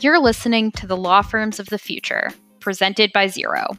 You're 0.00 0.20
listening 0.20 0.72
to 0.72 0.86
the 0.86 0.96
Law 0.96 1.22
Firms 1.22 1.58
of 1.58 1.68
the 1.68 1.78
Future, 1.78 2.30
presented 2.60 3.12
by 3.14 3.28
Zero. 3.28 3.78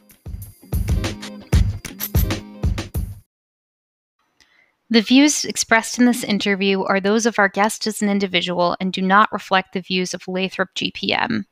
The 4.90 5.00
views 5.00 5.44
expressed 5.44 6.00
in 6.00 6.06
this 6.06 6.24
interview 6.24 6.82
are 6.82 6.98
those 6.98 7.24
of 7.24 7.38
our 7.38 7.48
guest 7.48 7.86
as 7.86 8.02
an 8.02 8.08
individual 8.08 8.76
and 8.80 8.92
do 8.92 9.00
not 9.00 9.32
reflect 9.32 9.74
the 9.74 9.80
views 9.80 10.12
of 10.12 10.26
Lathrop 10.26 10.70
GPM. 10.74 11.44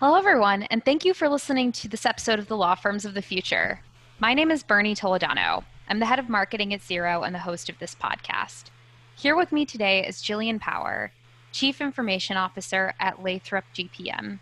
Hello, 0.00 0.14
everyone, 0.14 0.62
and 0.64 0.82
thank 0.82 1.04
you 1.04 1.12
for 1.12 1.28
listening 1.28 1.72
to 1.72 1.88
this 1.88 2.06
episode 2.06 2.38
of 2.38 2.48
the 2.48 2.56
Law 2.56 2.74
Firms 2.74 3.04
of 3.04 3.12
the 3.12 3.20
Future. 3.20 3.80
My 4.18 4.32
name 4.32 4.50
is 4.50 4.62
Bernie 4.62 4.94
Toledano. 4.94 5.62
I'm 5.90 5.98
the 5.98 6.06
head 6.06 6.18
of 6.18 6.30
marketing 6.30 6.72
at 6.72 6.82
Zero 6.82 7.22
and 7.22 7.34
the 7.34 7.38
host 7.38 7.68
of 7.68 7.78
this 7.80 7.94
podcast. 7.94 8.70
Here 9.14 9.36
with 9.36 9.52
me 9.52 9.66
today 9.66 10.06
is 10.06 10.22
Gillian 10.22 10.58
Power, 10.58 11.12
Chief 11.56 11.80
Information 11.80 12.36
Officer 12.36 12.92
at 13.00 13.22
Lathrop 13.22 13.64
GPM. 13.74 14.40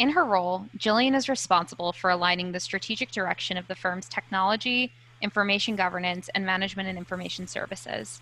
In 0.00 0.10
her 0.10 0.24
role, 0.24 0.66
Gillian 0.76 1.14
is 1.14 1.28
responsible 1.28 1.92
for 1.92 2.10
aligning 2.10 2.50
the 2.50 2.58
strategic 2.58 3.12
direction 3.12 3.56
of 3.56 3.68
the 3.68 3.76
firm's 3.76 4.08
technology, 4.08 4.90
information 5.20 5.76
governance, 5.76 6.28
and 6.34 6.44
management 6.44 6.88
and 6.88 6.98
information 6.98 7.46
services. 7.46 8.20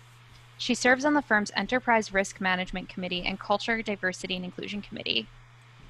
She 0.59 0.75
serves 0.75 1.05
on 1.05 1.15
the 1.15 1.23
firm's 1.23 1.51
Enterprise 1.55 2.13
Risk 2.13 2.39
Management 2.39 2.87
Committee 2.87 3.25
and 3.25 3.39
Culture, 3.39 3.81
Diversity, 3.81 4.35
and 4.35 4.45
Inclusion 4.45 4.83
Committee. 4.83 5.27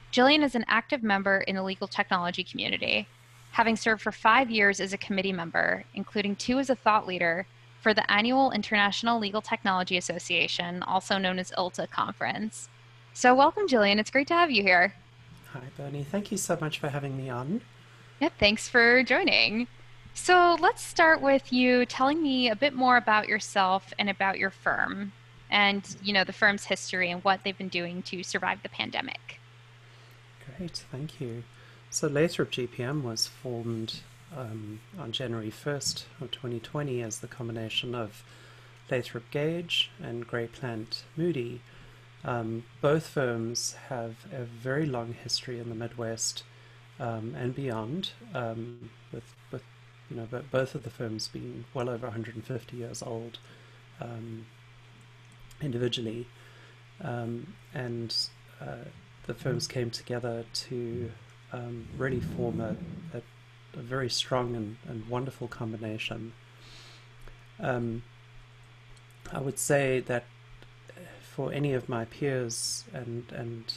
Gillian 0.09 0.41
is 0.41 0.55
an 0.55 0.63
active 0.69 1.03
member 1.03 1.39
in 1.41 1.57
the 1.57 1.63
legal 1.63 1.89
technology 1.89 2.45
community, 2.45 3.05
having 3.51 3.75
served 3.75 4.01
for 4.01 4.13
five 4.13 4.49
years 4.49 4.79
as 4.79 4.93
a 4.93 4.97
committee 4.97 5.33
member, 5.33 5.83
including 5.93 6.37
two 6.37 6.57
as 6.57 6.69
a 6.69 6.75
thought 6.75 7.05
leader 7.05 7.47
for 7.81 7.93
the 7.93 8.09
annual 8.11 8.51
International 8.51 9.19
Legal 9.19 9.41
Technology 9.41 9.97
Association, 9.97 10.83
also 10.83 11.17
known 11.17 11.39
as 11.39 11.51
ILTA 11.57 11.89
conference. 11.89 12.69
So, 13.13 13.33
welcome, 13.33 13.67
Gillian. 13.67 13.99
It's 13.99 14.11
great 14.11 14.27
to 14.27 14.33
have 14.33 14.51
you 14.51 14.63
here. 14.63 14.93
Hi, 15.53 15.61
Bernie. 15.77 16.03
Thank 16.03 16.31
you 16.31 16.37
so 16.37 16.57
much 16.61 16.79
for 16.79 16.89
having 16.89 17.17
me 17.17 17.29
on. 17.29 17.61
Yeah, 18.19 18.29
thanks 18.37 18.67
for 18.67 19.01
joining. 19.03 19.67
So 20.13 20.57
let's 20.59 20.83
start 20.83 21.21
with 21.21 21.53
you 21.53 21.85
telling 21.85 22.21
me 22.21 22.49
a 22.49 22.55
bit 22.55 22.73
more 22.73 22.97
about 22.97 23.27
yourself 23.27 23.93
and 23.97 24.09
about 24.09 24.37
your 24.37 24.49
firm 24.49 25.13
and 25.49 25.95
you 26.03 26.13
know 26.13 26.23
the 26.23 26.33
firm's 26.33 26.65
history 26.65 27.09
and 27.09 27.23
what 27.23 27.43
they've 27.43 27.57
been 27.57 27.69
doing 27.69 28.01
to 28.03 28.21
survive 28.23 28.61
the 28.61 28.69
pandemic. 28.69 29.39
Great, 30.57 30.83
thank 30.91 31.21
you. 31.21 31.43
So 31.89 32.07
Lathrop 32.07 32.51
GPM 32.51 33.01
was 33.01 33.27
formed 33.27 34.01
um, 34.35 34.79
on 34.97 35.11
January 35.11 35.51
1st 35.51 36.03
of 36.21 36.31
2020 36.31 37.01
as 37.01 37.19
the 37.19 37.27
combination 37.27 37.95
of 37.95 38.23
Lathrop 38.89 39.29
Gage 39.31 39.91
and 40.01 40.25
Gray 40.27 40.47
Plant 40.47 41.03
Moody. 41.15 41.61
Um, 42.23 42.63
both 42.81 43.07
firms 43.07 43.75
have 43.89 44.15
a 44.33 44.43
very 44.43 44.85
long 44.85 45.13
history 45.13 45.59
in 45.59 45.69
the 45.69 45.75
Midwest 45.75 46.43
um, 46.99 47.35
and 47.37 47.55
beyond, 47.55 48.11
um, 48.33 48.89
with 49.11 49.35
with 49.51 49.63
you 50.09 50.17
know, 50.17 50.27
both 50.51 50.75
of 50.75 50.83
the 50.83 50.89
firms 50.89 51.27
being 51.27 51.65
well 51.73 51.89
over 51.89 52.07
150 52.07 52.77
years 52.77 53.01
old 53.01 53.37
um, 54.01 54.45
individually, 55.61 56.27
um, 57.01 57.53
and 57.73 58.15
uh, 58.59 58.85
the 59.27 59.33
firms 59.33 59.67
came 59.67 59.91
together 59.91 60.43
to 60.53 61.11
um, 61.53 61.87
really 61.97 62.19
form 62.19 62.59
a, 62.59 62.75
a, 63.15 63.21
a, 63.79 63.81
very 63.81 64.09
strong 64.09 64.55
and, 64.55 64.77
and 64.87 65.07
wonderful 65.07 65.47
combination. 65.47 66.33
Um, 67.59 68.03
I 69.31 69.39
would 69.39 69.59
say 69.59 69.99
that 70.01 70.25
for 71.21 71.51
any 71.53 71.73
of 71.73 71.87
my 71.87 72.05
peers 72.05 72.85
and 72.93 73.25
and 73.31 73.73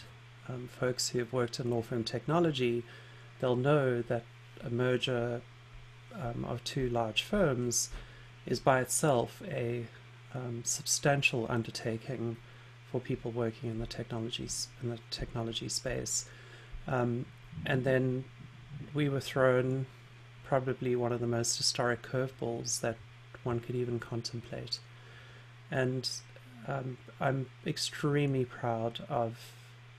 um, 0.48 0.68
folks 0.68 1.10
who 1.10 1.18
have 1.20 1.32
worked 1.32 1.60
in 1.60 1.70
law 1.70 1.82
firm 1.82 2.04
technology, 2.04 2.82
they'll 3.40 3.56
know 3.56 4.02
that 4.02 4.24
a 4.64 4.70
merger 4.70 5.40
um, 6.14 6.44
of 6.44 6.62
two 6.64 6.88
large 6.88 7.22
firms 7.22 7.90
is 8.46 8.60
by 8.60 8.80
itself 8.80 9.42
a 9.46 9.86
um, 10.34 10.62
substantial 10.64 11.46
undertaking 11.48 12.36
for 12.90 13.00
people 13.00 13.30
working 13.30 13.70
in 13.70 13.78
the 13.78 13.86
technologies 13.86 14.68
in 14.82 14.90
the 14.90 14.98
technology 15.10 15.68
space. 15.68 16.26
Um, 16.86 17.26
and 17.64 17.84
then 17.84 18.24
we 18.94 19.08
were 19.08 19.20
thrown 19.20 19.86
probably 20.44 20.94
one 20.94 21.12
of 21.12 21.20
the 21.20 21.26
most 21.26 21.56
historic 21.56 22.02
curveballs 22.02 22.80
that 22.80 22.96
one 23.42 23.60
could 23.60 23.74
even 23.74 23.98
contemplate. 23.98 24.78
And 25.70 26.08
um, 26.68 26.98
I'm 27.20 27.46
extremely 27.66 28.44
proud 28.44 29.00
of 29.08 29.38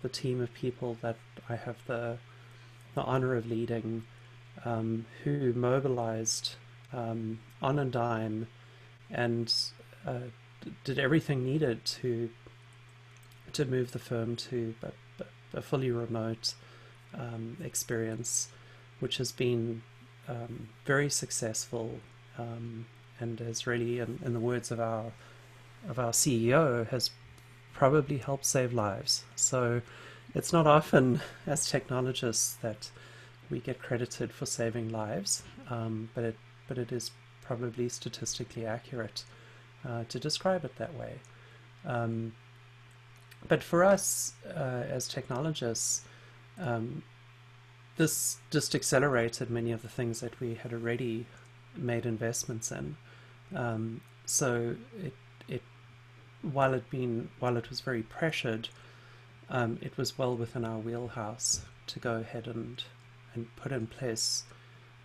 the 0.02 0.10
team 0.10 0.42
of 0.42 0.54
people 0.54 0.98
that 1.02 1.18
I 1.50 1.56
have 1.56 1.78
the 1.88 2.18
the 2.96 3.02
honor 3.02 3.36
of 3.36 3.48
leading 3.48 4.04
um, 4.66 5.06
who 5.24 5.52
mobilized 5.54 6.56
um, 6.92 7.40
on 7.62 7.80
a 7.80 7.86
dime 7.86 8.48
and 9.10 9.52
uh, 10.06 10.20
did 10.84 11.00
everything 11.00 11.44
needed 11.44 11.84
to 11.86 12.30
to 13.54 13.66
move 13.66 13.92
the 13.92 14.00
firm 14.00 14.36
to 14.36 14.74
a, 14.84 15.24
a 15.54 15.62
fully 15.62 15.92
remote 15.92 16.54
um, 17.14 17.58
experience, 17.64 18.50
which 19.04 19.18
has 19.18 19.34
been 19.34 19.82
um, 20.30 20.70
very 20.86 21.10
successful 21.10 22.00
um, 22.38 22.86
and 23.20 23.38
has 23.42 23.68
really, 23.68 24.00
in, 24.00 24.18
in 24.24 24.32
the 24.32 24.40
words 24.40 24.72
of 24.72 24.80
our 24.80 25.12
of 25.90 26.00
our 26.00 26.14
CEO, 26.14 26.88
has 26.88 27.12
probably 27.74 28.18
helped 28.18 28.46
save 28.46 28.72
lives. 28.72 29.26
So 29.36 29.82
it's 30.34 30.54
not 30.54 30.66
often 30.66 31.20
as 31.46 31.70
technologists 31.70 32.56
that 32.62 32.92
we 33.50 33.60
get 33.60 33.78
credited 33.78 34.32
for 34.32 34.46
saving 34.46 34.88
lives, 34.88 35.44
um, 35.70 36.10
but 36.16 36.24
it 36.24 36.38
but 36.70 36.78
it 36.78 36.94
is 36.94 37.12
probably 37.42 37.90
statistically 37.90 38.66
accurate 38.66 39.26
uh, 39.86 40.06
to 40.08 40.18
describe 40.18 40.64
it 40.64 40.78
that 40.78 40.94
way. 40.96 41.16
Um, 41.86 42.32
but 43.50 43.62
for 43.62 43.84
us 43.84 44.32
uh, 44.48 44.84
as 44.98 45.10
technologists, 45.10 46.06
um, 46.58 47.04
this 47.98 48.38
just 48.50 48.74
accelerated 48.74 49.50
many 49.50 49.72
of 49.72 49.82
the 49.82 49.90
things 49.90 50.20
that 50.22 50.40
we 50.40 50.56
had 50.56 50.74
already 50.74 51.26
made 51.76 52.06
investments 52.06 52.72
in. 52.72 52.98
Um, 53.56 54.02
so 54.26 54.76
it 55.02 55.14
it 55.48 55.62
while 56.42 56.74
it 56.74 56.90
been 56.90 57.30
while 57.40 57.58
it 57.58 57.70
was 57.70 57.82
very 57.82 58.04
pressured, 58.04 58.70
um, 59.50 59.78
it 59.82 59.98
was 59.98 60.18
well 60.18 60.36
within 60.36 60.66
our 60.66 60.80
wheelhouse 60.80 61.62
to 61.88 62.00
go 62.00 62.16
ahead 62.16 62.48
and 62.48 62.84
and 63.34 63.48
put 63.56 63.72
in 63.72 63.88
place 63.88 64.44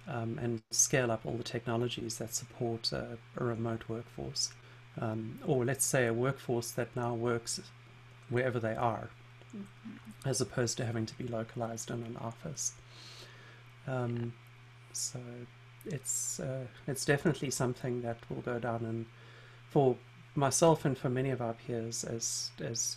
um, 0.06 0.38
and 0.40 0.62
scale 0.70 1.10
up 1.10 1.24
all 1.24 1.36
the 1.36 1.42
technologies 1.42 2.18
that 2.18 2.34
support 2.34 2.92
a, 2.92 3.18
remote 3.36 3.84
workforce. 3.88 4.52
Um, 5.00 5.38
or 5.46 5.64
let's 5.64 5.84
say 5.84 6.06
a 6.06 6.12
workforce 6.12 6.70
that 6.72 6.94
now 6.96 7.14
works 7.14 7.60
wherever 8.28 8.58
they 8.58 8.74
are, 8.74 9.10
as 10.24 10.40
opposed 10.40 10.76
to 10.78 10.84
having 10.84 11.06
to 11.06 11.16
be 11.16 11.26
localized 11.26 11.90
in 11.90 12.02
an 12.02 12.16
office. 12.20 12.72
Um, 13.86 14.32
so 14.92 15.20
it's 15.86 16.40
uh, 16.40 16.66
it's 16.86 17.04
definitely 17.04 17.50
something 17.50 18.02
that 18.02 18.18
will 18.28 18.42
go 18.42 18.58
down 18.58 18.84
and 18.84 19.06
for 19.70 19.96
myself 20.34 20.84
and 20.84 20.96
for 20.96 21.08
many 21.08 21.30
of 21.30 21.40
our 21.40 21.54
peers 21.54 22.04
as 22.04 22.50
as 22.60 22.96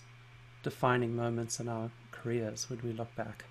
defining 0.64 1.16
moments 1.16 1.60
in 1.60 1.68
our 1.68 1.90
careers 2.12 2.70
when 2.70 2.80
we 2.84 2.92
look 2.92 3.14
back. 3.16 3.46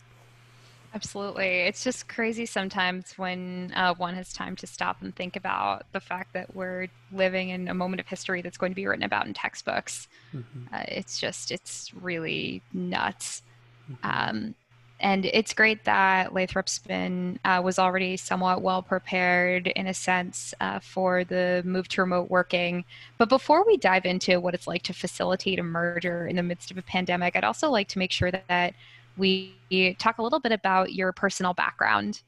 Absolutely. 0.93 1.61
It's 1.61 1.85
just 1.85 2.09
crazy 2.09 2.47
sometimes 2.47 3.17
when 3.17 3.73
uh, 3.77 3.95
one 3.95 4.15
has 4.15 4.33
time 4.33 4.57
to 4.57 4.67
stop 4.67 5.03
and 5.03 5.15
think 5.15 5.37
about 5.37 5.87
the 5.93 6.01
fact 6.01 6.33
that 6.33 6.55
we're 6.55 6.89
living 7.13 7.51
in 7.51 7.69
a 7.69 7.75
moment 7.75 8.01
of 8.01 8.09
history 8.09 8.43
that's 8.43 8.59
going 8.59 8.73
to 8.73 8.77
be 8.77 8.87
written 8.87 9.05
about 9.05 9.27
in 9.27 9.33
textbooks. 9.33 10.09
Mm-hmm. 10.35 10.75
Uh, 10.75 10.83
it's 10.89 11.21
just, 11.21 11.53
it's 11.53 11.95
really 11.95 12.63
nuts. 12.73 13.43
Mm-hmm. 13.91 14.07
Um, 14.37 14.55
and 14.99 15.25
it's 15.25 15.55
great 15.55 15.85
that 15.85 16.35
Lathrop 16.35 16.69
Spin 16.69 17.39
uh, 17.45 17.63
was 17.65 17.79
already 17.79 18.17
somewhat 18.19 18.61
well 18.61 18.83
prepared 18.83 19.69
in 19.69 19.87
a 19.87 19.95
sense 19.95 20.53
uh, 20.61 20.79
for 20.81 21.25
the 21.25 21.63
move 21.65 21.89
to 21.89 22.03
remote 22.03 22.31
working. 22.31 22.85
But 23.17 23.31
before 23.31 23.65
we 23.65 23.79
dive 23.79 24.05
into 24.05 24.41
what 24.41 24.55
it's 24.55 24.67
like 24.67 24.83
to 24.83 24.93
facilitate 24.93 25.59
a 25.59 25.63
merger 25.63 26.27
in 26.27 26.37
the 26.37 26.43
midst 26.43 26.71
of 26.71 26.77
a 26.77 26.83
pandemic, 26.83 27.35
I'd 27.35 27.45
also 27.45 27.71
like 27.71 27.89
to 27.89 27.99
make 27.99 28.13
sure 28.13 28.31
that, 28.31 28.47
that 28.49 28.75
we 29.21 29.55
talk 29.99 30.19
a 30.19 30.23
little 30.23 30.41
bit 30.41 30.53
about 30.53 30.93
your 30.93 31.13
personal 31.13 31.55
background. 31.55 32.23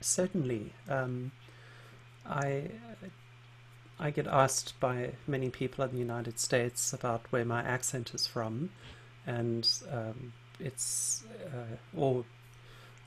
Certainly. 0.00 0.72
Um, 0.88 1.32
I 2.24 2.70
I 3.98 4.10
get 4.10 4.28
asked 4.28 4.78
by 4.78 5.12
many 5.26 5.50
people 5.50 5.84
in 5.84 5.90
the 5.90 5.98
United 5.98 6.38
States 6.38 6.92
about 6.92 7.22
where 7.30 7.44
my 7.44 7.62
accent 7.62 8.14
is 8.14 8.26
from, 8.26 8.70
and 9.26 9.68
um, 9.90 10.32
it's 10.60 11.24
uh, 11.46 11.76
or 11.96 12.24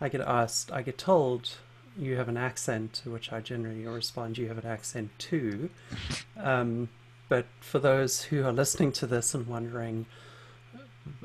I 0.01 0.09
get 0.09 0.21
asked, 0.21 0.71
I 0.71 0.81
get 0.81 0.97
told 0.97 1.57
you 1.97 2.17
have 2.17 2.27
an 2.27 2.37
accent, 2.37 2.93
to 3.03 3.11
which 3.11 3.31
I 3.31 3.39
generally 3.39 3.85
respond, 3.85 4.37
you 4.37 4.47
have 4.47 4.57
an 4.57 4.65
accent 4.65 5.11
too. 5.19 5.69
Um, 6.37 6.89
but 7.29 7.45
for 7.59 7.79
those 7.79 8.23
who 8.23 8.43
are 8.43 8.51
listening 8.51 8.91
to 8.93 9.07
this 9.07 9.35
and 9.35 9.45
wondering, 9.45 10.07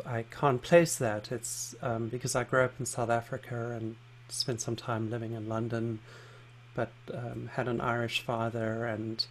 I 0.05 0.23
can't 0.23 0.63
place 0.63 0.97
that. 0.97 1.31
It's 1.33 1.75
um, 1.83 2.09
because 2.09 2.35
I 2.35 2.45
grew 2.45 2.63
up 2.63 2.75
in 2.79 2.87
South 2.87 3.11
Africa 3.11 3.77
and 3.79 3.97
spent 4.29 4.61
some 4.61 4.77
time 4.77 5.11
living 5.11 5.33
in 5.33 5.49
London, 5.49 6.01
but 6.75 6.93
um, 7.13 7.51
had 7.55 7.69
an 7.69 7.81
Irish 7.81 8.21
father 8.21 8.87
and 8.87 9.25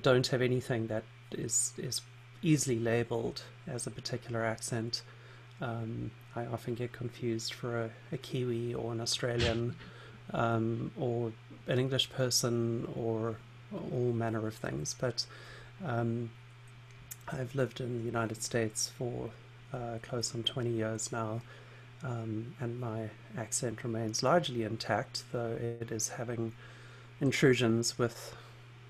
don't 0.00 0.26
have 0.28 0.42
anything 0.42 0.86
that 0.88 1.04
is 1.32 1.72
is 1.78 2.00
easily 2.42 2.78
labeled 2.78 3.42
as 3.66 3.86
a 3.86 3.90
particular 3.90 4.44
accent. 4.44 5.02
Um, 5.60 6.10
I 6.34 6.46
often 6.46 6.74
get 6.74 6.92
confused 6.92 7.52
for 7.52 7.82
a, 7.82 7.90
a 8.12 8.16
Kiwi 8.16 8.74
or 8.74 8.92
an 8.92 9.00
Australian 9.00 9.76
um, 10.32 10.90
or 10.98 11.32
an 11.66 11.78
English 11.78 12.10
person 12.10 12.88
or 12.94 13.36
all 13.72 14.12
manner 14.12 14.46
of 14.46 14.54
things. 14.54 14.94
But 14.98 15.26
um, 15.84 16.30
I've 17.28 17.54
lived 17.54 17.80
in 17.80 17.98
the 17.98 18.04
United 18.04 18.42
States 18.42 18.90
for 18.96 19.30
uh, 19.72 19.98
close 20.02 20.34
on 20.34 20.42
20 20.42 20.70
years 20.70 21.12
now, 21.12 21.40
um, 22.02 22.54
and 22.60 22.80
my 22.80 23.10
accent 23.36 23.84
remains 23.84 24.22
largely 24.22 24.62
intact, 24.62 25.24
though 25.32 25.56
it 25.60 25.90
is 25.92 26.08
having 26.08 26.52
intrusions 27.20 27.98
with 27.98 28.34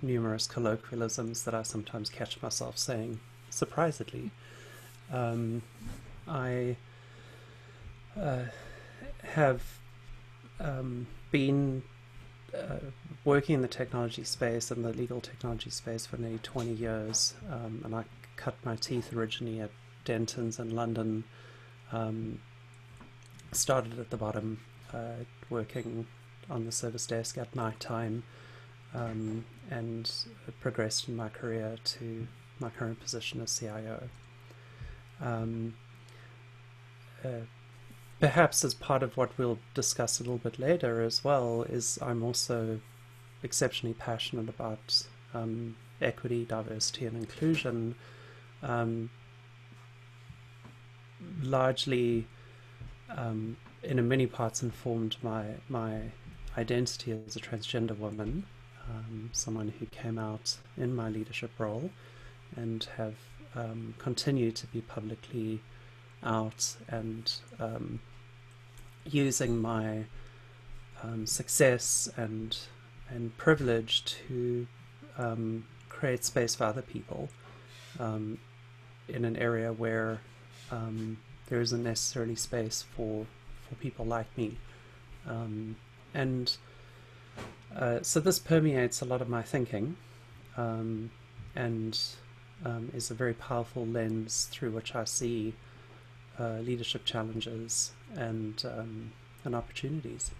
numerous 0.02 0.46
colloquialisms 0.46 1.44
that 1.44 1.54
I 1.54 1.62
sometimes 1.62 2.08
catch 2.08 2.40
myself 2.40 2.78
saying 2.78 3.20
surprisingly. 3.50 4.30
Um, 5.12 5.62
I 6.26 6.76
uh, 8.18 8.44
have 9.24 9.62
um, 10.60 11.06
been 11.30 11.82
uh, 12.54 12.78
working 13.24 13.56
in 13.56 13.62
the 13.62 13.68
technology 13.68 14.24
space 14.24 14.70
and 14.70 14.84
the 14.84 14.92
legal 14.92 15.20
technology 15.20 15.70
space 15.70 16.06
for 16.06 16.16
nearly 16.16 16.38
20 16.38 16.72
years, 16.72 17.34
um, 17.50 17.82
and 17.84 17.94
I 17.94 18.04
cut 18.36 18.54
my 18.64 18.76
teeth 18.76 19.12
originally 19.12 19.60
at 19.60 19.70
Dentons 20.04 20.58
in 20.58 20.74
London. 20.74 21.24
Um, 21.92 22.40
started 23.52 23.98
at 23.98 24.10
the 24.10 24.16
bottom, 24.16 24.60
uh, 24.92 25.24
working 25.48 26.06
on 26.48 26.64
the 26.64 26.72
service 26.72 27.06
desk 27.06 27.36
at 27.38 27.54
night 27.54 27.80
time, 27.80 28.22
um, 28.94 29.44
and 29.70 30.10
progressed 30.60 31.08
in 31.08 31.16
my 31.16 31.28
career 31.28 31.76
to 31.84 32.26
my 32.58 32.70
current 32.70 33.00
position 33.00 33.40
as 33.40 33.58
CIO. 33.58 34.08
Um, 35.20 35.74
uh, 37.24 37.46
perhaps 38.18 38.64
as 38.64 38.74
part 38.74 39.02
of 39.02 39.16
what 39.16 39.36
we'll 39.36 39.58
discuss 39.74 40.20
a 40.20 40.22
little 40.22 40.38
bit 40.38 40.58
later 40.58 41.02
as 41.02 41.24
well 41.24 41.62
is 41.62 41.98
I'm 42.02 42.22
also 42.22 42.80
exceptionally 43.42 43.94
passionate 43.94 44.48
about 44.48 45.06
um, 45.32 45.76
equity, 46.00 46.44
diversity, 46.44 47.06
and 47.06 47.16
inclusion. 47.16 47.94
Um, 48.62 49.10
largely, 51.42 52.26
um, 53.10 53.56
in 53.82 54.06
many 54.08 54.26
parts, 54.26 54.62
informed 54.62 55.16
my 55.22 55.44
my 55.68 56.00
identity 56.58 57.12
as 57.12 57.36
a 57.36 57.40
transgender 57.40 57.96
woman, 57.98 58.44
um, 58.88 59.30
someone 59.32 59.72
who 59.78 59.86
came 59.86 60.18
out 60.18 60.56
in 60.76 60.94
my 60.94 61.08
leadership 61.08 61.50
role, 61.58 61.90
and 62.56 62.88
have 62.96 63.14
um, 63.54 63.94
continued 63.98 64.56
to 64.56 64.66
be 64.68 64.80
publicly 64.80 65.60
out 66.22 66.76
and 66.88 67.32
um, 67.58 68.00
using 69.04 69.60
my 69.60 70.04
um, 71.02 71.26
success 71.26 72.08
and 72.16 72.56
and 73.08 73.36
privilege 73.36 74.04
to 74.04 74.66
um, 75.18 75.64
create 75.88 76.24
space 76.24 76.54
for 76.54 76.64
other 76.64 76.82
people 76.82 77.28
um, 77.98 78.38
in 79.08 79.24
an 79.24 79.36
area 79.36 79.72
where 79.72 80.20
um, 80.70 81.18
there 81.48 81.60
isn't 81.60 81.82
necessarily 81.82 82.36
space 82.36 82.84
for 82.96 83.26
for 83.68 83.74
people 83.76 84.04
like 84.04 84.26
me, 84.36 84.56
um, 85.26 85.76
and 86.14 86.56
uh, 87.76 87.98
so 88.02 88.20
this 88.20 88.38
permeates 88.38 89.00
a 89.00 89.04
lot 89.04 89.22
of 89.22 89.28
my 89.28 89.42
thinking, 89.42 89.96
um, 90.56 91.10
and 91.54 91.98
is 92.92 93.10
a 93.10 93.14
very 93.14 93.34
powerful 93.34 93.86
lens 93.86 94.48
through 94.50 94.70
which 94.70 94.94
I 94.94 95.04
see 95.04 95.54
uh, 96.38 96.58
leadership 96.58 97.04
challenges 97.04 97.92
and 98.14 98.62
um, 98.64 99.12
and 99.44 99.54
opportunities. 99.54 100.30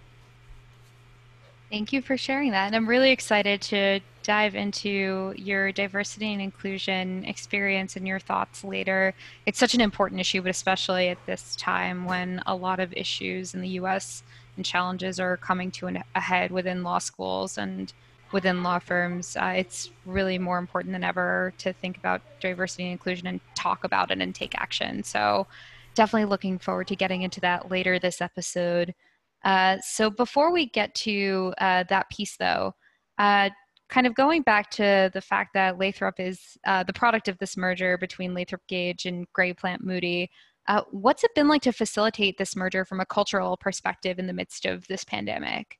Thank 1.71 1.93
you 1.93 2.01
for 2.01 2.17
sharing 2.17 2.51
that. 2.51 2.67
And 2.67 2.75
I'm 2.75 2.87
really 2.87 3.11
excited 3.11 3.61
to 3.63 4.01
dive 4.23 4.55
into 4.55 5.33
your 5.37 5.71
diversity 5.71 6.33
and 6.33 6.41
inclusion 6.41 7.23
experience 7.23 7.95
and 7.95 8.05
your 8.05 8.19
thoughts 8.19 8.65
later. 8.65 9.13
It's 9.45 9.57
such 9.57 9.73
an 9.73 9.79
important 9.79 10.19
issue, 10.19 10.41
but 10.41 10.51
especially 10.51 11.07
at 11.07 11.25
this 11.25 11.55
time 11.55 12.03
when 12.03 12.43
a 12.45 12.55
lot 12.55 12.81
of 12.81 12.91
issues 12.93 13.53
in 13.53 13.61
the 13.61 13.69
US 13.69 14.21
and 14.57 14.65
challenges 14.65 15.17
are 15.17 15.37
coming 15.37 15.71
to 15.71 15.87
an, 15.87 16.03
a 16.13 16.19
head 16.19 16.51
within 16.51 16.83
law 16.83 16.99
schools 16.99 17.57
and 17.57 17.93
within 18.33 18.63
law 18.63 18.79
firms. 18.79 19.37
Uh, 19.37 19.53
it's 19.55 19.91
really 20.05 20.37
more 20.37 20.57
important 20.57 20.91
than 20.91 21.05
ever 21.05 21.53
to 21.59 21.71
think 21.71 21.97
about 21.97 22.21
diversity 22.41 22.83
and 22.83 22.91
inclusion 22.91 23.27
and 23.27 23.39
talk 23.55 23.85
about 23.85 24.11
it 24.11 24.19
and 24.19 24.35
take 24.35 24.59
action. 24.59 25.03
So 25.03 25.47
definitely 25.95 26.29
looking 26.29 26.59
forward 26.59 26.87
to 26.89 26.97
getting 26.97 27.21
into 27.21 27.39
that 27.41 27.71
later 27.71 27.97
this 27.97 28.19
episode. 28.19 28.93
Uh, 29.43 29.77
so 29.81 30.09
before 30.09 30.51
we 30.51 30.67
get 30.67 30.93
to 30.95 31.53
uh, 31.59 31.83
that 31.89 32.09
piece, 32.09 32.37
though, 32.37 32.73
uh, 33.17 33.49
kind 33.89 34.07
of 34.07 34.15
going 34.15 34.41
back 34.41 34.71
to 34.71 35.11
the 35.13 35.21
fact 35.21 35.53
that 35.53 35.77
Lathrop 35.77 36.19
is 36.19 36.57
uh, 36.65 36.83
the 36.83 36.93
product 36.93 37.27
of 37.27 37.37
this 37.39 37.57
merger 37.57 37.97
between 37.97 38.33
Lathrop 38.33 38.61
Gage 38.67 39.05
and 39.05 39.25
Gray 39.33 39.53
Plant 39.53 39.83
Moody. 39.83 40.29
Uh, 40.67 40.81
what's 40.91 41.23
it 41.23 41.35
been 41.35 41.47
like 41.47 41.61
to 41.63 41.73
facilitate 41.73 42.37
this 42.37 42.55
merger 42.55 42.85
from 42.85 42.99
a 42.99 43.05
cultural 43.05 43.57
perspective 43.57 44.19
in 44.19 44.27
the 44.27 44.33
midst 44.33 44.65
of 44.65 44.87
this 44.87 45.03
pandemic? 45.03 45.77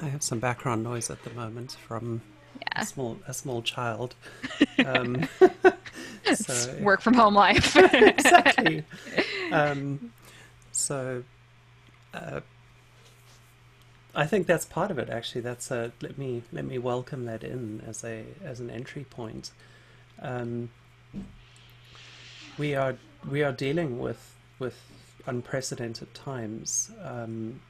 I 0.00 0.08
have 0.08 0.22
some 0.22 0.38
background 0.38 0.84
noise 0.84 1.10
at 1.10 1.22
the 1.24 1.30
moment 1.30 1.76
from 1.86 2.22
yeah. 2.60 2.82
a 2.82 2.86
small 2.86 3.18
a 3.26 3.34
small 3.34 3.62
child. 3.62 4.14
Um, 4.86 5.28
so, 6.34 6.74
work 6.80 7.02
from 7.02 7.12
home 7.12 7.34
life. 7.34 7.76
exactly. 7.92 8.82
Um, 9.52 10.10
so, 10.80 11.24
uh, 12.14 12.40
I 14.14 14.26
think 14.26 14.46
that's 14.46 14.64
part 14.64 14.90
of 14.90 14.98
it. 14.98 15.08
Actually, 15.08 15.42
that's 15.42 15.70
a 15.70 15.92
let 16.00 16.18
me 16.18 16.42
let 16.52 16.64
me 16.64 16.78
welcome 16.78 17.26
that 17.26 17.44
in 17.44 17.82
as 17.86 18.02
a 18.04 18.24
as 18.42 18.58
an 18.60 18.70
entry 18.70 19.04
point. 19.04 19.52
Um, 20.20 20.70
we 22.58 22.74
are 22.74 22.96
we 23.28 23.42
are 23.42 23.52
dealing 23.52 23.98
with 23.98 24.36
with 24.58 24.76
unprecedented 25.26 26.12
times. 26.14 26.90
Um, 27.02 27.60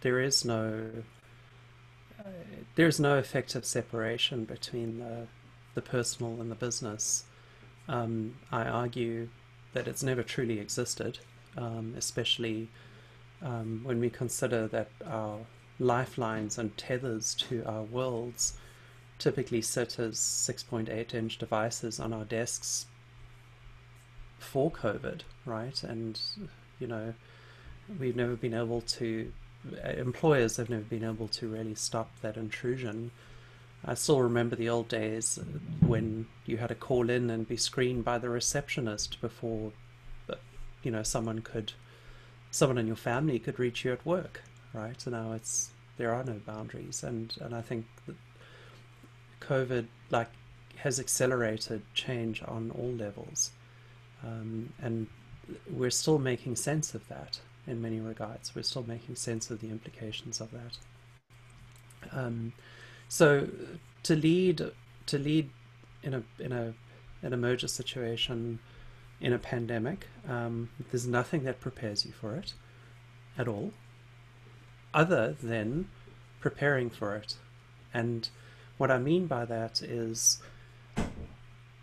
there 0.00 0.20
is 0.20 0.44
no 0.44 0.90
uh, 2.18 2.24
there's 2.74 2.98
no 2.98 3.16
effective 3.18 3.64
separation 3.64 4.44
between 4.44 4.98
the 4.98 5.26
the 5.74 5.82
personal 5.82 6.40
and 6.40 6.50
the 6.50 6.56
business. 6.56 7.24
Um, 7.88 8.36
I 8.50 8.64
argue 8.64 9.28
that 9.74 9.86
it's 9.86 10.02
never 10.02 10.22
truly 10.22 10.58
existed, 10.58 11.18
um, 11.56 11.94
especially 11.96 12.68
um, 13.42 13.80
when 13.84 14.00
we 14.00 14.10
consider 14.10 14.66
that 14.68 14.88
our 15.06 15.38
lifelines 15.78 16.58
and 16.58 16.76
tethers 16.76 17.34
to 17.34 17.62
our 17.64 17.82
worlds 17.82 18.54
typically 19.18 19.62
sit 19.62 19.98
as 19.98 20.16
6.8 20.16 21.14
inch 21.14 21.38
devices 21.38 22.00
on 22.00 22.12
our 22.12 22.24
desks 22.24 22.86
for 24.38 24.70
COVID, 24.70 25.20
right? 25.44 25.82
And, 25.82 26.20
you 26.78 26.86
know, 26.86 27.14
we've 27.98 28.16
never 28.16 28.36
been 28.36 28.54
able 28.54 28.82
to, 28.82 29.32
employers 29.84 30.56
have 30.56 30.70
never 30.70 30.82
been 30.82 31.04
able 31.04 31.28
to 31.28 31.48
really 31.48 31.74
stop 31.74 32.10
that 32.20 32.36
intrusion 32.36 33.10
I 33.88 33.94
still 33.94 34.20
remember 34.20 34.56
the 34.56 34.68
old 34.68 34.88
days 34.88 35.38
when 35.80 36.26
you 36.44 36.56
had 36.56 36.68
to 36.68 36.74
call 36.74 37.08
in 37.08 37.30
and 37.30 37.46
be 37.46 37.56
screened 37.56 38.04
by 38.04 38.18
the 38.18 38.28
receptionist 38.28 39.20
before, 39.20 39.72
you 40.86 40.92
know, 40.92 41.02
someone 41.02 41.40
could, 41.40 41.72
someone 42.52 42.78
in 42.78 42.86
your 42.86 42.94
family 42.94 43.40
could 43.40 43.58
reach 43.58 43.84
you 43.84 43.92
at 43.92 44.06
work, 44.06 44.44
right? 44.72 45.00
So 45.00 45.10
now 45.10 45.32
it's 45.32 45.70
there 45.96 46.14
are 46.14 46.22
no 46.22 46.34
boundaries, 46.46 47.02
and 47.02 47.36
and 47.40 47.52
I 47.52 47.60
think 47.60 47.86
that 48.06 48.14
COVID 49.40 49.86
like 50.10 50.30
has 50.76 51.00
accelerated 51.00 51.82
change 51.92 52.40
on 52.46 52.70
all 52.70 52.92
levels, 52.92 53.50
um, 54.22 54.72
and 54.80 55.08
we're 55.68 55.90
still 55.90 56.20
making 56.20 56.54
sense 56.54 56.94
of 56.94 57.08
that 57.08 57.40
in 57.66 57.82
many 57.82 57.98
regards. 57.98 58.54
We're 58.54 58.62
still 58.62 58.84
making 58.86 59.16
sense 59.16 59.50
of 59.50 59.60
the 59.60 59.70
implications 59.70 60.40
of 60.40 60.52
that. 60.52 60.78
Um, 62.12 62.52
so 63.08 63.48
to 64.04 64.14
lead 64.14 64.70
to 65.06 65.18
lead 65.18 65.50
in 66.04 66.14
a 66.14 66.22
in 66.38 66.52
a 66.52 66.74
in 67.24 67.32
a 67.32 67.36
merger 67.36 67.66
situation 67.66 68.60
in 69.20 69.32
a 69.32 69.38
pandemic, 69.38 70.06
um, 70.28 70.68
there's 70.90 71.06
nothing 71.06 71.44
that 71.44 71.60
prepares 71.60 72.04
you 72.04 72.12
for 72.12 72.36
it 72.36 72.54
at 73.38 73.48
all, 73.48 73.72
other 74.92 75.36
than 75.42 75.88
preparing 76.40 76.90
for 76.90 77.16
it. 77.16 77.36
And 77.92 78.28
what 78.76 78.90
I 78.90 78.98
mean 78.98 79.26
by 79.26 79.44
that 79.46 79.82
is 79.82 80.42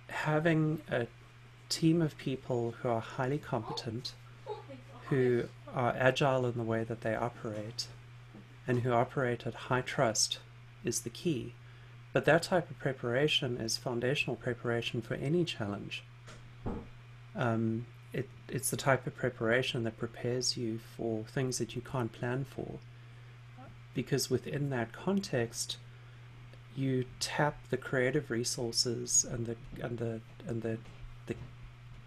having 0.08 0.82
a 0.92 1.08
team 1.70 2.02
of 2.02 2.18
people 2.18 2.76
who 2.82 2.90
are 2.90 3.02
highly 3.02 3.40
competent, 3.40 4.14
who 5.10 5.46
are 5.74 5.96
agile 5.98 6.46
in 6.46 6.56
the 6.56 6.64
way 6.64 6.84
that 6.84 7.02
they 7.02 7.16
operate, 7.16 7.88
and 8.68 8.82
who 8.82 8.92
operate 8.92 9.48
at 9.48 9.56
high 9.56 9.82
trust 9.82 10.38
is 10.84 11.02
the 11.02 11.10
key. 11.10 11.56
But 12.14 12.26
that 12.26 12.44
type 12.44 12.70
of 12.70 12.78
preparation 12.78 13.58
is 13.58 13.76
foundational 13.78 14.36
preparation 14.36 15.02
for 15.02 15.16
any 15.16 15.44
challenge. 15.44 16.04
Um, 17.36 17.86
it, 18.14 18.30
it's 18.48 18.70
the 18.70 18.78
type 18.78 19.08
of 19.08 19.16
preparation 19.16 19.84
that 19.84 19.98
prepares 19.98 20.56
you 20.56 20.80
for 20.96 21.24
things 21.24 21.58
that 21.58 21.76
you 21.76 21.82
can't 21.82 22.12
plan 22.12 22.46
for. 22.46 22.80
Because 23.96 24.30
within 24.30 24.70
that 24.70 24.92
context, 24.92 25.78
you 26.76 27.06
tap 27.20 27.58
the 27.70 27.78
creative 27.78 28.32
resources 28.32 29.26
and 29.30 29.46
the 29.46 29.56
and 29.82 30.00
the 30.00 30.20
and 30.48 30.62
the 30.64 30.78
the 31.28 31.36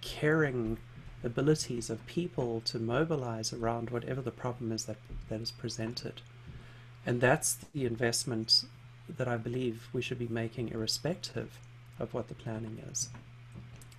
caring 0.00 0.78
abilities 1.22 1.90
of 1.90 2.04
people 2.06 2.60
to 2.64 2.78
mobilize 2.78 3.52
around 3.52 3.90
whatever 3.90 4.20
the 4.20 4.30
problem 4.30 4.72
is 4.72 4.84
that 4.84 4.96
that 5.28 5.40
is 5.40 5.50
presented. 5.50 6.20
And 7.04 7.20
that's 7.20 7.58
the 7.72 7.84
investment 7.84 8.64
that 9.08 9.28
I 9.28 9.36
believe 9.36 9.88
we 9.92 10.02
should 10.02 10.18
be 10.18 10.28
making 10.28 10.70
irrespective 10.70 11.58
of 11.98 12.12
what 12.12 12.28
the 12.28 12.34
planning 12.34 12.82
is. 12.90 13.08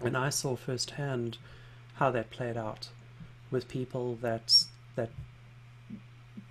And 0.02 0.16
I 0.16 0.30
saw 0.30 0.56
firsthand 0.56 1.38
how 1.96 2.12
that 2.12 2.30
played 2.30 2.58
out 2.58 2.90
with 3.50 3.68
people 3.68 4.16
that 4.22 4.66
that 4.96 5.10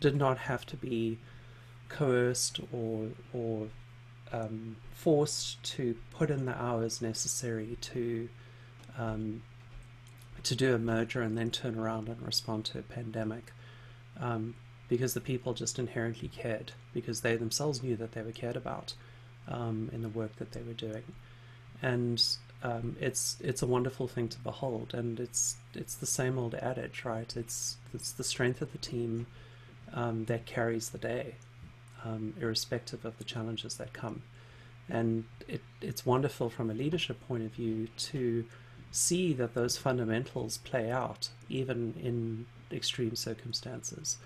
did 0.01 0.17
not 0.17 0.39
have 0.39 0.67
to 0.67 0.77
be 0.77 1.19
coerced 1.89 2.61
or 2.73 3.09
or 3.33 3.69
um, 4.33 4.77
forced 4.93 5.63
to 5.63 5.97
put 6.11 6.31
in 6.31 6.47
the 6.47 6.61
hours 6.61 7.01
necessary 7.01 7.79
to 7.81 8.29
um, 8.99 9.43
to 10.43 10.55
do 10.55 10.75
a 10.75 10.79
merger 10.79 11.23
and 11.23 11.37
then 11.37 11.51
turn 11.51 11.79
around 11.79 12.09
and 12.09 12.21
respond 12.23 12.65
to 12.65 12.79
a 12.79 12.83
pandemic 12.83 13.53
um, 14.21 14.55
because 14.89 15.15
the 15.15 15.21
people 15.21 15.55
just 15.55 15.79
inherently 15.79 16.29
cared 16.29 16.73
because 16.95 17.21
they 17.21 17.37
themselves 17.37 17.83
knew 17.83 17.97
that 17.97 18.13
they 18.13 18.23
were 18.23 18.33
cared 18.33 18.57
about 18.57 18.95
um, 19.49 19.91
in 19.93 20.03
the 20.03 20.09
work 20.09 20.37
that 20.37 20.53
they 20.53 20.63
were 20.63 20.73
doing. 20.73 21.03
And 21.83 22.23
um, 22.67 22.97
it's 23.01 23.37
it's 23.41 23.63
a 23.63 23.67
wonderful 23.67 24.09
thing 24.09 24.29
to 24.29 24.39
behold, 24.41 24.93
and 24.93 25.21
it's 25.21 25.57
it's 25.73 25.95
the 25.95 26.07
same 26.07 26.37
old 26.37 26.55
adage, 26.57 27.05
right? 27.05 27.37
It's 27.37 27.77
it's 27.95 28.11
the 28.11 28.25
strength 28.25 28.61
of 28.61 28.73
the 28.73 28.79
team 28.79 29.27
um, 29.93 30.25
that 30.25 30.47
carries 30.47 30.91
the 30.91 30.99
day, 30.99 31.37
um, 32.05 32.35
irrespective 32.41 33.05
of 33.05 33.17
the 33.19 33.25
challenges 33.25 33.77
that 33.77 33.93
come, 33.93 34.23
and 34.89 35.25
it 35.47 35.63
it's 35.81 36.05
wonderful 36.05 36.51
from 36.51 36.69
a 36.69 36.75
leadership 36.75 37.19
point 37.29 37.45
of 37.45 37.53
view 37.53 37.87
to 37.99 38.45
see 38.91 39.33
that 39.35 39.55
those 39.55 39.77
fundamentals 39.77 40.59
play 40.59 40.91
out 40.91 41.29
even 41.49 41.95
in 42.03 42.47
extreme 42.77 43.15
circumstances, 43.15 44.19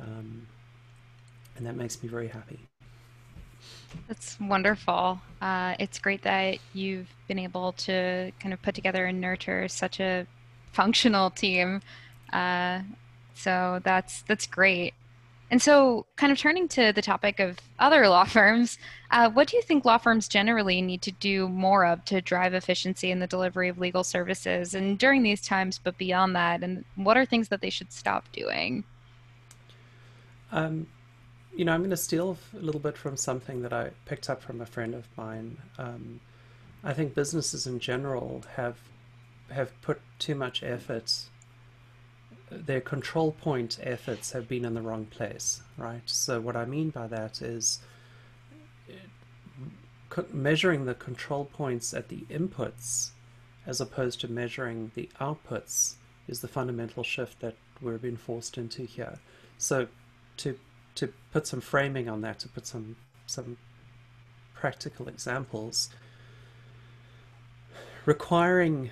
um, 0.00 0.48
and 1.56 1.64
that 1.64 1.76
makes 1.76 2.02
me 2.02 2.08
very 2.08 2.28
happy. 2.28 2.58
That's 4.08 4.38
wonderful. 4.40 5.20
Uh, 5.40 5.74
it's 5.78 5.98
great 5.98 6.22
that 6.22 6.58
you've 6.72 7.08
been 7.28 7.38
able 7.38 7.72
to 7.72 8.32
kind 8.40 8.52
of 8.52 8.62
put 8.62 8.74
together 8.74 9.06
and 9.06 9.20
nurture 9.20 9.68
such 9.68 10.00
a 10.00 10.26
functional 10.72 11.30
team. 11.30 11.82
Uh, 12.32 12.80
so 13.34 13.80
that's 13.84 14.22
that's 14.22 14.46
great. 14.46 14.94
And 15.50 15.62
so, 15.62 16.06
kind 16.16 16.32
of 16.32 16.38
turning 16.38 16.66
to 16.68 16.92
the 16.92 17.02
topic 17.02 17.38
of 17.38 17.58
other 17.78 18.08
law 18.08 18.24
firms, 18.36 18.78
uh, 19.10 19.30
what 19.30 19.48
do 19.48 19.56
you 19.56 19.62
think 19.62 19.84
law 19.84 19.98
firms 19.98 20.26
generally 20.26 20.82
need 20.82 21.02
to 21.02 21.12
do 21.12 21.48
more 21.48 21.86
of 21.86 22.04
to 22.06 22.20
drive 22.20 22.54
efficiency 22.54 23.10
in 23.10 23.20
the 23.20 23.26
delivery 23.26 23.68
of 23.68 23.78
legal 23.78 24.02
services 24.02 24.74
and 24.74 24.98
during 24.98 25.22
these 25.22 25.40
times, 25.40 25.78
but 25.82 25.96
beyond 25.98 26.34
that? 26.34 26.64
And 26.64 26.84
what 26.96 27.16
are 27.16 27.24
things 27.24 27.48
that 27.48 27.60
they 27.60 27.70
should 27.70 27.92
stop 27.92 28.24
doing? 28.32 28.82
Um, 30.50 30.86
you 31.56 31.64
know, 31.64 31.72
I'm 31.72 31.80
going 31.80 31.90
to 31.90 31.96
steal 31.96 32.36
a 32.54 32.60
little 32.60 32.80
bit 32.80 32.98
from 32.98 33.16
something 33.16 33.62
that 33.62 33.72
I 33.72 33.90
picked 34.04 34.28
up 34.28 34.42
from 34.42 34.60
a 34.60 34.66
friend 34.66 34.94
of 34.94 35.08
mine. 35.16 35.56
Um, 35.78 36.20
I 36.84 36.92
think 36.92 37.14
businesses 37.14 37.66
in 37.66 37.80
general 37.80 38.44
have 38.56 38.76
have 39.50 39.80
put 39.80 40.00
too 40.18 40.34
much 40.34 40.62
effort. 40.62 41.12
Their 42.50 42.80
control 42.80 43.32
point 43.32 43.78
efforts 43.82 44.32
have 44.32 44.48
been 44.48 44.64
in 44.64 44.74
the 44.74 44.82
wrong 44.82 45.06
place, 45.06 45.62
right? 45.78 46.02
So 46.04 46.40
what 46.40 46.56
I 46.56 46.64
mean 46.64 46.90
by 46.90 47.06
that 47.06 47.40
is 47.40 47.80
measuring 50.32 50.84
the 50.84 50.94
control 50.94 51.44
points 51.44 51.94
at 51.94 52.08
the 52.08 52.24
inputs 52.30 53.10
as 53.66 53.80
opposed 53.80 54.20
to 54.20 54.28
measuring 54.28 54.92
the 54.94 55.08
outputs 55.20 55.94
is 56.28 56.40
the 56.40 56.48
fundamental 56.48 57.02
shift 57.02 57.40
that 57.40 57.54
we're 57.80 57.98
being 57.98 58.16
forced 58.16 58.58
into 58.58 58.82
here. 58.84 59.18
So 59.58 59.88
to 60.38 60.58
to 60.96 61.12
put 61.32 61.46
some 61.46 61.60
framing 61.60 62.08
on 62.08 62.20
that, 62.22 62.38
to 62.40 62.48
put 62.48 62.66
some 62.66 62.96
some 63.26 63.56
practical 64.54 65.08
examples, 65.08 65.88
requiring 68.04 68.90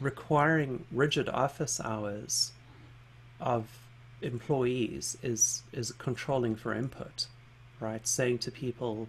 requiring 0.00 0.84
rigid 0.92 1.28
office 1.28 1.80
hours 1.80 2.52
of 3.40 3.68
employees 4.22 5.16
is 5.22 5.62
is 5.72 5.92
controlling 5.92 6.56
for 6.56 6.72
input, 6.72 7.26
right? 7.80 8.06
Saying 8.06 8.38
to 8.38 8.50
people, 8.50 9.08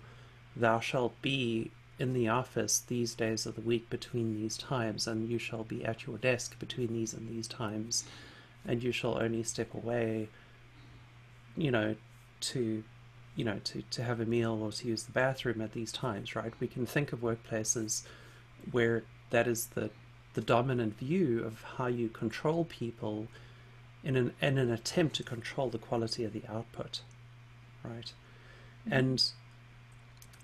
"Thou 0.56 0.80
shalt 0.80 1.22
be 1.22 1.72
in 2.00 2.14
the 2.14 2.30
office 2.30 2.80
these 2.80 3.14
days 3.14 3.46
of 3.46 3.56
the 3.56 3.62
week 3.62 3.90
between 3.90 4.34
these 4.34 4.58
times, 4.58 5.06
and 5.06 5.30
you 5.30 5.38
shall 5.38 5.64
be 5.64 5.84
at 5.84 6.08
your 6.08 6.18
desk 6.18 6.58
between 6.58 6.94
these 6.94 7.14
and 7.14 7.30
these 7.30 7.48
times, 7.48 8.06
and 8.66 8.82
you 8.82 8.92
shall 8.92 9.22
only 9.22 9.44
step 9.44 9.74
away 9.74 10.30
you 11.60 11.72
know, 11.72 11.96
to 12.42 12.84
you 13.36 13.46
know, 13.46 13.60
to, 13.64 13.82
to 13.84 14.04
have 14.04 14.20
a 14.20 14.26
meal 14.26 14.62
or 14.62 14.72
to 14.72 14.88
use 14.88 15.04
the 15.04 15.12
bathroom 15.14 15.62
at 15.62 15.72
these 15.72 15.94
times, 15.94 16.36
right? 16.36 16.52
We 16.60 16.68
can 16.68 16.86
think 16.86 17.14
of 17.14 17.22
workplaces 17.22 18.04
where 18.72 19.04
that 19.30 19.48
is 19.48 19.68
the 19.68 19.92
the 20.34 20.42
dominant 20.42 20.98
view 20.98 21.44
of 21.44 21.64
how 21.78 21.88
you 21.88 22.10
control 22.10 22.66
people 22.66 23.28
in 24.04 24.16
an 24.16 24.34
in 24.42 24.58
an 24.58 24.72
attempt 24.72 25.16
to 25.18 25.24
control 25.24 25.70
the 25.70 25.78
quality 25.78 26.24
of 26.24 26.34
the 26.34 26.44
output, 26.50 27.02
right? 27.84 28.12
Mm-hmm. 28.86 28.94
And 28.94 29.24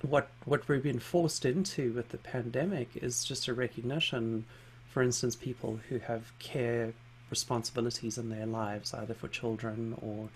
what 0.02 0.30
what 0.46 0.68
we've 0.68 0.84
been 0.84 1.00
forced 1.00 1.46
into 1.46 1.94
with 1.94 2.10
the 2.10 2.18
pandemic 2.18 2.90
is 2.96 3.24
just 3.24 3.48
a 3.48 3.54
recognition, 3.54 4.46
for 4.90 5.02
instance, 5.04 5.36
people 5.36 5.80
who 5.90 6.00
have 6.00 6.32
care 6.40 6.94
responsibilities 7.30 8.18
in 8.18 8.30
their 8.30 8.46
lives, 8.46 8.94
either 8.94 9.14
for 9.14 9.28
children 9.28 9.96
or 10.02 10.30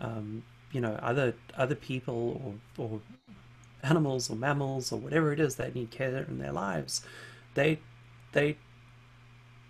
um, 0.00 0.42
you 0.72 0.80
know 0.80 0.98
other 1.02 1.34
other 1.56 1.74
people 1.74 2.58
or, 2.78 2.84
or 2.84 3.00
animals 3.82 4.30
or 4.30 4.36
mammals 4.36 4.90
or 4.90 4.98
whatever 4.98 5.32
it 5.32 5.40
is 5.40 5.56
that 5.56 5.74
need 5.74 5.90
care 5.90 6.24
in 6.28 6.38
their 6.38 6.52
lives, 6.52 7.02
they 7.54 7.78
they 8.32 8.56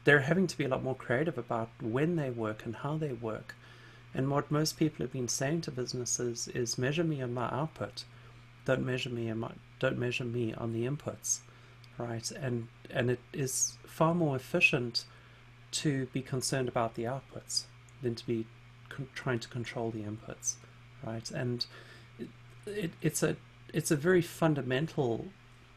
they're 0.04 0.21
having 0.21 0.47
to 0.47 0.57
be 0.57 0.64
a 0.64 0.69
lot 0.69 0.83
more 0.83 0.95
creative 0.95 1.38
about 1.38 1.71
when 1.81 2.16
they 2.16 2.31
work 2.31 2.64
and 2.64 2.76
how 2.76 2.97
they 2.97 3.12
work. 3.12 3.54
And 4.14 4.31
what 4.31 4.50
most 4.50 4.78
people 4.78 5.02
have 5.04 5.12
been 5.12 5.28
saying 5.28 5.62
to 5.62 5.71
businesses 5.71 6.47
is 6.49 6.78
measure 6.78 7.02
me 7.02 7.21
on 7.21 7.35
my 7.35 7.49
output. 7.50 8.04
Don't 8.64 8.85
measure 8.85 9.11
me 9.11 9.28
on 9.31 9.38
my, 9.38 9.52
don't 9.81 9.99
measure 9.99 10.25
me 10.25 10.54
on 10.54 10.73
the 10.73 10.87
inputs. 10.87 11.40
Right? 11.99 12.31
And 12.31 12.69
and 12.90 13.11
it 13.11 13.21
is 13.33 13.76
far 13.87 14.14
more 14.14 14.37
efficient 14.37 15.04
to 15.73 16.07
be 16.07 16.23
concerned 16.23 16.69
about 16.69 16.95
the 16.95 17.04
outputs 17.04 17.64
than 18.02 18.14
to 18.14 18.26
be 18.26 18.47
trying 19.15 19.39
to 19.41 19.49
control 19.49 19.91
the 19.91 20.01
inputs, 20.01 20.55
right? 21.05 21.31
And 21.31 21.67
it, 22.19 22.29
it, 22.67 22.91
it's 23.03 23.23
a 23.23 23.37
it's 23.73 23.91
a 23.91 23.97
very 23.97 24.23
fundamental 24.23 25.27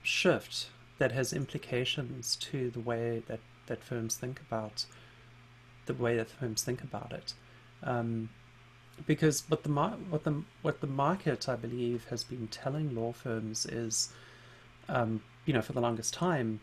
shift 0.03 0.67
that 0.99 1.11
has 1.11 1.33
implications 1.33 2.35
to 2.35 2.69
the 2.69 2.79
way 2.79 3.23
that, 3.27 3.39
that 3.67 3.83
firms 3.83 4.15
think 4.15 4.39
about 4.39 4.85
the 5.85 5.93
way 5.93 6.17
that 6.17 6.29
firms 6.29 6.63
think 6.63 6.83
about 6.83 7.11
it. 7.11 7.33
Um, 7.83 8.29
because 9.05 9.43
what 9.47 9.63
the 9.63 9.69
what 9.69 10.23
the 10.23 10.43
what 10.61 10.81
the 10.81 10.87
market 10.87 11.47
I 11.47 11.55
believe 11.55 12.05
has 12.09 12.23
been 12.23 12.47
telling 12.47 12.95
law 12.95 13.13
firms 13.13 13.65
is, 13.65 14.09
um, 14.89 15.21
you 15.45 15.53
know, 15.53 15.61
for 15.61 15.73
the 15.73 15.81
longest 15.81 16.13
time, 16.13 16.59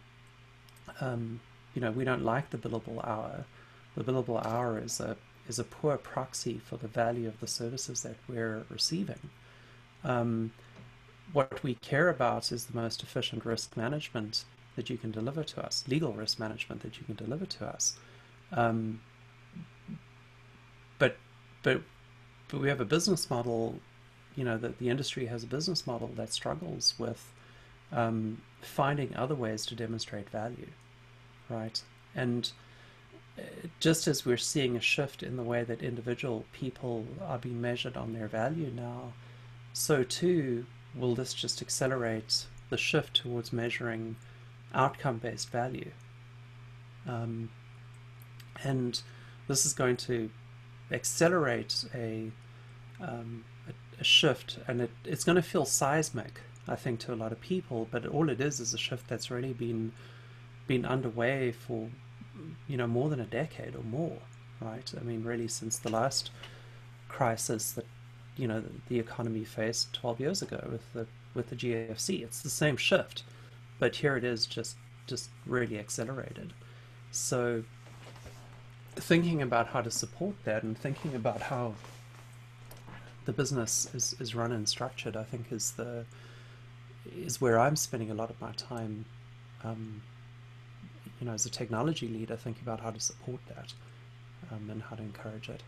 um, 1.01 1.41
you 1.75 1.81
know, 1.81 1.91
we 1.91 2.05
don't 2.05 2.25
like 2.25 2.51
the 2.51 2.59
billable 2.59 3.05
hour. 3.07 3.45
The 3.97 4.05
billable 4.05 4.45
hour 4.45 4.79
is 4.79 5.01
a 5.01 5.17
is 5.49 5.59
a 5.59 5.65
poor 5.65 5.97
proxy 5.97 6.59
for 6.65 6.77
the 6.77 6.89
value 6.89 7.29
of 7.29 7.41
the 7.41 7.47
services 7.47 8.03
that 8.03 8.17
we're 8.29 8.65
receiving. 8.69 9.31
Um, 10.03 10.53
what 11.33 11.63
we 11.63 11.75
care 11.75 12.09
about 12.09 12.53
is 12.53 12.67
the 12.67 12.77
most 12.77 13.03
efficient 13.03 13.45
risk 13.45 13.77
management 13.77 14.45
that 14.77 14.91
you 14.91 14.99
can 14.99 15.11
deliver 15.11 15.45
to 15.45 15.65
us, 15.65 15.85
legal 15.89 16.13
risk 16.13 16.39
management 16.39 16.83
that 16.83 16.99
you 16.99 17.05
can 17.05 17.15
deliver 17.15 17.47
to 17.47 17.67
us. 17.67 17.97
Um, 18.53 19.01
but 20.99 21.17
but 21.63 21.83
but 22.49 22.61
we 22.61 22.69
have 22.69 22.81
a 22.81 22.85
business 22.85 23.29
model 23.31 23.81
you 24.37 24.45
know 24.45 24.57
that 24.59 24.79
the 24.79 24.89
industry 24.89 25.27
has 25.27 25.43
a 25.45 25.47
business 25.47 25.87
model 25.87 26.11
that 26.17 26.33
struggles 26.33 26.95
with 26.99 27.33
um, 27.93 28.41
finding 28.61 29.15
other 29.15 29.35
ways 29.35 29.65
to 29.67 29.75
demonstrate 29.75 30.29
value, 30.31 30.69
right? 31.49 31.81
And 32.15 32.51
just 33.81 34.07
as 34.07 34.25
we're 34.25 34.37
seeing 34.37 34.76
a 34.76 34.81
shift 34.81 35.23
in 35.23 35.37
the 35.37 35.43
way 35.43 35.64
that 35.64 35.83
individual 35.83 36.45
people 36.53 37.07
are 37.23 37.38
being 37.38 37.61
measured 37.61 37.97
on 37.97 38.12
their 38.12 38.29
value 38.29 38.71
now, 38.75 39.12
so 39.73 40.03
too 40.05 40.67
will 40.95 41.14
this 41.14 41.35
just 41.35 41.61
accelerate 41.61 42.47
the 42.71 42.76
shift 42.76 43.14
towards 43.14 43.53
measuring 43.53 44.17
outcome-based 44.73 45.50
value. 45.50 45.91
Um, 47.07 47.50
and 48.62 49.00
this 49.49 49.67
is 49.67 49.73
going 49.73 49.97
to 49.99 50.31
accelerate 50.91 51.85
a, 51.95 52.31
um, 53.00 53.45
a, 53.69 54.00
a, 54.00 54.05
shift, 54.05 54.59
and 54.67 54.81
it, 54.81 54.91
it's 55.05 55.25
going 55.25 55.37
to 55.37 55.43
feel 55.43 55.64
seismic, 55.64 56.41
I 56.67 56.76
think, 56.76 57.00
to 57.00 57.12
a 57.12 57.17
lot 57.17 57.33
of 57.33 57.41
people. 57.41 57.88
But 57.91 58.07
all 58.07 58.31
it 58.31 58.41
is 58.41 58.61
is 58.61 58.73
a 58.73 58.79
shift 58.79 59.09
that's 59.09 59.31
already 59.31 59.53
been 59.53 59.93
been 60.67 60.87
underway 60.87 61.53
for 61.53 61.91
you 62.69 62.77
know 62.77 62.87
more 62.87 63.09
than 63.09 63.21
a 63.21 63.27
decade 63.27 63.75
or 63.75 63.83
more, 63.83 64.19
right? 64.61 64.93
I 64.99 65.03
mean, 65.03 65.25
really 65.25 65.49
since 65.49 65.79
the 65.79 65.91
last 65.91 66.31
crisis 67.09 67.73
that 67.73 67.87
you 68.37 68.49
know 68.49 68.63
the, 68.89 68.99
economy 68.99 69.45
faced 69.45 69.93
12 69.93 70.21
years 70.21 70.43
ago 70.43 70.69
with 70.71 70.93
the 70.93 71.07
with 71.35 71.51
the 71.51 71.57
GFC. 71.57 72.23
It's 72.23 72.43
the 72.43 72.51
same 72.51 72.77
shift, 72.77 73.25
but 73.79 73.97
here 73.97 74.17
it 74.17 74.25
is 74.25 74.47
just 74.47 74.77
just 75.07 75.31
really 75.47 75.79
accelerated. 75.79 76.53
So 77.11 77.65
thinking 78.97 79.43
about 79.43 79.69
how 79.69 79.81
to 79.83 79.91
support 79.91 80.35
that 80.45 80.63
and 80.63 80.77
thinking 80.79 81.15
about 81.15 81.43
how 81.43 81.75
the 83.25 83.33
business 83.33 83.89
is, 83.95 84.15
is 84.21 84.35
run 84.35 84.53
and 84.53 84.69
structured, 84.69 85.17
I 85.17 85.25
think 85.25 85.47
is 85.51 85.73
the 85.73 86.05
is 87.17 87.41
where 87.41 87.59
I'm 87.59 87.77
spending 87.77 88.11
a 88.11 88.15
lot 88.15 88.31
of 88.31 88.41
my 88.41 88.53
time. 88.53 89.05
Um, 89.63 90.03
you 91.25 91.31
know, 91.31 91.35
as 91.35 91.47
a 91.47 91.50
technology 91.50 92.07
leader, 92.07 92.37
thinking 92.37 92.62
about 92.62 92.81
how 92.81 92.90
to 92.90 93.00
support 93.00 93.40
that 93.49 93.73
um, 94.52 94.69
and 94.69 94.83
how 94.83 94.95
to 94.95 95.02
encourage 95.02 95.49
it. 95.49 95.62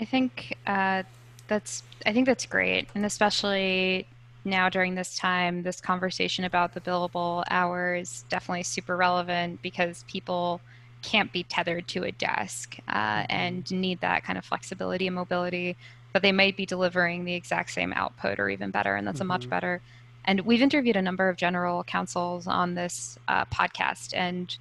I 0.00 0.06
think 0.06 0.56
uh, 0.66 1.02
that's 1.46 1.82
I 2.06 2.14
think 2.14 2.24
that's 2.24 2.46
great, 2.46 2.88
and 2.94 3.04
especially 3.04 4.06
now 4.46 4.70
during 4.70 4.94
this 4.94 5.18
time, 5.18 5.62
this 5.62 5.82
conversation 5.82 6.44
about 6.44 6.72
the 6.72 6.80
billable 6.80 7.44
hour 7.50 7.96
is 7.96 8.24
definitely 8.30 8.62
super 8.62 8.96
relevant 8.96 9.60
because 9.60 10.04
people 10.08 10.62
can't 11.02 11.30
be 11.30 11.42
tethered 11.42 11.86
to 11.88 12.04
a 12.04 12.12
desk 12.12 12.78
uh, 12.88 12.92
mm-hmm. 12.94 13.26
and 13.28 13.70
need 13.70 14.00
that 14.00 14.24
kind 14.24 14.38
of 14.38 14.44
flexibility 14.44 15.06
and 15.06 15.16
mobility. 15.16 15.76
But 16.14 16.22
they 16.22 16.32
might 16.32 16.56
be 16.56 16.64
delivering 16.64 17.26
the 17.26 17.34
exact 17.34 17.72
same 17.72 17.92
output 17.92 18.40
or 18.40 18.48
even 18.48 18.70
better, 18.70 18.96
and 18.96 19.06
that's 19.06 19.16
mm-hmm. 19.16 19.24
a 19.30 19.34
much 19.34 19.42
mm-hmm. 19.42 19.50
better. 19.50 19.82
And 20.28 20.42
we've 20.42 20.60
interviewed 20.60 20.94
a 20.94 21.00
number 21.00 21.30
of 21.30 21.38
general 21.38 21.82
counsels 21.84 22.46
on 22.46 22.74
this 22.74 23.18
uh, 23.28 23.46
podcast, 23.46 24.14
and 24.14 24.54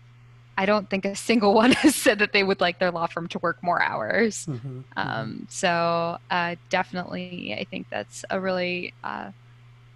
I 0.57 0.65
don't 0.65 0.89
think 0.89 1.03
a 1.03 1.13
single 1.13 1.53
one 1.61 1.73
has 1.73 1.93
said 1.93 2.19
that 2.19 2.31
they 2.31 2.41
would 2.41 2.61
like 2.61 2.79
their 2.79 2.89
law 2.89 3.05
firm 3.05 3.27
to 3.27 3.39
work 3.39 3.61
more 3.61 3.83
hours. 3.83 4.45
Mm-hmm, 4.45 4.79
mm-hmm. 4.79 4.81
um, 4.97 5.45
so 5.49 6.19
uh, 6.31 6.55
definitely, 6.69 7.53
I 7.59 7.65
think 7.65 7.87
that's 7.89 8.23
a 8.29 8.39
really 8.39 8.93
uh, 9.03 9.31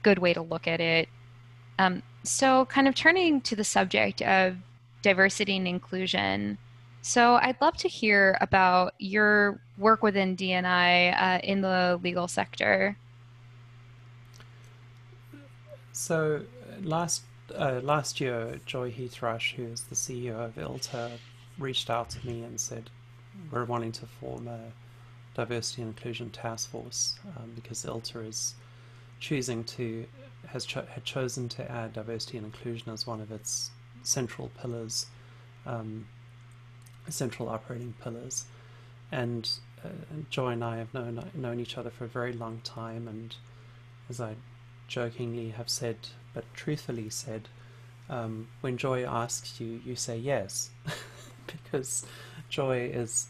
good 0.04 0.20
way 0.20 0.34
to 0.34 0.42
look 0.42 0.68
at 0.68 0.82
it. 0.82 1.08
Um, 1.80 2.04
so, 2.24 2.66
kind 2.66 2.90
of 2.90 2.94
turning 2.94 3.40
to 3.42 3.56
the 3.56 3.63
subject 3.63 4.22
of 4.22 4.58
diversity 5.01 5.56
and 5.56 5.70
inclusion. 5.70 6.58
So, 7.01 7.36
I'd 7.36 7.62
love 7.62 7.78
to 7.78 7.88
hear 7.88 8.38
about 8.42 8.94
your 9.00 9.62
work 9.78 10.04
within 10.04 10.36
D&I 10.36 11.08
uh, 11.12 11.40
in 11.46 11.62
the 11.62 11.98
legal 12.04 12.28
sector. 12.28 12.98
So, 15.93 16.43
last 16.81 17.24
uh, 17.55 17.82
last 17.84 18.21
year, 18.21 18.60
Joy 18.65 18.91
Heath-Rush, 18.91 19.56
who 19.56 19.63
is 19.63 19.84
the 19.84 19.95
CEO 19.95 20.36
of 20.36 20.56
ILTA, 20.56 21.12
reached 21.58 21.89
out 21.89 22.10
to 22.12 22.25
me 22.25 22.43
and 22.43 22.60
said, 22.60 22.89
We're 23.51 23.65
wanting 23.65 23.91
to 23.93 24.06
form 24.06 24.47
a 24.47 24.60
diversity 25.34 25.82
and 25.82 25.89
inclusion 25.89 26.30
task 26.30 26.69
force 26.69 27.19
um, 27.38 27.51
because 27.56 27.84
ILTA 27.86 28.27
is 28.27 28.56
choosing 29.19 29.63
to, 29.65 30.06
has 30.47 30.65
cho- 30.65 30.86
had 30.89 31.04
chosen 31.04 31.49
to 31.49 31.69
add 31.69 31.93
diversity 31.93 32.38
and 32.38 32.45
inclusion 32.45 32.91
as 32.91 33.06
one 33.06 33.19
of 33.19 33.32
its 33.32 33.71
central 34.04 34.49
pillars, 34.62 35.08
um, 35.65 36.08
central 37.10 37.49
operating 37.49 37.93
pillars. 38.01 38.45
And 39.12 39.49
uh, 39.84 39.89
Joy 40.30 40.51
and 40.51 40.63
I 40.63 40.77
have 40.77 40.93
known, 40.93 41.30
known 41.34 41.60
each 41.60 41.77
other 41.77 41.89
for 41.89 42.06
a 42.06 42.10
very 42.10 42.32
long 42.32 42.62
time, 42.63 43.10
and 43.10 43.36
as 44.10 44.21
I 44.21 44.36
jokingly 44.91 45.51
have 45.51 45.69
said 45.69 45.97
but 46.34 46.43
truthfully 46.54 47.10
said, 47.10 47.47
um, 48.10 48.47
when 48.62 48.77
Joy 48.77 49.06
asks 49.06 49.60
you, 49.60 49.82
you 49.86 49.95
say 49.95 50.17
yes, 50.17 50.69
because 51.47 52.06
Joy 52.49 52.89
is 52.93 53.27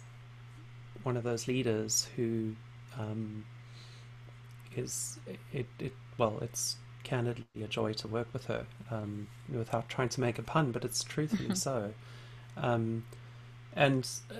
one 1.03 1.17
of 1.17 1.23
those 1.23 1.47
leaders 1.47 2.07
who 2.15 2.55
um, 2.99 3.45
is 4.75 5.19
it, 5.51 5.67
it 5.79 5.93
well, 6.17 6.37
it's 6.41 6.77
candidly 7.03 7.45
a 7.63 7.67
joy 7.67 7.93
to 7.93 8.07
work 8.07 8.27
with 8.33 8.45
her, 8.45 8.65
um, 8.91 9.27
without 9.51 9.89
trying 9.89 10.09
to 10.09 10.21
make 10.21 10.37
a 10.37 10.43
pun, 10.43 10.71
but 10.71 10.85
it's 10.85 11.03
truthfully 11.03 11.55
so. 11.67 11.93
Um, 12.57 13.05
and 13.75 14.07
uh, 14.29 14.35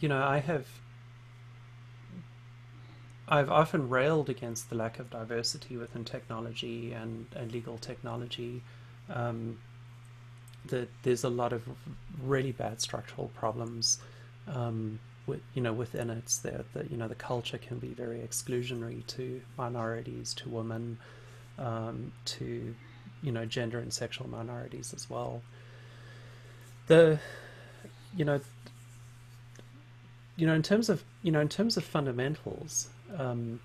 you 0.00 0.08
know, 0.08 0.22
I 0.22 0.38
have 0.38 0.66
I've 3.30 3.50
often 3.50 3.88
railed 3.88 4.28
against 4.28 4.70
the 4.70 4.76
lack 4.76 4.98
of 4.98 5.08
diversity 5.08 5.76
within 5.76 6.04
technology 6.04 6.92
and, 6.92 7.26
and 7.36 7.52
legal 7.52 7.78
technology. 7.78 8.62
Um, 9.08 9.58
that 10.66 10.88
there's 11.04 11.24
a 11.24 11.28
lot 11.28 11.52
of 11.52 11.62
really 12.22 12.52
bad 12.52 12.80
structural 12.80 13.28
problems 13.28 13.98
um, 14.48 14.98
with, 15.26 15.40
you 15.54 15.62
know 15.62 15.72
within 15.72 16.10
it. 16.10 16.26
That 16.42 16.72
the, 16.74 16.86
you 16.90 16.96
know 16.96 17.08
the 17.08 17.14
culture 17.14 17.56
can 17.56 17.78
be 17.78 17.88
very 17.88 18.18
exclusionary 18.18 19.06
to 19.08 19.40
minorities, 19.56 20.34
to 20.34 20.48
women, 20.48 20.98
um, 21.58 22.12
to 22.26 22.74
you 23.22 23.32
know 23.32 23.46
gender 23.46 23.78
and 23.78 23.92
sexual 23.92 24.28
minorities 24.28 24.92
as 24.92 25.08
well. 25.08 25.42
The 26.88 27.18
you 28.16 28.24
know 28.24 28.40
you 30.36 30.46
know 30.46 30.54
in 30.54 30.62
terms 30.62 30.88
of 30.88 31.04
you 31.22 31.30
know 31.30 31.40
in 31.40 31.48
terms 31.48 31.76
of 31.76 31.84
fundamentals 31.84 32.88
um, 33.16 33.60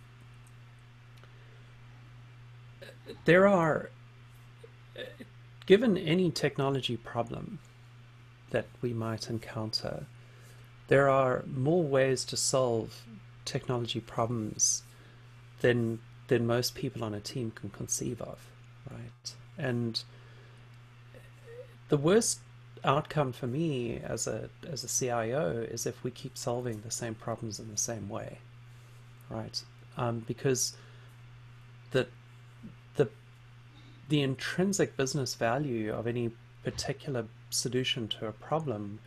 there 3.26 3.48
are, 3.48 3.90
given 5.66 5.98
any 5.98 6.32
technology 6.32 6.98
problem 6.98 7.60
that 8.52 8.66
we 8.82 8.94
might 8.94 9.30
encounter, 9.30 10.06
there 10.88 11.10
are 11.10 11.44
more 11.48 11.84
ways 11.84 12.24
to 12.26 12.38
solve 12.38 13.04
technology 13.44 14.00
problems 14.00 14.84
than 15.62 16.00
than 16.28 16.48
most 16.48 16.74
people 16.74 17.04
on 17.04 17.14
a 17.14 17.20
team 17.20 17.52
can 17.52 17.70
conceive 17.70 18.20
of, 18.20 18.40
right? 18.90 19.36
And 19.60 20.04
the 21.90 21.98
worst 21.98 22.40
outcome 22.84 23.32
for 23.32 23.48
me 23.48 23.98
as 23.98 24.28
a 24.28 24.50
as 24.68 24.84
a 24.84 24.88
CIO 24.88 25.68
is 25.70 25.86
if 25.86 26.04
we 26.04 26.12
keep 26.12 26.38
solving 26.38 26.82
the 26.82 26.92
same 26.92 27.16
problems 27.16 27.60
in 27.60 27.70
the 27.70 27.78
same 27.78 28.10
way 28.10 28.40
right? 29.30 29.62
Um, 29.98 30.24
because 30.28 30.76
the 31.92 32.08
the 32.96 33.10
the 34.10 34.22
intrinsic 34.22 34.98
business 34.98 35.36
value 35.36 35.94
of 35.94 36.08
any 36.08 36.32
particular 36.64 37.26
solution 37.50 38.08
to 38.08 38.28
a 38.28 38.32
problem 38.32 39.00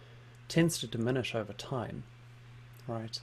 tends 0.49 0.79
to 0.79 0.87
diminish 0.87 1.35
over 1.35 1.53
time, 1.53 2.05
right? 2.87 3.21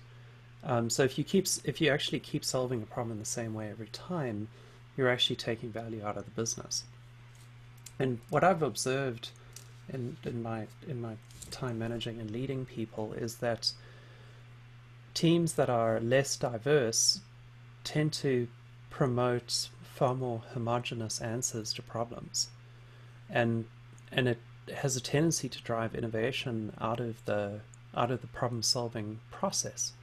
Um, 0.63 0.89
so 0.89 1.03
if 1.03 1.17
you 1.17 1.23
keep 1.23 1.47
if 1.63 1.79
you 1.79 1.89
actually 1.91 2.19
keep 2.19 2.43
solving 2.43 2.81
a 2.81 2.85
problem 2.85 3.13
in 3.13 3.19
the 3.19 3.25
same 3.25 3.53
way 3.53 3.69
every 3.69 3.87
time, 3.87 4.47
you're 4.97 5.09
actually 5.09 5.35
taking 5.35 5.71
value 5.71 6.03
out 6.03 6.17
of 6.17 6.25
the 6.25 6.31
business. 6.31 6.83
And 7.99 8.19
what 8.29 8.43
I've 8.43 8.63
observed 8.63 9.29
in 9.89 10.17
in 10.23 10.41
my 10.41 10.67
in 10.87 11.01
my 11.01 11.15
time 11.51 11.77
managing 11.77 12.19
and 12.19 12.31
leading 12.31 12.65
people 12.65 13.13
is 13.13 13.35
that 13.37 13.71
teams 15.15 15.53
that 15.53 15.69
are 15.69 15.99
less 15.99 16.37
diverse 16.37 17.21
tend 17.83 18.13
to 18.13 18.47
promote 18.91 19.69
far 19.81 20.13
more 20.13 20.43
homogenous 20.53 21.19
answers 21.21 21.73
to 21.73 21.81
problems. 21.81 22.49
And 23.29 23.65
and 24.11 24.27
it 24.27 24.39
has 24.75 24.95
a 24.95 25.01
tendency 25.01 25.49
to 25.49 25.61
drive 25.61 25.95
innovation 25.95 26.73
out 26.79 26.99
of 26.99 27.23
the 27.25 27.61
out 27.95 28.11
of 28.11 28.21
the 28.21 28.27
problem 28.27 28.61
solving 28.61 29.19
process. 29.31 29.93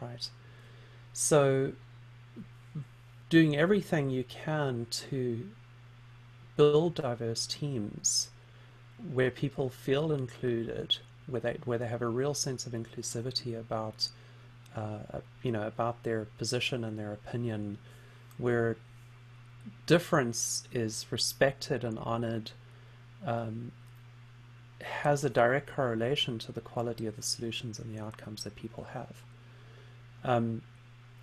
Right. 0.00 0.28
So 1.12 1.72
doing 3.28 3.56
everything 3.56 4.10
you 4.10 4.24
can 4.24 4.86
to 4.90 5.48
build 6.56 6.94
diverse 6.94 7.46
teams 7.46 8.28
where 9.12 9.30
people 9.30 9.70
feel 9.70 10.12
included, 10.12 10.98
where 11.26 11.40
they 11.40 11.56
where 11.64 11.78
they 11.78 11.88
have 11.88 12.02
a 12.02 12.08
real 12.08 12.34
sense 12.34 12.66
of 12.66 12.72
inclusivity 12.72 13.58
about 13.58 14.08
uh, 14.76 15.20
you 15.42 15.52
know, 15.52 15.66
about 15.66 16.02
their 16.02 16.26
position 16.38 16.84
and 16.84 16.98
their 16.98 17.12
opinion, 17.12 17.78
where 18.38 18.76
difference 19.86 20.64
is 20.72 21.06
respected 21.10 21.84
and 21.84 21.98
honored, 21.98 22.52
um, 23.26 23.72
has 24.82 25.24
a 25.24 25.30
direct 25.30 25.70
correlation 25.74 26.38
to 26.38 26.52
the 26.52 26.60
quality 26.60 27.06
of 27.06 27.16
the 27.16 27.22
solutions 27.22 27.78
and 27.78 27.94
the 27.94 28.02
outcomes 28.02 28.44
that 28.44 28.56
people 28.56 28.84
have. 28.92 29.22
Um, 30.24 30.62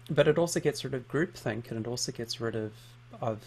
but 0.09 0.27
it 0.27 0.37
also 0.37 0.59
gets 0.59 0.83
rid 0.83 0.93
of 0.93 1.07
groupthink 1.07 1.69
and 1.69 1.85
it 1.85 1.87
also 1.87 2.11
gets 2.11 2.39
rid 2.39 2.55
of, 2.55 2.73
of 3.19 3.39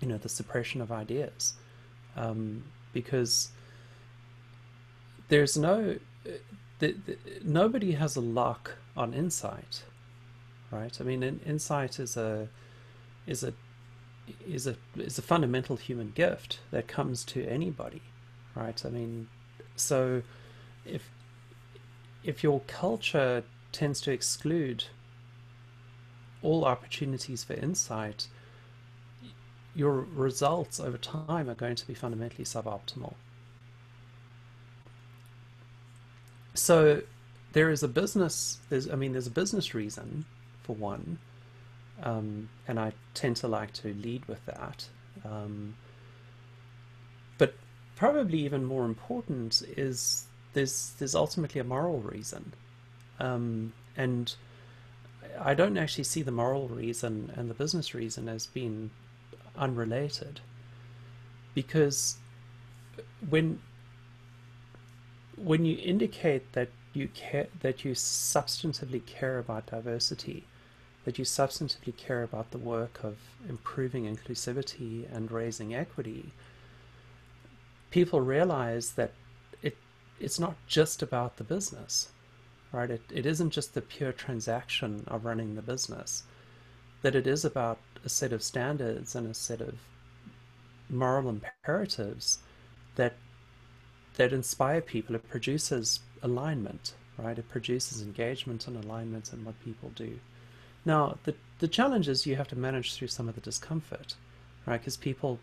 you 0.00 0.08
know, 0.08 0.18
the 0.18 0.28
suppression 0.28 0.80
of 0.80 0.90
ideas. 0.92 1.54
Um, 2.16 2.64
because 2.92 3.50
there's 5.28 5.56
no, 5.56 5.96
the, 6.78 6.94
the, 7.06 7.18
nobody 7.44 7.92
has 7.92 8.16
a 8.16 8.20
lock 8.20 8.76
on 8.96 9.14
insight, 9.14 9.82
right? 10.70 10.96
I 11.00 11.04
mean, 11.04 11.22
in, 11.22 11.40
insight 11.46 11.98
is 11.98 12.16
a, 12.16 12.48
is 13.26 13.42
a, 13.42 13.52
is 14.46 14.66
a, 14.66 14.76
is 14.96 15.18
a 15.18 15.22
fundamental 15.22 15.76
human 15.76 16.12
gift 16.14 16.60
that 16.70 16.86
comes 16.86 17.24
to 17.24 17.44
anybody, 17.46 18.02
right? 18.54 18.84
I 18.84 18.90
mean, 18.90 19.28
so 19.76 20.22
if, 20.84 21.10
if 22.24 22.42
your 22.42 22.60
culture 22.66 23.44
tends 23.72 24.00
to 24.02 24.12
exclude 24.12 24.84
all 26.42 26.64
opportunities 26.64 27.44
for 27.44 27.54
insight, 27.54 28.28
your 29.74 30.06
results 30.14 30.80
over 30.80 30.98
time 30.98 31.48
are 31.48 31.54
going 31.54 31.76
to 31.76 31.86
be 31.86 31.94
fundamentally 31.94 32.44
suboptimal. 32.44 33.14
So 36.58 37.02
there 37.52 37.70
is 37.70 37.82
a 37.82 37.88
business, 37.88 38.58
there's, 38.68 38.90
I 38.90 38.96
mean, 38.96 39.12
there's 39.12 39.28
a 39.28 39.30
business 39.30 39.74
reason 39.74 40.24
for 40.62 40.74
one, 40.74 41.18
um, 42.02 42.48
and 42.66 42.78
I 42.80 42.92
tend 43.14 43.36
to 43.36 43.48
like 43.48 43.72
to 43.74 43.94
lead 43.94 44.24
with 44.26 44.44
that. 44.46 44.88
Um, 45.24 45.76
but 47.38 47.54
probably 47.96 48.40
even 48.40 48.64
more 48.64 48.84
important 48.84 49.62
is 49.76 50.26
there's 50.52 50.94
there's 50.98 51.14
ultimately 51.14 51.60
a 51.60 51.64
moral 51.64 52.00
reason, 52.00 52.52
um, 53.20 53.72
and 53.96 54.34
I 55.40 55.54
don't 55.54 55.78
actually 55.78 56.04
see 56.04 56.22
the 56.22 56.32
moral 56.32 56.68
reason 56.68 57.32
and 57.36 57.48
the 57.48 57.54
business 57.54 57.94
reason 57.94 58.28
as 58.28 58.46
being 58.46 58.90
unrelated, 59.56 60.40
because 61.54 62.18
when 63.30 63.60
when 65.42 65.64
you 65.64 65.78
indicate 65.78 66.52
that 66.52 66.68
you 66.94 67.08
care 67.08 67.48
that 67.60 67.84
you 67.84 67.92
substantively 67.92 69.04
care 69.06 69.38
about 69.38 69.66
diversity, 69.66 70.44
that 71.04 71.18
you 71.18 71.24
substantively 71.24 71.96
care 71.96 72.22
about 72.22 72.50
the 72.50 72.58
work 72.58 73.00
of 73.04 73.16
improving 73.48 74.04
inclusivity 74.04 75.06
and 75.14 75.30
raising 75.30 75.74
equity, 75.74 76.32
people 77.90 78.20
realize 78.20 78.92
that 78.92 79.12
it 79.62 79.76
it's 80.20 80.38
not 80.38 80.56
just 80.66 81.02
about 81.02 81.36
the 81.36 81.44
business 81.44 82.08
right? 82.72 82.90
It, 82.90 83.02
it 83.12 83.26
isn't 83.26 83.50
just 83.50 83.74
the 83.74 83.80
pure 83.80 84.12
transaction 84.12 85.04
of 85.06 85.24
running 85.24 85.54
the 85.54 85.62
business, 85.62 86.24
that 87.02 87.14
it 87.14 87.26
is 87.26 87.44
about 87.44 87.78
a 88.04 88.08
set 88.08 88.32
of 88.32 88.42
standards 88.42 89.14
and 89.14 89.26
a 89.28 89.34
set 89.34 89.60
of 89.60 89.74
moral 90.90 91.28
imperatives 91.28 92.38
that 92.96 93.14
that 94.18 94.32
inspire 94.32 94.80
people. 94.80 95.14
It 95.14 95.28
produces 95.30 96.00
alignment, 96.22 96.92
right? 97.16 97.38
It 97.38 97.48
produces 97.48 98.02
engagement 98.02 98.66
and 98.66 98.84
alignment 98.84 99.32
in 99.32 99.44
what 99.44 99.64
people 99.64 99.90
do. 99.94 100.18
Now, 100.84 101.16
the 101.24 101.34
the 101.60 101.68
challenge 101.68 102.08
is 102.08 102.26
you 102.26 102.36
have 102.36 102.48
to 102.48 102.56
manage 102.56 102.94
through 102.94 103.08
some 103.08 103.28
of 103.28 103.34
the 103.34 103.40
discomfort, 103.40 104.14
right? 104.66 104.78
Because 104.80 104.96
people 104.96 105.40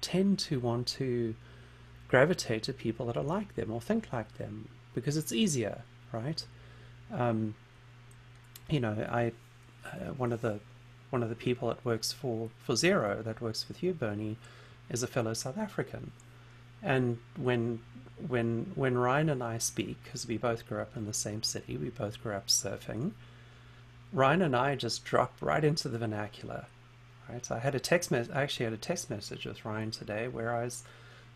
tend 0.00 0.38
to 0.38 0.60
want 0.60 0.86
to 0.86 1.34
gravitate 2.08 2.62
to 2.64 2.72
people 2.72 3.06
that 3.06 3.16
are 3.16 3.22
like 3.22 3.54
them 3.54 3.70
or 3.70 3.80
think 3.80 4.12
like 4.12 4.36
them 4.38 4.68
because 4.94 5.16
it's 5.16 5.32
easier, 5.32 5.82
right? 6.12 6.44
Um, 7.12 7.54
you 8.68 8.80
know, 8.80 9.06
I 9.10 9.32
uh, 9.86 10.12
one 10.16 10.32
of 10.32 10.42
the 10.42 10.60
one 11.10 11.22
of 11.22 11.28
the 11.28 11.34
people 11.34 11.68
that 11.68 11.84
works 11.84 12.12
for 12.12 12.50
for 12.64 12.76
Zero 12.76 13.22
that 13.22 13.40
works 13.40 13.68
with 13.68 13.82
you, 13.82 13.92
Bernie, 13.92 14.36
is 14.90 15.02
a 15.02 15.06
fellow 15.06 15.34
South 15.34 15.58
African, 15.58 16.12
and 16.82 17.18
when 17.36 17.80
when 18.26 18.72
when 18.74 18.98
Ryan 18.98 19.30
and 19.30 19.42
I 19.42 19.58
speak, 19.58 19.96
because 20.04 20.26
we 20.26 20.36
both 20.36 20.66
grew 20.68 20.80
up 20.80 20.96
in 20.96 21.06
the 21.06 21.12
same 21.12 21.42
city, 21.42 21.76
we 21.76 21.90
both 21.90 22.22
grew 22.22 22.34
up 22.34 22.48
surfing. 22.48 23.12
Ryan 24.12 24.42
and 24.42 24.56
I 24.56 24.74
just 24.74 25.04
drop 25.04 25.34
right 25.40 25.62
into 25.62 25.88
the 25.88 25.98
vernacular, 25.98 26.64
right? 27.28 27.44
So 27.44 27.56
I 27.56 27.58
had 27.58 27.74
a 27.74 27.80
text 27.80 28.10
message. 28.10 28.34
I 28.34 28.42
actually 28.42 28.64
had 28.64 28.72
a 28.72 28.78
text 28.78 29.10
message 29.10 29.44
with 29.44 29.64
Ryan 29.64 29.90
today 29.90 30.28
where 30.28 30.54
I 30.54 30.64
was 30.64 30.82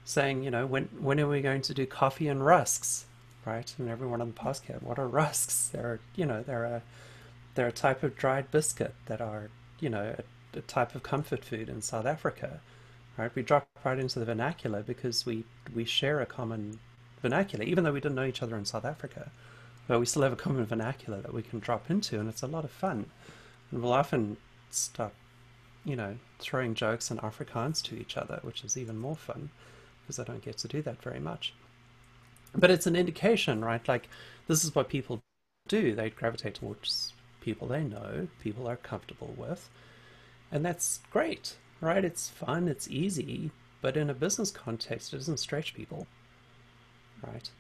saying, 0.05 0.43
you 0.43 0.51
know, 0.51 0.67
when 0.67 0.89
when 0.99 1.21
are 1.21 1.29
we 1.29 1.41
going 1.43 1.63
to 1.63 1.75
do 1.75 1.87
coffee 1.87 2.29
and 2.29 2.45
rusks? 2.45 3.07
right? 3.45 3.75
And 3.79 3.89
everyone 3.89 4.21
on 4.21 4.29
the 4.29 4.41
podcast, 4.41 4.83
what 4.83 4.99
are 4.99 5.09
rusks? 5.09 5.69
They're, 5.69 6.01
you 6.15 6.27
know, 6.27 6.43
they're 6.43 6.65
a, 6.65 6.83
they're 7.55 7.69
a 7.69 7.73
type 7.73 8.03
of 8.03 8.17
dried 8.17 8.51
biscuit 8.51 8.95
that 9.07 9.21
are, 9.21 9.51
you 9.81 9.89
know, 9.89 10.15
a, 10.19 10.59
a 10.59 10.63
type 10.63 10.95
of 10.95 11.03
comfort 11.03 11.45
food 11.45 11.69
in 11.69 11.83
South 11.83 12.07
Africa, 12.07 12.61
right? 13.17 13.35
We 13.35 13.43
drop 13.43 13.67
right 13.85 13.99
into 13.99 14.19
the 14.19 14.25
vernacular 14.25 14.83
because 14.83 15.27
we, 15.27 15.45
we 15.75 15.85
share 15.85 16.21
a 16.21 16.27
common 16.27 16.79
vernacular, 17.21 17.65
even 17.65 17.85
though 17.85 17.93
we 17.93 18.01
didn't 18.01 18.17
know 18.17 18.25
each 18.25 18.43
other 18.43 18.57
in 18.57 18.65
South 18.65 18.85
Africa. 18.85 19.31
But 19.89 20.01
we 20.01 20.07
still 20.07 20.23
have 20.23 20.33
a 20.33 20.37
common 20.37 20.65
vernacular 20.65 21.21
that 21.21 21.35
we 21.35 21.43
can 21.43 21.59
drop 21.59 21.91
into, 21.91 22.21
and 22.21 22.29
it's 22.29 22.43
a 22.43 22.47
lot 22.47 22.65
of 22.65 22.71
fun. 22.71 23.07
And 23.71 23.83
we'll 23.83 23.93
often 23.93 24.37
start, 24.71 25.13
you 25.85 25.97
know, 25.97 26.17
throwing 26.39 26.75
jokes 26.75 27.11
in 27.11 27.19
Afrikaans 27.19 27.83
to 27.85 27.99
each 27.99 28.17
other, 28.17 28.39
which 28.43 28.65
is 28.65 28.77
even 28.79 28.99
more 28.99 29.17
fun 29.17 29.51
because 30.03 30.19
I 30.19 30.25
don't 30.25 30.43
get 30.43 30.59
to 30.59 30.69
do 30.69 30.83
that 30.83 31.03
very 31.03 31.21
much 31.21 31.55
but 32.55 32.71
it's 32.71 32.87
an 32.87 32.97
indication, 32.97 33.65
right? 33.65 33.87
Like 33.87 34.09
this 34.47 34.65
is 34.65 34.75
what 34.75 34.89
people 34.89 35.21
do. 35.69 35.95
They 35.95 36.11
gravitate 36.11 36.55
towards 36.55 37.13
people 37.41 37.69
they 37.69 37.83
know, 37.83 38.29
people 38.41 38.69
are 38.69 38.77
comfortable 38.77 39.35
with, 39.37 39.69
and 40.51 40.65
that's 40.65 41.01
great, 41.11 41.57
right? 41.83 42.05
It's 42.05 42.31
fun, 42.31 42.69
it's 42.69 42.89
easy, 42.89 43.51
but 43.83 43.97
in 43.97 44.09
a 44.09 44.15
business 44.15 44.51
context, 44.51 45.13
it 45.13 45.17
doesn't 45.19 45.39
stretch 45.39 45.75
people, 45.75 46.07
right? 47.27 47.51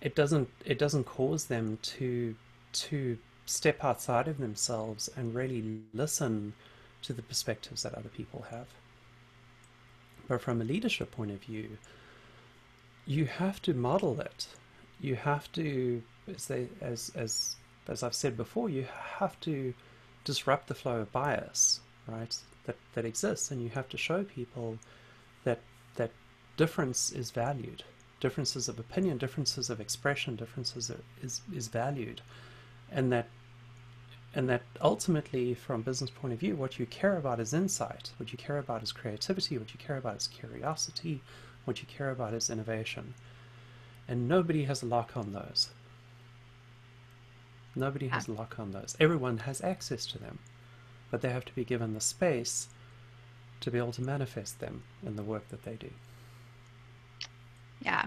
It 0.00 0.14
doesn't. 0.14 0.48
It 0.64 0.78
doesn't 0.78 1.04
cause 1.04 1.46
them 1.46 1.78
to 1.82 2.34
to 2.72 3.18
step 3.44 3.84
outside 3.84 4.28
of 4.28 4.38
themselves 4.38 5.10
and 5.16 5.34
really 5.34 5.80
listen 5.92 6.54
to 7.02 7.12
the 7.12 7.22
perspectives 7.22 7.82
that 7.82 7.94
other 7.94 8.08
people 8.08 8.46
have. 8.50 8.66
But 10.28 10.40
from 10.40 10.60
a 10.60 10.64
leadership 10.64 11.10
point 11.10 11.32
of 11.32 11.42
view, 11.42 11.76
you 13.06 13.26
have 13.26 13.60
to 13.62 13.74
model 13.74 14.20
it. 14.20 14.46
You 15.00 15.16
have 15.16 15.50
to, 15.52 16.02
as 16.32 16.46
they, 16.46 16.68
as 16.80 17.10
as 17.16 17.56
as 17.88 18.02
I've 18.04 18.14
said 18.14 18.36
before, 18.36 18.68
you 18.70 18.86
have 19.18 19.38
to 19.40 19.74
disrupt 20.24 20.68
the 20.68 20.74
flow 20.74 21.00
of 21.00 21.12
bias, 21.12 21.80
right? 22.06 22.36
That 22.66 22.76
that 22.94 23.04
exists, 23.04 23.50
and 23.50 23.62
you 23.62 23.70
have 23.70 23.88
to 23.90 23.96
show 23.96 24.24
people 24.24 24.78
that 25.44 25.60
that 25.96 26.10
difference 26.56 27.10
is 27.10 27.30
valued. 27.30 27.84
Differences 28.20 28.68
of 28.68 28.78
opinion, 28.78 29.18
differences 29.18 29.68
of 29.68 29.80
expression, 29.80 30.36
differences 30.36 30.90
of, 30.90 31.02
is 31.22 31.42
is 31.54 31.68
valued, 31.68 32.22
and 32.90 33.12
that 33.12 33.28
and 34.34 34.48
that 34.48 34.62
ultimately, 34.80 35.54
from 35.54 35.80
a 35.80 35.84
business 35.84 36.10
point 36.10 36.32
of 36.32 36.40
view, 36.40 36.56
what 36.56 36.78
you 36.78 36.86
care 36.86 37.18
about 37.18 37.40
is 37.40 37.52
insight. 37.52 38.12
What 38.16 38.32
you 38.32 38.38
care 38.38 38.58
about 38.58 38.82
is 38.82 38.92
creativity. 38.92 39.58
What 39.58 39.74
you 39.74 39.78
care 39.78 39.98
about 39.98 40.16
is 40.16 40.26
curiosity. 40.28 41.20
What 41.64 41.80
you 41.80 41.86
care 41.86 42.10
about 42.10 42.32
is 42.32 42.48
innovation. 42.48 43.14
And 44.08 44.28
nobody 44.28 44.64
has 44.64 44.82
a 44.82 44.86
lock 44.86 45.16
on 45.16 45.32
those. 45.32 45.70
Nobody 47.74 48.08
has 48.08 48.26
ah. 48.28 48.32
a 48.32 48.34
lock 48.34 48.58
on 48.58 48.72
those. 48.72 48.96
Everyone 48.98 49.38
has 49.38 49.62
access 49.62 50.06
to 50.06 50.18
them, 50.18 50.38
but 51.12 51.20
they 51.20 51.28
have 51.28 51.44
to 51.44 51.54
be 51.54 51.62
given 51.62 51.94
the 51.94 52.00
space 52.00 52.66
to 53.60 53.70
be 53.70 53.78
able 53.78 53.92
to 53.92 54.02
manifest 54.02 54.58
them 54.58 54.82
in 55.06 55.14
the 55.14 55.22
work 55.22 55.48
that 55.50 55.62
they 55.62 55.74
do. 55.74 55.90
Yeah. 57.82 58.06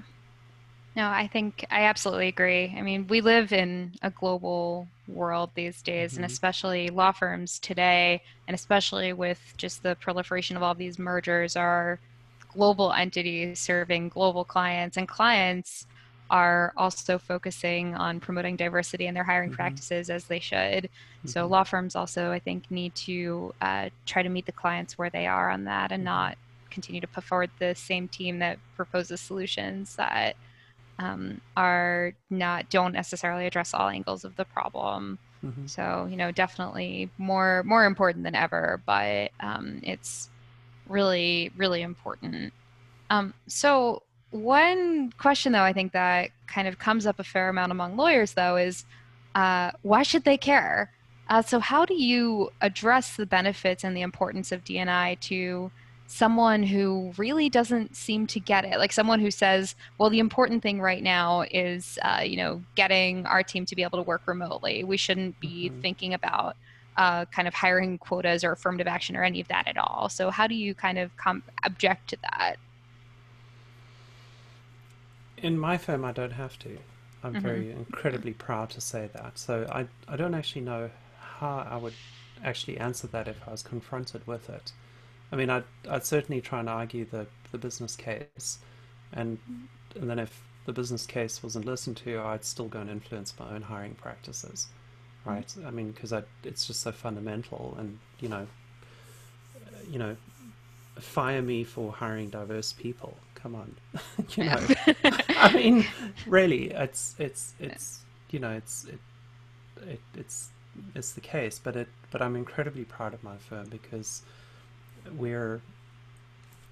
No, 0.95 1.07
I 1.09 1.27
think 1.27 1.65
I 1.69 1.83
absolutely 1.83 2.29
agree. 2.29 2.73
I 2.75 2.81
mean, 2.81 3.05
we 3.07 3.21
live 3.21 3.53
in 3.53 3.93
a 4.01 4.09
global 4.09 4.87
world 5.07 5.51
these 5.53 5.81
days, 5.81 6.13
mm-hmm. 6.13 6.23
and 6.23 6.31
especially 6.31 6.89
law 6.89 7.11
firms 7.11 7.59
today, 7.59 8.21
and 8.47 8.55
especially 8.55 9.13
with 9.13 9.53
just 9.57 9.83
the 9.83 9.95
proliferation 9.95 10.57
of 10.57 10.63
all 10.63 10.73
these 10.73 10.97
mergers, 10.97 11.55
are 11.55 11.99
global 12.53 12.91
entities 12.91 13.59
serving 13.59 14.09
global 14.09 14.43
clients, 14.43 14.97
and 14.97 15.07
clients 15.07 15.85
are 16.29 16.73
also 16.75 17.17
focusing 17.17 17.95
on 17.95 18.19
promoting 18.19 18.55
diversity 18.55 19.07
in 19.07 19.13
their 19.13 19.23
hiring 19.23 19.49
mm-hmm. 19.49 19.57
practices 19.57 20.09
as 20.09 20.25
they 20.25 20.39
should. 20.39 20.85
Mm-hmm. 20.85 21.27
So, 21.27 21.45
law 21.45 21.63
firms 21.63 21.95
also, 21.95 22.31
I 22.31 22.39
think, 22.39 22.69
need 22.71 22.95
to 22.95 23.53
uh, 23.61 23.89
try 24.05 24.23
to 24.23 24.29
meet 24.29 24.45
the 24.45 24.51
clients 24.51 24.97
where 24.97 25.09
they 25.09 25.27
are 25.27 25.49
on 25.49 25.65
that 25.65 25.91
and 25.91 25.99
mm-hmm. 25.99 26.05
not 26.05 26.37
continue 26.69 27.01
to 27.01 27.07
put 27.07 27.23
forward 27.23 27.49
the 27.59 27.73
same 27.73 28.07
team 28.07 28.39
that 28.39 28.59
proposes 28.75 29.21
solutions 29.21 29.95
that 29.95 30.35
um, 30.99 31.41
are 31.55 32.13
not 32.29 32.69
don't 32.69 32.93
necessarily 32.93 33.45
address 33.45 33.73
all 33.73 33.89
angles 33.89 34.25
of 34.25 34.35
the 34.35 34.45
problem. 34.45 35.17
Mm-hmm. 35.45 35.67
So 35.67 36.07
you 36.09 36.17
know, 36.17 36.31
definitely 36.31 37.09
more 37.17 37.63
more 37.63 37.85
important 37.85 38.23
than 38.23 38.35
ever. 38.35 38.81
But 38.85 39.31
um, 39.39 39.79
it's 39.83 40.29
really 40.87 41.51
really 41.55 41.81
important. 41.81 42.53
Um, 43.09 43.33
so 43.47 44.03
one 44.31 45.11
question 45.17 45.51
though, 45.51 45.61
I 45.61 45.73
think 45.73 45.93
that 45.93 46.31
kind 46.47 46.67
of 46.67 46.79
comes 46.79 47.05
up 47.05 47.19
a 47.19 47.23
fair 47.23 47.49
amount 47.49 47.71
among 47.71 47.97
lawyers 47.97 48.33
though 48.33 48.57
is 48.57 48.85
uh, 49.33 49.71
why 49.81 50.03
should 50.03 50.23
they 50.23 50.37
care? 50.37 50.91
Uh, 51.27 51.41
so 51.41 51.59
how 51.59 51.85
do 51.85 51.95
you 51.95 52.51
address 52.61 53.15
the 53.15 53.25
benefits 53.25 53.83
and 53.83 53.95
the 53.95 54.01
importance 54.01 54.51
of 54.51 54.63
D&I 54.63 55.17
to 55.21 55.71
someone 56.07 56.63
who 56.63 57.11
really 57.17 57.49
doesn't 57.49 57.95
seem 57.95 58.27
to 58.27 58.39
get 58.39 58.63
it 58.63 58.77
like 58.77 58.93
someone 58.93 59.19
who 59.19 59.31
says 59.31 59.75
well 59.97 60.09
the 60.09 60.19
important 60.19 60.61
thing 60.61 60.79
right 60.79 61.01
now 61.01 61.43
is 61.49 61.97
uh, 62.03 62.21
you 62.23 62.37
know 62.37 62.61
getting 62.75 63.25
our 63.25 63.41
team 63.41 63.65
to 63.65 63.75
be 63.75 63.81
able 63.81 63.97
to 63.97 64.03
work 64.03 64.21
remotely 64.27 64.83
we 64.83 64.97
shouldn't 64.97 65.39
be 65.39 65.69
mm-hmm. 65.69 65.81
thinking 65.81 66.13
about 66.13 66.55
uh, 66.97 67.25
kind 67.25 67.47
of 67.47 67.53
hiring 67.53 67.97
quotas 67.97 68.43
or 68.43 68.51
affirmative 68.51 68.87
action 68.87 69.15
or 69.15 69.23
any 69.23 69.41
of 69.41 69.47
that 69.47 69.67
at 69.67 69.77
all 69.77 70.07
so 70.07 70.29
how 70.29 70.45
do 70.45 70.53
you 70.53 70.75
kind 70.75 70.99
of 70.99 71.15
com- 71.17 71.43
object 71.63 72.07
to 72.07 72.17
that 72.21 72.57
in 75.45 75.57
my 75.57 75.77
firm 75.77 76.03
i 76.03 76.11
don't 76.11 76.33
have 76.33 76.57
to 76.59 76.77
i'm 77.23 77.33
mm-hmm. 77.33 77.41
very 77.41 77.71
incredibly 77.71 78.33
proud 78.33 78.69
to 78.69 78.81
say 78.81 79.09
that 79.13 79.37
so 79.37 79.67
I, 79.71 79.87
I 80.07 80.15
don't 80.15 80.33
actually 80.33 80.61
know 80.61 80.89
how 81.19 81.67
i 81.69 81.77
would 81.77 81.93
actually 82.43 82.77
answer 82.77 83.07
that 83.07 83.27
if 83.27 83.37
i 83.47 83.51
was 83.51 83.63
confronted 83.63 84.25
with 84.27 84.49
it 84.49 84.71
I 85.31 85.35
mean, 85.35 85.49
I'd, 85.49 85.63
I'd 85.89 86.05
certainly 86.05 86.41
try 86.41 86.59
and 86.59 86.69
argue 86.69 87.05
the, 87.05 87.27
the 87.51 87.57
business 87.57 87.95
case, 87.95 88.59
and 89.13 89.37
and 89.95 90.09
then 90.09 90.19
if 90.19 90.41
the 90.65 90.73
business 90.73 91.05
case 91.05 91.41
wasn't 91.41 91.65
listened 91.65 91.97
to, 91.97 92.19
I'd 92.19 92.45
still 92.45 92.67
go 92.67 92.79
and 92.79 92.89
influence 92.89 93.33
my 93.39 93.53
own 93.53 93.61
hiring 93.61 93.95
practices, 93.95 94.67
right? 95.25 95.53
I 95.65 95.71
mean, 95.71 95.91
because 95.91 96.13
it's 96.43 96.67
just 96.67 96.81
so 96.81 96.91
fundamental, 96.91 97.75
and 97.77 97.99
you 98.19 98.29
know, 98.29 98.47
you 99.89 99.99
know, 99.99 100.15
fire 100.99 101.41
me 101.41 101.63
for 101.63 101.91
hiring 101.91 102.29
diverse 102.29 102.73
people. 102.73 103.17
Come 103.45 103.53
on, 103.53 103.75
you 104.31 104.45
know. 104.45 104.59
I 105.29 105.53
mean, 105.53 105.85
really, 106.25 106.71
it's 106.71 107.13
it's 107.19 107.53
it's 107.59 107.99
you 108.31 108.39
know 108.39 108.49
it's 108.49 108.85
it, 108.85 108.99
it 109.87 109.99
it's 110.15 110.49
it's 110.95 111.11
the 111.11 111.21
case, 111.21 111.61
but 111.63 111.75
it 111.75 111.87
but 112.09 112.23
I'm 112.23 112.35
incredibly 112.35 112.85
proud 112.85 113.13
of 113.13 113.23
my 113.23 113.37
firm 113.37 113.67
because 113.69 114.23
we're 115.15 115.61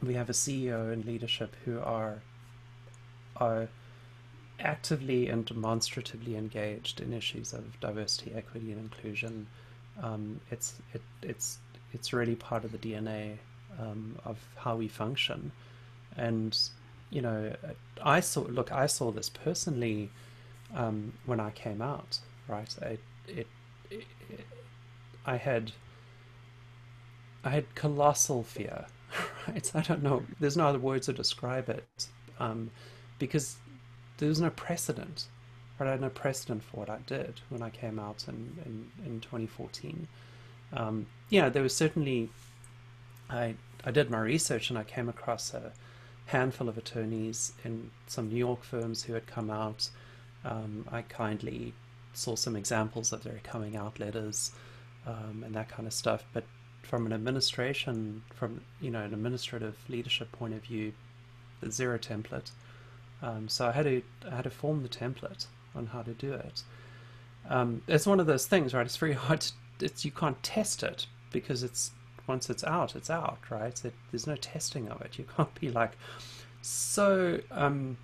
we 0.02 0.16
have 0.16 0.32
a 0.32 0.34
CEO 0.34 0.92
and 0.92 1.06
leadership 1.06 1.56
who 1.64 1.80
are 1.80 2.24
are 3.38 3.68
actively 4.60 5.30
and 5.30 5.46
demonstratively 5.46 6.36
engaged 6.36 7.00
in 7.00 7.14
issues 7.14 7.54
of 7.54 7.80
diversity, 7.82 8.34
equity, 8.36 8.72
and 8.72 8.82
inclusion. 8.82 9.46
Um, 10.02 10.40
it's 10.50 10.82
it, 10.96 11.04
it's 11.22 11.60
it's 11.94 12.14
really 12.14 12.34
part 12.34 12.66
of 12.66 12.72
the 12.72 12.80
DNA 12.80 13.38
um, 13.80 14.18
of 14.26 14.40
how 14.56 14.76
we 14.76 14.88
function, 14.88 15.52
and 16.17 16.58
you 17.10 17.21
know, 17.21 17.54
I 18.04 18.19
saw 18.19 18.41
look, 18.41 18.71
I 18.71 18.88
saw 18.88 19.12
this 19.12 19.30
personally 19.30 20.10
um, 20.76 21.13
when 21.26 21.39
I 21.39 21.52
came 21.52 21.82
out. 21.82 22.19
Right, 22.47 22.76
I, 22.82 22.97
it, 23.28 23.47
it, 23.89 24.06
I 25.26 25.38
had 25.38 25.71
I 27.43 27.52
had 27.52 27.76
colossal 27.76 28.43
fear, 28.43 28.86
right? 29.47 29.71
I 29.76 29.82
don't 29.82 30.04
know. 30.04 30.23
There's 30.39 30.58
no 30.58 30.67
other 30.67 30.80
words 30.80 31.06
to 31.06 31.13
describe 31.13 31.69
it, 31.69 32.08
um, 32.39 32.71
because 33.19 33.58
there 34.17 34.30
was 34.30 34.41
no 34.41 34.49
precedent. 34.49 35.28
Right? 35.80 35.88
I 35.88 35.91
had 35.91 36.02
no 36.02 36.10
precedent 36.10 36.63
for 36.63 36.78
what 36.78 36.89
I 36.89 36.99
did 37.06 37.41
when 37.49 37.62
I 37.62 37.69
came 37.69 37.99
out 37.99 38.26
in 38.28 38.58
in, 38.65 38.91
in 39.06 39.19
2014. 39.21 40.08
Um, 40.73 41.06
yeah, 41.30 41.49
there 41.49 41.63
was 41.63 41.76
certainly. 41.76 42.30
I 43.30 43.56
I 43.86 43.91
did 43.91 44.10
my 44.10 44.19
research 44.19 44.69
and 44.69 44.80
I 44.80 44.84
came 44.84 45.10
across 45.10 45.54
a 45.54 45.73
handful 46.26 46.70
of 46.70 46.78
attorneys 46.78 47.54
in 47.64 47.92
some 48.08 48.30
New 48.30 48.38
York 48.38 48.64
firms 48.64 49.04
who 49.04 49.14
had 49.14 49.28
come 49.28 49.50
out. 49.50 49.90
Um, 50.46 50.88
I 50.92 51.02
kindly 51.04 51.74
saw 52.14 52.36
some 52.36 52.56
examples 52.56 53.12
of 53.12 53.24
their 53.24 53.40
coming 53.44 53.76
out 53.76 54.00
letters 54.00 54.52
um, 55.06 55.44
and 55.46 55.56
that 55.56 55.70
kind 55.70 55.88
of 55.88 55.94
stuff, 55.94 56.24
but 56.34 56.44
from 56.82 57.06
an 57.06 57.14
administration, 57.14 58.24
from 58.34 58.62
you 58.80 58.92
know 58.92 59.02
an 59.02 59.14
administrative 59.14 59.78
leadership 59.90 60.32
point 60.32 60.54
of 60.54 60.64
view, 60.64 60.94
the 61.62 61.72
zero 61.72 61.98
template. 61.98 62.52
Um, 63.22 63.48
so 63.48 63.68
I 63.68 63.72
had 63.72 63.86
to 63.86 64.02
I 64.30 64.36
had 64.36 64.44
to 64.44 64.50
form 64.50 64.84
the 64.84 64.90
template 64.90 65.48
on 65.76 65.88
how 65.88 66.02
to 66.04 66.14
do 66.14 66.34
it. 66.34 66.64
Um, 67.50 67.82
it's 67.88 68.06
one 68.06 68.20
of 68.20 68.28
those 68.28 68.46
things, 68.46 68.74
right? 68.74 68.86
It's 68.86 68.98
very 68.98 69.14
hard. 69.26 69.42
To, 69.42 69.54
it's 69.82 70.06
you 70.06 70.12
can't 70.12 70.42
test 70.44 70.84
it 70.84 71.08
because 71.32 71.64
it's 71.64 71.92
once 72.28 72.50
it's 72.50 72.64
out, 72.64 72.96
it's 72.96 73.10
out, 73.10 73.40
right? 73.50 73.84
It, 73.84 73.94
there's 74.12 74.28
no 74.28 74.36
testing 74.36 74.90
of 74.90 75.02
it. 75.02 75.18
You 75.18 75.26
can't 75.36 75.54
be 75.60 75.70
like, 75.70 75.92
so, 76.62 77.40
um, 77.52 77.98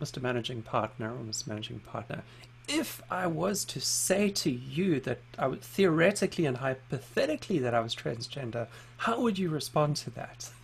Mr. 0.00 0.22
Managing 0.22 0.62
Partner 0.62 1.12
or 1.12 1.18
Mr. 1.18 1.48
Managing 1.48 1.80
Partner, 1.80 2.22
if 2.68 3.02
I 3.10 3.26
was 3.26 3.64
to 3.66 3.80
say 3.80 4.30
to 4.30 4.50
you 4.50 5.00
that 5.00 5.18
I 5.38 5.48
would 5.48 5.62
theoretically 5.62 6.46
and 6.46 6.58
hypothetically 6.58 7.58
that 7.58 7.74
I 7.74 7.80
was 7.80 7.94
transgender, 7.94 8.68
how 8.98 9.20
would 9.20 9.38
you 9.38 9.50
respond 9.50 9.96
to 9.96 10.10
that? 10.10 10.50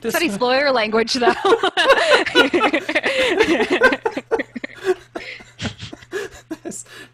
This 0.00 0.14
Studies 0.14 0.40
lawyer 0.40 0.72
language, 0.72 1.14
though. 1.14 1.32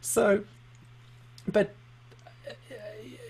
so, 0.01 0.43
but 1.47 1.75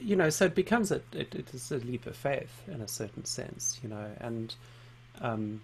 you 0.04 0.16
know, 0.16 0.28
so 0.28 0.44
it 0.44 0.54
becomes 0.54 0.92
a 0.92 1.00
it, 1.12 1.34
it 1.34 1.54
is 1.54 1.72
a 1.72 1.78
leap 1.78 2.06
of 2.06 2.14
faith 2.14 2.62
in 2.68 2.82
a 2.82 2.88
certain 2.88 3.24
sense, 3.24 3.80
you 3.82 3.88
know, 3.88 4.06
and 4.20 4.54
um, 5.20 5.62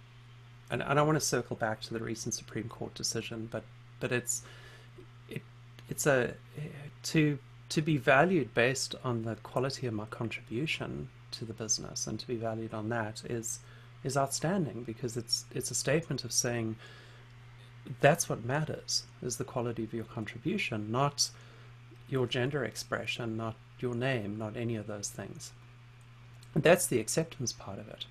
and, 0.71 0.83
and 0.83 0.99
I 0.99 1.03
want 1.03 1.17
to 1.17 1.25
circle 1.25 1.57
back 1.57 1.81
to 1.83 1.93
the 1.93 2.01
recent 2.01 2.35
Supreme 2.35 2.69
Court 2.69 2.95
decision, 2.95 3.49
but 3.51 3.65
but 4.01 4.13
it's 4.13 4.43
it 5.29 5.43
it's 5.91 6.07
a 6.07 6.35
to 7.03 7.39
to 7.69 7.83
be 7.83 7.99
valued 7.99 8.55
based 8.55 8.95
on 9.05 9.23
the 9.23 9.35
quality 9.37 9.87
of 9.87 9.93
my 9.93 10.07
contribution 10.07 11.09
to 11.33 11.45
the 11.45 11.53
business 11.53 12.07
and 12.07 12.19
to 12.19 12.27
be 12.27 12.37
valued 12.37 12.73
on 12.73 12.89
that 12.89 13.23
is 13.29 13.61
is 14.03 14.17
outstanding 14.17 14.83
because 14.85 15.17
it's 15.19 15.45
it's 15.55 15.71
a 15.71 15.75
statement 15.75 16.25
of 16.25 16.33
saying 16.33 16.77
that's 18.01 18.29
what 18.29 18.45
matters 18.45 19.05
is 19.23 19.37
the 19.37 19.45
quality 19.45 19.85
of 19.85 19.93
your 19.93 20.05
contribution 20.05 20.91
not 20.91 21.31
your 22.09 22.27
gender 22.27 22.65
expression 22.65 23.37
not 23.37 23.55
your 23.83 23.95
name 23.95 24.37
not 24.37 24.57
any 24.57 24.77
of 24.77 24.87
those 24.87 25.09
things 25.09 25.53
and 26.55 26.63
that's 26.63 26.87
the 26.87 26.99
acceptance 26.99 27.53
part 27.53 27.79
of 27.79 27.89
it 27.89 28.07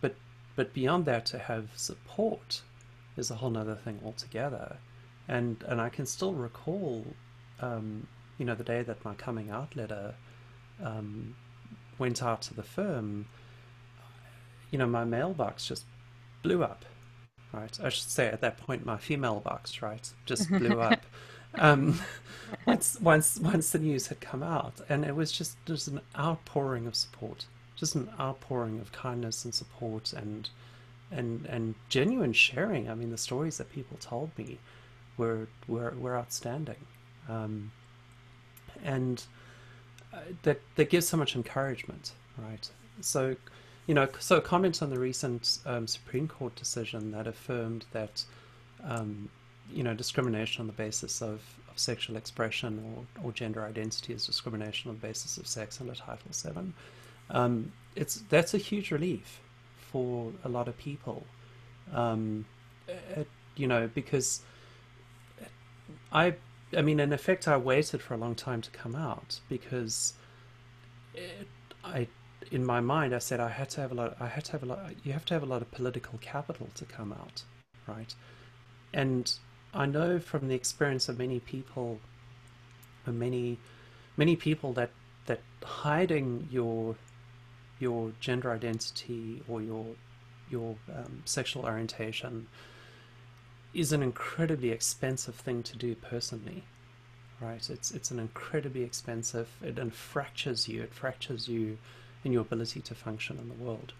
but 0.00 0.14
but 0.56 0.72
beyond 0.72 1.04
that 1.04 1.26
to 1.26 1.38
have 1.38 1.68
support 1.76 2.62
is 3.16 3.30
a 3.30 3.36
whole 3.36 3.56
other 3.56 3.74
thing 3.74 4.00
altogether 4.04 4.78
and 5.28 5.62
and 5.68 5.80
I 5.80 5.88
can 5.88 6.06
still 6.06 6.32
recall, 6.32 7.04
um, 7.60 8.06
you 8.38 8.44
know, 8.44 8.54
the 8.54 8.64
day 8.64 8.82
that 8.82 9.04
my 9.04 9.14
coming 9.14 9.50
out 9.50 9.74
letter 9.76 10.14
um, 10.82 11.34
went 11.98 12.22
out 12.22 12.42
to 12.42 12.54
the 12.54 12.62
firm. 12.62 13.26
You 14.70 14.78
know, 14.78 14.86
my 14.86 15.04
mailbox 15.04 15.68
just 15.68 15.84
blew 16.42 16.62
up. 16.62 16.84
Right, 17.52 17.78
I 17.82 17.88
should 17.88 18.08
say 18.08 18.26
at 18.26 18.40
that 18.40 18.56
point 18.58 18.84
my 18.84 18.96
female 18.96 19.38
box, 19.38 19.80
right, 19.80 20.10
just 20.26 20.48
blew 20.48 20.80
up. 20.80 21.00
Um, 21.56 22.00
once 22.66 22.98
once 23.00 23.38
once 23.38 23.70
the 23.70 23.78
news 23.78 24.08
had 24.08 24.20
come 24.20 24.42
out, 24.42 24.80
and 24.88 25.04
it 25.04 25.14
was 25.14 25.32
just 25.32 25.56
just 25.66 25.88
an 25.88 26.00
outpouring 26.18 26.86
of 26.86 26.94
support, 26.94 27.46
just 27.76 27.94
an 27.94 28.10
outpouring 28.18 28.80
of 28.80 28.92
kindness 28.92 29.44
and 29.44 29.54
support 29.54 30.12
and 30.12 30.48
and 31.10 31.46
and 31.46 31.74
genuine 31.88 32.32
sharing. 32.32 32.90
I 32.90 32.94
mean, 32.94 33.10
the 33.10 33.18
stories 33.18 33.58
that 33.58 33.72
people 33.72 33.96
told 33.98 34.30
me 34.36 34.58
were 35.16 35.48
were 35.66 35.94
were 35.98 36.16
outstanding, 36.16 36.86
um, 37.28 37.70
and 38.82 39.22
uh, 40.12 40.18
that 40.42 40.60
that 40.76 40.90
gives 40.90 41.06
so 41.08 41.16
much 41.16 41.34
encouragement, 41.36 42.12
right? 42.38 42.68
So, 43.00 43.36
you 43.86 43.94
know, 43.94 44.08
so 44.18 44.40
comment 44.40 44.82
on 44.82 44.90
the 44.90 44.98
recent 44.98 45.58
um, 45.66 45.86
Supreme 45.86 46.28
Court 46.28 46.54
decision 46.54 47.10
that 47.12 47.26
affirmed 47.26 47.84
that, 47.92 48.24
um, 48.84 49.28
you 49.70 49.82
know, 49.82 49.94
discrimination 49.94 50.60
on 50.60 50.66
the 50.66 50.72
basis 50.72 51.22
of, 51.22 51.40
of 51.70 51.78
sexual 51.78 52.16
expression 52.16 53.06
or, 53.22 53.26
or 53.26 53.32
gender 53.32 53.64
identity 53.64 54.12
is 54.12 54.26
discrimination 54.26 54.90
on 54.90 54.96
the 54.96 55.06
basis 55.06 55.38
of 55.38 55.46
sex 55.46 55.80
under 55.80 55.94
Title 55.94 56.30
VII. 56.30 56.72
Um, 57.30 57.72
it's 57.96 58.22
that's 58.28 58.54
a 58.54 58.58
huge 58.58 58.90
relief 58.90 59.40
for 59.76 60.32
a 60.44 60.48
lot 60.48 60.68
of 60.68 60.76
people, 60.76 61.24
um, 61.92 62.44
it, 62.88 63.28
you 63.56 63.66
know, 63.66 63.88
because 63.94 64.42
I, 66.12 66.34
I 66.76 66.82
mean, 66.82 67.00
in 67.00 67.12
effect, 67.12 67.46
I 67.48 67.56
waited 67.56 68.02
for 68.02 68.14
a 68.14 68.16
long 68.16 68.34
time 68.34 68.60
to 68.62 68.70
come 68.70 68.94
out 68.94 69.40
because 69.48 70.14
it, 71.14 71.48
I, 71.84 72.08
in 72.50 72.64
my 72.64 72.80
mind, 72.80 73.14
I 73.14 73.18
said 73.18 73.40
I 73.40 73.48
had 73.48 73.70
to 73.70 73.80
have 73.80 73.92
a 73.92 73.94
lot. 73.94 74.16
I 74.20 74.26
had 74.26 74.44
to 74.46 74.52
have 74.52 74.62
a 74.62 74.66
lot. 74.66 74.90
You 75.04 75.12
have 75.12 75.24
to 75.26 75.34
have 75.34 75.42
a 75.42 75.46
lot 75.46 75.62
of 75.62 75.70
political 75.70 76.18
capital 76.18 76.68
to 76.74 76.84
come 76.84 77.12
out, 77.12 77.44
right? 77.86 78.14
and 78.94 79.34
I 79.74 79.86
know 79.86 80.18
from 80.18 80.48
the 80.48 80.54
experience 80.54 81.08
of 81.08 81.18
many 81.18 81.40
people, 81.40 81.98
many 83.06 83.58
many 84.16 84.36
people 84.36 84.72
that 84.74 84.90
that 85.26 85.40
hiding 85.62 86.48
your 86.50 86.96
your 87.80 88.12
gender 88.20 88.52
identity 88.52 89.42
or 89.48 89.60
your 89.60 89.86
your 90.50 90.76
um, 90.94 91.22
sexual 91.24 91.64
orientation 91.64 92.46
is 93.72 93.92
an 93.92 94.02
incredibly 94.02 94.70
expensive 94.70 95.34
thing 95.34 95.62
to 95.64 95.76
do 95.76 95.94
personally 95.96 96.62
right? 97.40 97.68
It's 97.70 97.90
it's 97.90 98.10
an 98.10 98.18
incredibly 98.18 98.82
expensive 98.82 99.48
it 99.62 99.78
and 99.78 99.92
fractures 99.92 100.68
you 100.68 100.82
it 100.82 100.94
fractures 100.94 101.48
you 101.48 101.78
in 102.24 102.32
your 102.32 102.42
ability 102.42 102.80
to 102.80 102.94
function 102.94 103.38
in 103.38 103.48
the 103.48 103.64
world. 103.64 103.92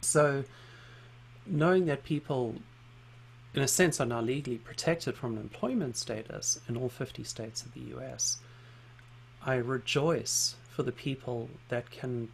So 0.00 0.44
knowing 1.46 1.86
that 1.86 2.04
people 2.04 2.56
in 3.54 3.62
a 3.62 3.68
sense 3.68 4.00
are 4.00 4.06
now 4.06 4.20
legally 4.20 4.58
protected 4.58 5.16
from 5.16 5.34
an 5.34 5.40
employment 5.40 5.96
status 5.96 6.60
in 6.68 6.76
all 6.76 6.88
50 6.88 7.24
states 7.24 7.62
of 7.62 7.72
the 7.72 7.96
US 7.96 8.38
I 9.46 9.56
rejoice 9.56 10.56
for 10.70 10.82
the 10.82 10.92
people 10.92 11.50
that 11.68 11.90
can 11.90 12.30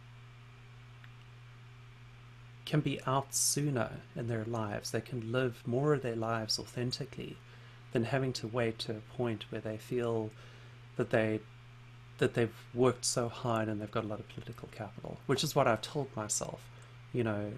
can 2.63 2.79
be 2.79 3.01
out 3.05 3.35
sooner 3.35 3.89
in 4.15 4.27
their 4.27 4.45
lives. 4.45 4.91
They 4.91 5.01
can 5.01 5.31
live 5.31 5.61
more 5.65 5.93
of 5.93 6.03
their 6.03 6.15
lives 6.15 6.57
authentically 6.57 7.35
than 7.91 8.05
having 8.05 8.31
to 8.33 8.47
wait 8.47 8.79
to 8.79 8.93
a 8.93 9.17
point 9.17 9.43
where 9.49 9.59
they 9.59 9.77
feel 9.77 10.29
that 10.95 11.09
they 11.09 11.41
that 12.19 12.33
they've 12.33 12.55
worked 12.73 13.03
so 13.03 13.27
hard 13.27 13.67
and 13.67 13.81
they've 13.81 13.91
got 13.91 14.05
a 14.05 14.07
lot 14.07 14.19
of 14.19 14.29
political 14.29 14.69
capital, 14.71 15.17
which 15.25 15.43
is 15.43 15.55
what 15.55 15.67
I've 15.67 15.81
told 15.81 16.15
myself. 16.15 16.61
You 17.11 17.25
know, 17.25 17.51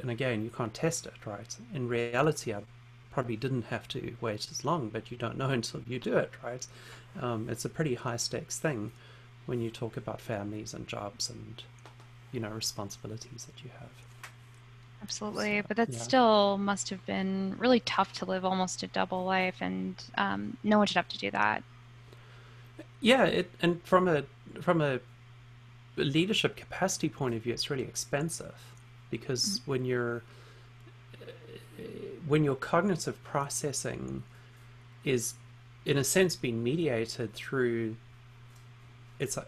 and 0.00 0.10
again, 0.10 0.44
you 0.44 0.50
can't 0.50 0.74
test 0.74 1.06
it, 1.06 1.26
right? 1.26 1.56
In 1.74 1.88
reality, 1.88 2.52
I 2.52 2.62
probably 3.10 3.36
didn't 3.36 3.62
have 3.66 3.88
to 3.88 4.16
wait 4.20 4.48
as 4.50 4.64
long, 4.64 4.90
but 4.90 5.10
you 5.10 5.16
don't 5.16 5.36
know 5.36 5.50
until 5.58 5.82
you 5.86 5.98
do 5.98 6.16
it, 6.16 6.32
right? 6.42 6.66
Um, 7.20 7.48
it's 7.48 7.64
a 7.64 7.68
pretty 7.68 7.94
high 7.94 8.16
stakes 8.16 8.58
thing 8.58 8.92
when 9.46 9.60
you 9.60 9.70
talk 9.70 9.96
about 9.96 10.20
families 10.20 10.74
and 10.74 10.86
jobs 10.86 11.30
and 11.30 11.62
you 12.32 12.40
know 12.40 12.50
responsibilities 12.50 13.46
that 13.46 13.64
you 13.64 13.70
have. 13.80 13.88
Absolutely, 15.02 15.60
so, 15.60 15.64
but 15.68 15.76
that 15.76 15.92
yeah. 15.92 15.98
still 15.98 16.58
must 16.58 16.90
have 16.90 17.04
been 17.06 17.54
really 17.58 17.80
tough 17.80 18.12
to 18.14 18.24
live 18.24 18.44
almost 18.44 18.82
a 18.82 18.88
double 18.88 19.24
life, 19.24 19.56
and 19.60 20.02
um, 20.16 20.56
no 20.62 20.78
one 20.78 20.86
should 20.86 20.96
have 20.96 21.08
to 21.08 21.18
do 21.18 21.30
that. 21.30 21.62
Yeah, 23.00 23.24
it, 23.24 23.50
and 23.62 23.82
from 23.84 24.08
a 24.08 24.24
from 24.60 24.80
a 24.80 25.00
leadership 25.96 26.56
capacity 26.56 27.08
point 27.08 27.34
of 27.34 27.42
view, 27.42 27.52
it's 27.52 27.70
really 27.70 27.84
expensive 27.84 28.54
because 29.10 29.60
when 29.66 29.84
you're 29.84 30.22
uh, 31.22 31.82
when 32.26 32.44
your 32.44 32.56
cognitive 32.56 33.22
processing 33.24 34.22
is 35.04 35.34
in 35.84 35.96
a 35.96 36.04
sense 36.04 36.36
being 36.36 36.62
mediated 36.62 37.32
through 37.32 37.96
it's 39.18 39.38
uh, 39.38 39.44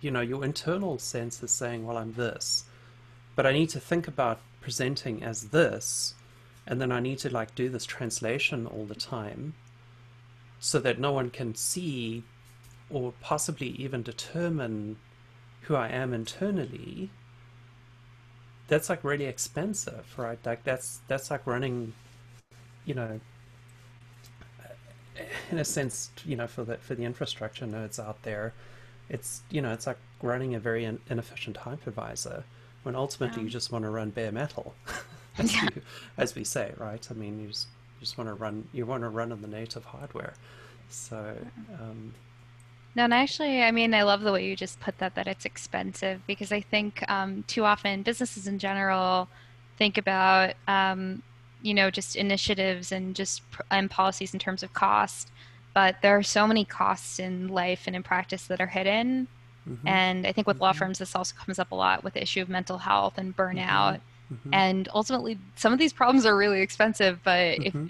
you 0.00 0.10
know 0.10 0.20
your 0.20 0.44
internal 0.44 0.98
sense 0.98 1.42
is 1.42 1.50
saying 1.50 1.86
well 1.86 1.96
i'm 1.96 2.12
this 2.14 2.64
but 3.36 3.46
i 3.46 3.52
need 3.52 3.68
to 3.68 3.80
think 3.80 4.08
about 4.08 4.40
presenting 4.60 5.22
as 5.22 5.48
this 5.48 6.14
and 6.66 6.80
then 6.80 6.90
i 6.92 7.00
need 7.00 7.18
to 7.18 7.28
like 7.30 7.54
do 7.54 7.68
this 7.68 7.84
translation 7.84 8.66
all 8.66 8.84
the 8.84 8.94
time 8.94 9.54
so 10.60 10.78
that 10.78 10.98
no 10.98 11.12
one 11.12 11.28
can 11.28 11.54
see 11.54 12.22
or 12.88 13.12
possibly 13.20 13.68
even 13.70 14.02
determine 14.02 14.96
who 15.62 15.74
i 15.74 15.88
am 15.88 16.12
internally 16.14 17.10
that's 18.72 18.88
like 18.88 19.04
really 19.04 19.26
expensive 19.26 20.06
right 20.16 20.38
like 20.46 20.64
that's 20.64 21.00
that's 21.06 21.30
like 21.30 21.46
running 21.46 21.92
you 22.86 22.94
know 22.94 23.20
in 25.50 25.58
a 25.58 25.64
sense 25.64 26.10
you 26.24 26.36
know 26.36 26.46
for 26.46 26.64
the 26.64 26.78
for 26.78 26.94
the 26.94 27.04
infrastructure 27.04 27.66
nodes 27.66 27.98
out 28.00 28.22
there 28.22 28.54
it's 29.10 29.42
you 29.50 29.60
know 29.60 29.74
it's 29.74 29.86
like 29.86 29.98
running 30.22 30.54
a 30.54 30.58
very 30.58 30.86
in, 30.86 30.98
inefficient 31.10 31.58
hypervisor 31.58 32.44
when 32.82 32.96
ultimately 32.96 33.42
yeah. 33.42 33.44
you 33.44 33.50
just 33.50 33.70
want 33.70 33.84
to 33.84 33.90
run 33.90 34.10
bare 34.10 34.32
metal, 34.32 34.74
as, 35.38 35.54
yeah. 35.54 35.68
you, 35.74 35.82
as, 36.16 36.34
we 36.34 36.42
say, 36.42 36.72
right? 36.78 37.06
I 37.10 37.14
mean, 37.14 37.40
you 37.40 37.48
just, 37.48 37.68
you 37.94 38.00
just 38.00 38.18
want 38.18 38.28
to 38.28 38.34
run 38.34 38.66
you 38.72 38.86
want 38.86 39.04
to 39.04 39.08
run 39.08 39.30
on 39.30 39.40
the 39.40 39.48
native 39.48 39.84
hardware. 39.84 40.34
So. 40.88 41.36
Um, 41.80 42.14
no, 42.94 43.04
and 43.04 43.14
actually, 43.14 43.62
I 43.62 43.70
mean, 43.70 43.94
I 43.94 44.02
love 44.02 44.22
the 44.22 44.32
way 44.32 44.46
you 44.46 44.56
just 44.56 44.80
put 44.80 44.98
that, 44.98 45.14
that 45.14 45.26
it's 45.26 45.44
expensive 45.44 46.20
because 46.26 46.52
I 46.52 46.60
think 46.60 47.02
um, 47.10 47.44
too 47.46 47.64
often 47.64 48.02
businesses 48.02 48.46
in 48.46 48.58
general 48.58 49.28
think 49.78 49.98
about, 49.98 50.54
um, 50.68 51.22
you 51.62 51.74
know, 51.74 51.90
just 51.90 52.16
initiatives 52.16 52.92
and 52.92 53.14
just 53.14 53.42
and 53.70 53.90
policies 53.90 54.34
in 54.34 54.40
terms 54.40 54.62
of 54.62 54.72
cost. 54.72 55.30
But 55.74 55.96
there 56.02 56.16
are 56.16 56.22
so 56.22 56.46
many 56.46 56.64
costs 56.64 57.18
in 57.18 57.48
life 57.48 57.84
and 57.86 57.96
in 57.96 58.02
practice 58.02 58.46
that 58.48 58.60
are 58.60 58.66
hidden 58.66 59.28
Mm-hmm. 59.68 59.88
And 59.88 60.26
I 60.26 60.32
think 60.32 60.46
with 60.46 60.56
mm-hmm. 60.56 60.64
law 60.64 60.72
firms, 60.72 60.98
this 60.98 61.14
also 61.14 61.34
comes 61.36 61.58
up 61.58 61.72
a 61.72 61.74
lot 61.74 62.02
with 62.02 62.14
the 62.14 62.22
issue 62.22 62.42
of 62.42 62.48
mental 62.48 62.78
health 62.78 63.14
and 63.16 63.36
burnout. 63.36 64.00
Mm-hmm. 64.00 64.34
mm-hmm. 64.34 64.54
And 64.54 64.88
ultimately, 64.94 65.38
some 65.56 65.72
of 65.72 65.78
these 65.78 65.92
problems 65.92 66.26
are 66.26 66.36
really 66.36 66.60
expensive, 66.60 67.20
but 67.22 67.58
if 67.58 67.72
mm-hmm. 67.72 67.86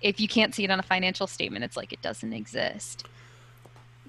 if 0.00 0.20
you 0.20 0.28
can't 0.28 0.54
see 0.54 0.64
it 0.64 0.70
on 0.70 0.78
a 0.78 0.82
financial 0.82 1.26
statement, 1.26 1.64
it's 1.64 1.76
like 1.76 1.92
it 1.92 2.02
doesn't 2.02 2.32
exist. 2.32 3.06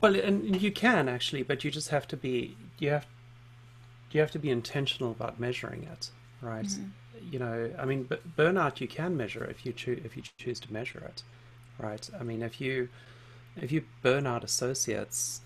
Well, 0.01 0.15
and 0.15 0.62
you 0.62 0.71
can 0.71 1.08
actually, 1.08 1.43
but 1.43 1.63
you 1.63 1.71
just 1.71 1.89
have 1.89 2.08
to 2.10 2.17
be 2.17 2.55
you 2.79 2.89
have 2.89 3.05
you 4.12 4.21
have 4.21 4.31
to 4.31 4.39
be 4.39 4.49
intentional 4.49 5.12
about 5.12 5.39
measuring 5.39 5.84
it, 5.84 6.10
right? 6.41 6.65
Mm-hmm. 6.65 7.31
You 7.31 7.39
know, 7.39 7.71
I 7.77 7.86
mean, 7.86 8.03
b- 8.03 8.17
burnout 8.38 8.79
you 8.79 8.88
can 8.88 9.17
measure 9.17 9.43
if 9.45 9.65
you 9.65 9.73
choose 9.73 10.01
if 10.05 10.15
you 10.15 10.23
choose 10.38 10.60
to 10.62 10.71
measure 10.71 10.99
it, 10.99 11.23
right? 11.79 12.10
I 12.19 12.23
mean, 12.23 12.41
if 12.41 12.62
you 12.62 12.89
if 13.55 13.71
you 13.71 13.84
burn 14.01 14.27
out 14.27 14.43
associates, 14.43 15.41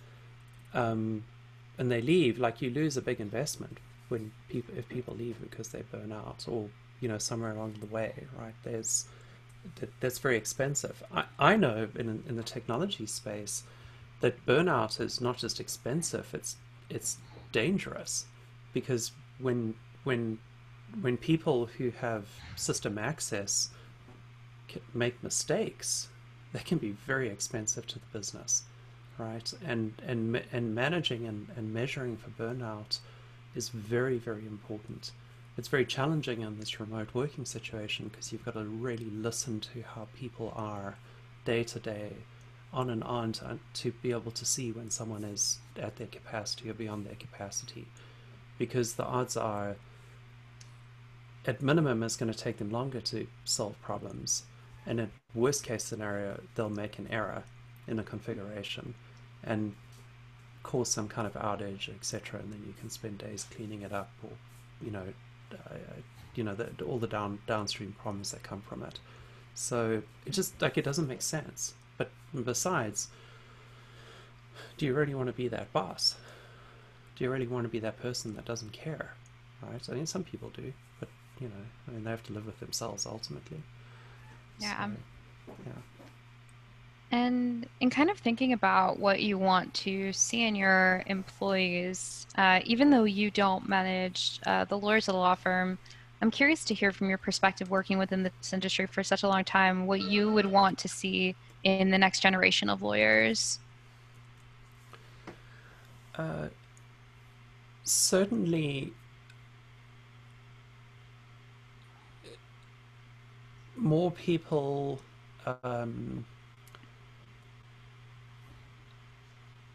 um, 0.74 1.24
and 1.78 1.92
they 1.92 2.02
leave, 2.02 2.40
like 2.40 2.62
you 2.62 2.70
lose 2.70 2.98
a 2.98 3.02
big 3.02 3.20
investment 3.20 3.78
when 4.10 4.32
people 4.50 4.76
if 4.78 4.88
people 4.90 5.16
leave 5.16 5.40
because 5.42 5.70
they 5.70 5.84
burn 5.92 6.12
out 6.12 6.46
or 6.48 6.70
you 7.00 7.08
know 7.08 7.18
somewhere 7.18 7.52
along 7.52 7.76
the 7.80 7.86
way, 7.88 8.26
right? 8.38 8.56
There's 8.64 9.06
that's 10.00 10.20
very 10.20 10.38
expensive. 10.38 11.04
I, 11.14 11.26
I 11.38 11.56
know 11.56 11.88
in 11.96 12.24
in 12.28 12.36
the 12.36 12.44
technology 12.44 13.06
space 13.06 13.64
that 14.22 14.46
burnout 14.46 15.00
is 15.00 15.22
not 15.22 15.38
just 15.38 15.60
expensive; 15.60 16.34
it's 16.34 16.58
it's 16.90 17.18
dangerous 17.52 18.26
because 18.74 19.12
when 19.40 19.76
when 20.04 20.40
when 21.02 21.18
people 21.18 21.68
who 21.78 21.92
have 21.92 22.26
system 22.56 22.98
access 22.98 23.70
make 24.94 25.22
mistakes, 25.24 26.10
they 26.54 26.60
can 26.60 26.78
be 26.78 26.92
very 26.92 27.30
expensive 27.30 27.88
to 27.88 28.00
the 28.00 28.06
business 28.12 28.64
right? 29.20 29.54
And 29.64 29.94
and 30.08 30.42
and 30.52 30.74
managing 30.74 31.28
and, 31.28 31.48
and 31.56 31.72
measuring 31.74 32.18
for 32.18 32.30
burnout 32.32 33.00
is 33.54 33.70
very 33.70 34.18
very 34.18 34.48
important. 34.48 35.12
It's 35.58 35.68
very 35.68 35.86
challenging 35.86 36.42
in 36.42 36.58
this 36.58 36.80
remote 36.80 37.10
working 37.14 37.46
situation 37.46 38.08
because 38.08 38.32
you've 38.32 38.46
got 38.46 38.54
to 38.54 38.64
really 38.64 39.10
listen 39.10 39.60
to 39.60 39.82
how 39.82 40.08
people 40.16 40.54
are 40.56 40.96
day 41.44 41.64
to 41.66 41.80
day, 41.80 42.14
on 42.72 42.90
and 42.90 43.04
on 43.04 43.32
to, 43.34 43.58
to 43.74 43.92
be 43.92 44.12
able 44.12 44.32
to 44.32 44.46
see 44.46 44.72
when 44.72 44.90
someone 44.90 45.24
is 45.24 45.60
at 45.78 45.96
their 45.96 46.08
capacity 46.08 46.70
or 46.70 46.74
beyond 46.74 47.06
their 47.06 47.16
capacity, 47.16 47.88
because 48.58 48.94
the 48.94 49.06
odds 49.06 49.36
are 49.36 49.76
at 51.48 51.62
minimum 51.62 52.04
it's 52.04 52.16
going 52.16 52.32
to 52.32 52.38
take 52.38 52.58
them 52.58 52.70
longer 52.70 53.00
to 53.00 53.26
solve 53.46 53.82
problems 53.82 54.44
and 54.86 55.00
at 55.00 55.10
worst 55.34 55.64
case 55.64 55.84
scenario 55.84 56.40
they'll 56.56 56.70
make 56.70 57.00
an 57.00 57.08
error 57.10 57.44
in 57.88 57.98
a 57.98 58.04
configuration 58.04 58.94
and 59.44 59.74
cause 60.64 60.90
some 60.90 61.08
kind 61.08 61.26
of 61.26 61.34
outage, 61.34 61.90
etc. 61.90 62.40
And 62.40 62.52
then 62.52 62.64
you 62.66 62.74
can 62.80 62.90
spend 62.90 63.18
days 63.18 63.46
cleaning 63.50 63.82
it 63.82 63.94
up, 63.94 64.12
or 64.24 64.32
you 64.82 64.92
know, 64.92 65.06
uh, 65.52 65.76
you 66.36 66.44
know, 66.44 66.56
the, 66.56 66.70
all 66.86 67.00
the 67.00 67.08
down 67.08 67.40
downstream 67.48 67.96
problems 68.00 68.32
that 68.32 68.44
come 68.44 68.62
from 68.62 68.84
it. 68.84 69.00
So 69.54 70.04
it 70.26 70.32
just 70.32 70.62
like 70.62 70.78
it 70.78 70.84
doesn't 70.84 71.08
make 71.08 71.22
sense. 71.22 71.74
But 72.00 72.10
besides, 72.44 73.10
do 74.78 74.88
you 74.88 74.96
really 74.96 75.14
want 75.14 75.28
to 75.28 75.34
be 75.34 75.48
that 75.50 75.72
boss? 75.72 76.16
Do 77.16 77.24
you 77.26 77.30
really 77.30 77.48
want 77.48 77.66
to 77.66 77.70
be 77.70 77.80
that 77.80 78.02
person 78.02 78.36
that 78.38 78.46
doesn't 78.46 78.72
care? 78.72 79.14
Right? 79.62 79.88
I 79.88 79.94
mean, 79.94 80.08
some 80.08 80.24
people 80.24 80.50
do, 80.50 80.74
but 81.00 81.10
you 81.40 81.50
know, 81.50 81.66
I 81.88 81.92
mean, 81.92 82.06
they 82.06 82.10
have 82.10 82.24
to 82.24 82.34
live 82.34 82.46
with 82.46 82.60
themselves 82.60 83.06
ultimately. 83.06 83.62
Yeah. 84.60 84.88
So, 84.88 85.54
yeah. 85.66 85.74
And 87.12 87.68
in 87.82 87.90
kind 87.90 88.10
of 88.10 88.20
thinking 88.20 88.54
about 88.54 89.00
what 89.00 89.22
you 89.22 89.38
want 89.38 89.74
to 89.74 90.14
see 90.14 90.46
in 90.46 90.56
your 90.56 91.04
employees, 91.08 92.28
uh, 92.38 92.62
even 92.64 92.92
though 92.92 93.04
you 93.04 93.32
don't 93.32 93.68
manage 93.68 94.40
uh, 94.46 94.64
the 94.66 94.78
lawyers 94.78 95.08
of 95.08 95.14
the 95.14 95.20
law 95.20 95.36
firm, 95.36 95.78
I'm 96.22 96.32
curious 96.32 96.64
to 96.66 96.74
hear 96.74 96.92
from 96.92 97.10
your 97.10 97.18
perspective 97.18 97.70
working 97.70 97.98
within 97.98 98.24
this 98.24 98.54
industry 98.54 98.86
for 98.86 99.04
such 99.04 99.24
a 99.24 99.28
long 99.28 99.44
time 99.44 99.88
what 99.88 100.02
you 100.02 100.32
would 100.32 100.46
want 100.46 100.78
to 100.80 100.88
see 100.88 101.36
in 101.64 101.90
the 101.90 101.98
next 101.98 102.22
generation 102.22 102.70
of 102.70 102.82
lawyers. 102.82 103.60
Uh, 106.16 106.48
certainly, 107.84 108.92
more 113.76 114.12
people 114.12 115.00
um, 115.64 116.26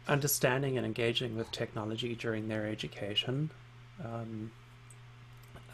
understanding 0.07 0.77
and 0.77 0.85
engaging 0.85 1.35
with 1.35 1.51
technology 1.51 2.15
during 2.15 2.47
their 2.47 2.67
education. 2.67 3.49
Um, 4.03 4.51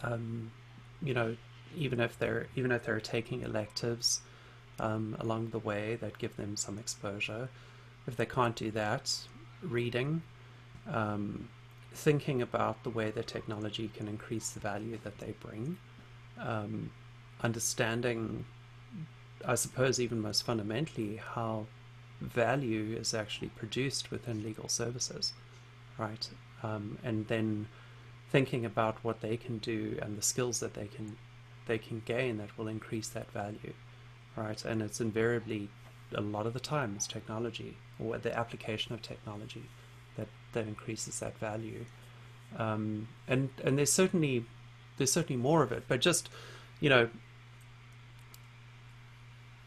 um, 0.03 0.51
you 1.01 1.14
know, 1.14 1.36
even 1.76 1.99
if 1.99 2.18
they're 2.18 2.47
even 2.55 2.72
if 2.72 2.86
they're 2.86 2.99
taking 2.99 3.41
electives 3.41 4.22
um, 4.80 5.16
along 5.20 5.50
the 5.50 5.60
way 5.60 5.96
that 5.96 6.18
give 6.18 6.36
them 6.38 6.56
some 6.56 6.78
exposure. 6.78 7.50
If 8.08 8.16
they 8.16 8.26
can't 8.26 8.56
do 8.56 8.72
that, 8.72 9.16
reading, 9.62 10.24
um, 10.92 11.48
thinking 11.94 12.42
about 12.42 12.84
the 12.84 12.90
way 12.90 13.12
that 13.12 13.28
technology 13.28 13.92
can 13.96 14.08
increase 14.08 14.52
the 14.52 14.60
value 14.60 14.98
that 15.04 15.20
they 15.20 15.34
bring, 15.40 15.78
um, 16.40 16.92
understanding, 17.42 18.46
I 19.46 19.56
suppose, 19.56 20.00
even 20.00 20.22
most 20.22 20.44
fundamentally, 20.44 21.18
how 21.18 21.68
value 22.22 22.96
is 22.98 23.14
actually 23.14 23.50
produced 23.50 24.12
within 24.12 24.44
legal 24.44 24.70
services, 24.70 25.34
right? 25.98 26.30
Um, 26.64 26.98
and 27.04 27.28
then 27.28 27.68
thinking 28.30 28.66
about 28.66 29.04
what 29.04 29.22
they 29.22 29.38
can 29.38 29.58
do 29.58 29.98
and 30.02 30.18
the 30.18 30.22
skills 30.22 30.60
that 30.62 30.74
they 30.74 30.88
can 30.88 31.18
they 31.68 31.78
can 31.78 32.02
gain 32.06 32.38
that 32.38 32.58
will 32.58 32.68
increase 32.68 33.10
that 33.10 33.30
value, 33.32 33.74
right? 34.36 34.64
And 34.66 34.82
it's 34.82 35.02
invariably 35.02 35.70
a 36.14 36.22
lot 36.22 36.46
of 36.46 36.54
the 36.54 36.60
time 36.60 36.94
it's 36.96 37.08
technology 37.08 37.78
or 38.00 38.18
the 38.18 38.38
application 38.38 38.94
of 38.94 39.02
technology 39.02 39.64
that 40.18 40.28
that 40.54 40.68
increases 40.68 41.20
that 41.20 41.38
value. 41.38 41.86
Um, 42.58 43.08
and 43.28 43.50
and 43.64 43.78
there's 43.78 43.92
certainly 43.92 44.46
there's 44.98 45.12
certainly 45.12 45.42
more 45.42 45.64
of 45.64 45.72
it, 45.72 45.84
but 45.88 46.02
just 46.02 46.30
you 46.80 46.90
know 46.90 47.10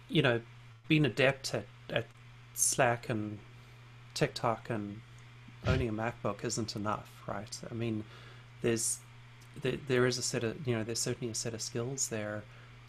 you 0.09 0.23
know 0.23 0.41
being 0.89 1.05
adept 1.05 1.55
at, 1.55 1.67
at 1.89 2.07
Slack 2.55 3.09
and 3.09 3.39
TikTok 4.13 4.69
and 4.71 5.01
owning 5.67 5.89
a 5.89 5.93
MacBook 5.93 6.45
isn't 6.45 6.77
enough, 6.77 7.11
right? 7.27 7.59
I 7.71 7.75
mean, 7.75 8.05
there's 8.63 8.99
there, 9.63 9.79
there 9.89 10.07
is 10.07 10.19
a 10.19 10.23
set 10.23 10.45
of 10.45 10.67
you 10.67 10.77
know 10.77 10.85
there's 10.85 11.01
certainly 11.01 11.33
a 11.33 11.35
set 11.35 11.55
of 11.55 11.63
skills 11.63 12.09
there 12.09 12.43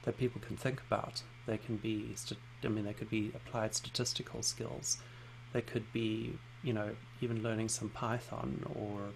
that 0.04 0.18
people 0.18 0.42
can 0.42 0.58
think 0.58 0.82
about. 0.88 1.24
They 1.46 1.58
can 1.58 1.78
be 1.78 2.16
I 2.64 2.68
mean 2.68 2.86
they 2.86 2.94
could 2.94 3.10
be 3.10 3.32
applied 3.36 3.76
statistical 3.76 4.42
skills. 4.42 4.98
They 5.54 5.62
could 5.62 5.92
be 5.94 6.38
you 6.64 6.74
know 6.74 6.96
even 7.22 7.44
learning 7.44 7.70
some 7.70 7.90
Python 7.90 8.66
or 8.76 9.14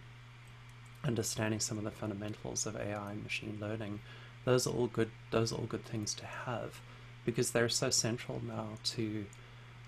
understanding 1.04 1.60
some 1.60 1.78
of 1.78 1.84
the 1.84 1.92
fundamentals 1.92 2.66
of 2.66 2.76
AI 2.76 3.12
and 3.12 3.24
machine 3.24 3.58
learning. 3.60 4.00
Those 4.46 4.68
are 4.68 4.72
all 4.72 4.88
good. 4.88 5.12
Those 5.32 5.52
are 5.52 5.56
all 5.56 5.66
good 5.66 5.86
things 5.86 6.14
to 6.16 6.26
have 6.26 6.82
because 7.26 7.52
they're 7.52 7.70
so 7.70 7.90
central 7.90 8.42
now 8.46 8.70
to 8.84 9.26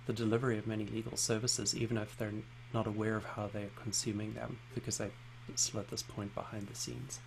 the 0.06 0.14
delivery 0.14 0.58
of 0.58 0.68
many 0.68 0.86
legal 0.86 1.18
services, 1.18 1.76
even 1.76 1.98
if 1.98 2.18
they're 2.18 2.34
not 2.74 2.88
aware 2.88 3.16
of 3.16 3.26
how 3.26 3.48
they're 3.48 3.70
consuming 3.82 4.34
them 4.34 4.60
because 4.74 4.98
they're 4.98 5.12
still 5.56 5.80
at 5.80 5.90
this 5.90 6.04
point 6.04 6.34
behind 6.34 6.68
the 6.68 6.76
scenes. 6.76 7.20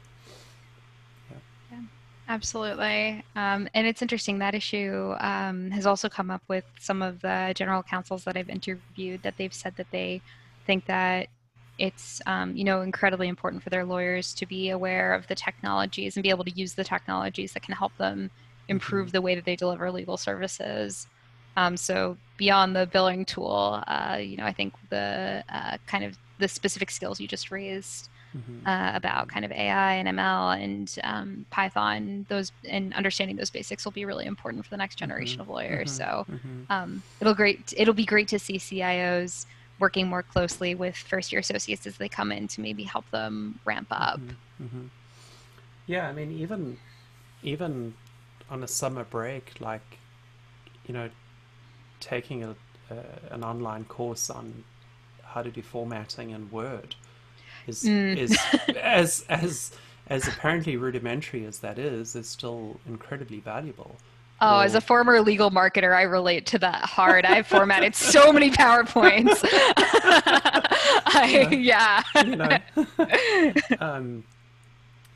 Absolutely. 2.26 3.22
Um, 3.36 3.68
and 3.74 3.86
it's 3.86 4.00
interesting 4.00 4.38
that 4.38 4.54
issue 4.54 5.14
um, 5.20 5.70
has 5.70 5.84
also 5.84 6.08
come 6.08 6.30
up 6.30 6.42
with 6.48 6.64
some 6.80 7.02
of 7.02 7.20
the 7.20 7.52
general 7.54 7.82
counsels 7.82 8.24
that 8.24 8.36
I've 8.36 8.48
interviewed 8.48 9.22
that 9.22 9.36
they've 9.36 9.52
said 9.52 9.76
that 9.76 9.90
they 9.90 10.22
think 10.66 10.86
that 10.86 11.28
it's 11.76 12.22
um, 12.26 12.56
you 12.56 12.64
know 12.64 12.82
incredibly 12.82 13.28
important 13.28 13.62
for 13.62 13.68
their 13.68 13.84
lawyers 13.84 14.32
to 14.34 14.46
be 14.46 14.70
aware 14.70 15.12
of 15.12 15.26
the 15.26 15.34
technologies 15.34 16.16
and 16.16 16.22
be 16.22 16.30
able 16.30 16.44
to 16.44 16.52
use 16.52 16.74
the 16.74 16.84
technologies 16.84 17.52
that 17.52 17.62
can 17.62 17.74
help 17.74 17.94
them 17.98 18.30
improve 18.68 19.08
mm-hmm. 19.08 19.12
the 19.12 19.22
way 19.22 19.34
that 19.34 19.44
they 19.44 19.56
deliver 19.56 19.90
legal 19.90 20.16
services. 20.16 21.06
Um, 21.56 21.76
so 21.76 22.16
beyond 22.36 22.74
the 22.74 22.86
billing 22.86 23.24
tool, 23.24 23.82
uh, 23.86 24.18
you 24.20 24.36
know, 24.36 24.44
I 24.44 24.52
think 24.52 24.74
the 24.88 25.44
uh, 25.48 25.76
kind 25.86 26.04
of 26.04 26.16
the 26.38 26.48
specific 26.48 26.90
skills 26.90 27.20
you 27.20 27.28
just 27.28 27.50
raised 27.50 28.08
mm-hmm. 28.36 28.66
uh, 28.66 28.92
about 28.94 29.28
kind 29.28 29.44
of 29.44 29.52
AI 29.52 29.94
and 29.94 30.08
ML 30.08 30.62
and 30.62 30.98
um, 31.04 31.46
Python, 31.50 32.26
those 32.28 32.52
and 32.68 32.92
understanding 32.94 33.36
those 33.36 33.50
basics 33.50 33.84
will 33.84 33.92
be 33.92 34.04
really 34.04 34.26
important 34.26 34.64
for 34.64 34.70
the 34.70 34.76
next 34.76 34.96
generation 34.96 35.40
mm-hmm. 35.40 35.50
of 35.50 35.54
lawyers. 35.54 35.98
Mm-hmm. 35.98 36.30
So 36.30 36.32
mm-hmm. 36.32 36.72
um, 36.72 37.02
it'll 37.20 37.34
great 37.34 37.72
it'll 37.76 37.94
be 37.94 38.04
great 38.04 38.28
to 38.28 38.38
see 38.38 38.58
CIOs 38.58 39.46
working 39.78 40.06
more 40.06 40.22
closely 40.22 40.74
with 40.74 40.96
first 40.96 41.32
year 41.32 41.40
associates 41.40 41.86
as 41.86 41.96
they 41.96 42.08
come 42.08 42.30
in 42.30 42.46
to 42.48 42.60
maybe 42.60 42.84
help 42.84 43.08
them 43.10 43.58
ramp 43.64 43.88
up. 43.90 44.20
Mm-hmm. 44.20 44.64
Mm-hmm. 44.64 44.86
Yeah, 45.86 46.08
I 46.08 46.12
mean 46.12 46.32
even 46.32 46.78
even 47.42 47.94
on 48.50 48.62
a 48.62 48.68
summer 48.68 49.04
break, 49.04 49.52
like 49.60 49.98
you 50.86 50.94
know, 50.94 51.08
taking 52.00 52.44
a, 52.44 52.50
uh, 52.90 52.94
an 53.30 53.42
online 53.42 53.84
course 53.84 54.28
on 54.28 54.64
how 55.22 55.42
to 55.42 55.50
do 55.50 55.62
formatting 55.62 56.30
in 56.30 56.50
Word 56.50 56.94
is 57.66 57.84
mm. 57.84 58.16
is 58.16 58.38
as 58.80 59.24
as 59.28 59.72
as 60.06 60.28
apparently 60.28 60.76
rudimentary 60.76 61.46
as 61.46 61.60
that 61.60 61.78
is, 61.78 62.14
is 62.14 62.28
still 62.28 62.78
incredibly 62.86 63.40
valuable. 63.40 63.96
Oh, 64.40 64.60
as 64.60 64.74
a 64.74 64.80
former 64.80 65.20
legal 65.20 65.50
marketer, 65.50 65.94
I 65.94 66.02
relate 66.02 66.44
to 66.46 66.58
that 66.58 66.84
hard. 66.84 67.24
I've 67.24 67.46
formatted 67.46 67.94
so 67.94 68.32
many 68.32 68.50
PowerPoints. 68.50 69.40
I, 71.06 71.48
yeah. 71.50 72.02
You 72.16 72.36
know, 72.36 72.58
um, 73.80 74.24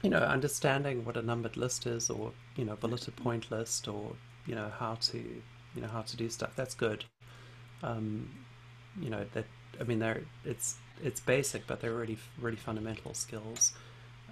you 0.02 0.10
know, 0.10 0.18
understanding 0.18 1.04
what 1.04 1.16
a 1.16 1.22
numbered 1.22 1.56
list 1.56 1.86
is, 1.86 2.08
or 2.08 2.32
you 2.56 2.64
know, 2.64 2.76
bulleted 2.76 3.16
point 3.16 3.50
list, 3.50 3.88
or 3.88 4.12
you 4.46 4.54
know, 4.54 4.70
how 4.78 4.94
to, 4.94 5.18
you 5.18 5.82
know, 5.82 5.88
how 5.88 6.02
to 6.02 6.16
do 6.16 6.28
stuff. 6.30 6.52
That's 6.54 6.74
good. 6.74 7.04
Um, 7.82 8.30
you 9.00 9.10
know, 9.10 9.26
that 9.34 9.44
I 9.80 9.84
mean, 9.84 9.98
they're 9.98 10.22
it's 10.44 10.76
it's 11.02 11.20
basic, 11.20 11.66
but 11.66 11.80
they're 11.80 11.94
really 11.94 12.18
really 12.40 12.56
fundamental 12.56 13.14
skills. 13.14 13.72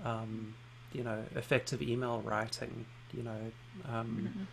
Um, 0.04 0.54
you 0.92 1.02
know, 1.02 1.22
effective 1.34 1.82
email 1.82 2.22
writing. 2.24 2.86
You 3.12 3.22
know, 3.22 3.40
um, 3.88 4.46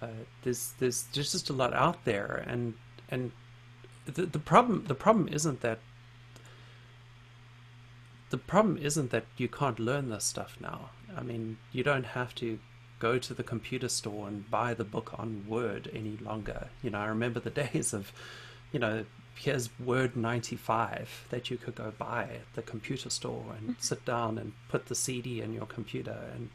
mm-hmm. 0.00 0.04
uh, 0.04 0.24
there's 0.42 0.74
there's 0.78 1.04
just 1.12 1.50
a 1.50 1.52
lot 1.52 1.72
out 1.74 2.04
there, 2.04 2.44
and 2.46 2.74
and 3.08 3.32
the 4.06 4.26
the 4.26 4.38
problem 4.38 4.84
the 4.86 4.94
problem 4.94 5.28
isn't 5.28 5.60
that 5.60 5.78
the 8.30 8.38
problem 8.38 8.78
isn't 8.78 9.10
that 9.10 9.26
you 9.36 9.46
can't 9.46 9.78
learn 9.78 10.08
this 10.08 10.24
stuff 10.24 10.56
now. 10.58 10.90
I 11.14 11.22
mean, 11.22 11.58
you 11.70 11.84
don't 11.84 12.06
have 12.06 12.34
to 12.36 12.58
go 12.98 13.18
to 13.18 13.34
the 13.34 13.42
computer 13.42 13.88
store 13.88 14.26
and 14.26 14.50
buy 14.50 14.72
the 14.72 14.84
book 14.84 15.12
on 15.18 15.44
Word 15.46 15.90
any 15.92 16.16
longer. 16.16 16.68
You 16.82 16.90
know, 16.90 16.98
I 16.98 17.06
remember 17.06 17.40
the 17.40 17.50
days 17.64 17.92
of, 17.92 18.10
you 18.72 18.78
know, 18.78 19.04
here's 19.34 19.70
Word 19.80 20.16
95 20.16 21.26
that 21.30 21.50
you 21.50 21.56
could 21.56 21.74
go 21.74 21.92
buy 21.96 22.24
at 22.24 22.54
the 22.54 22.62
computer 22.62 23.10
store 23.10 23.44
and 23.58 23.70
mm-hmm. 23.70 23.80
sit 23.80 24.04
down 24.04 24.38
and 24.38 24.52
put 24.68 24.86
the 24.86 24.94
CD 24.94 25.40
in 25.40 25.52
your 25.52 25.66
computer 25.66 26.16
and 26.34 26.50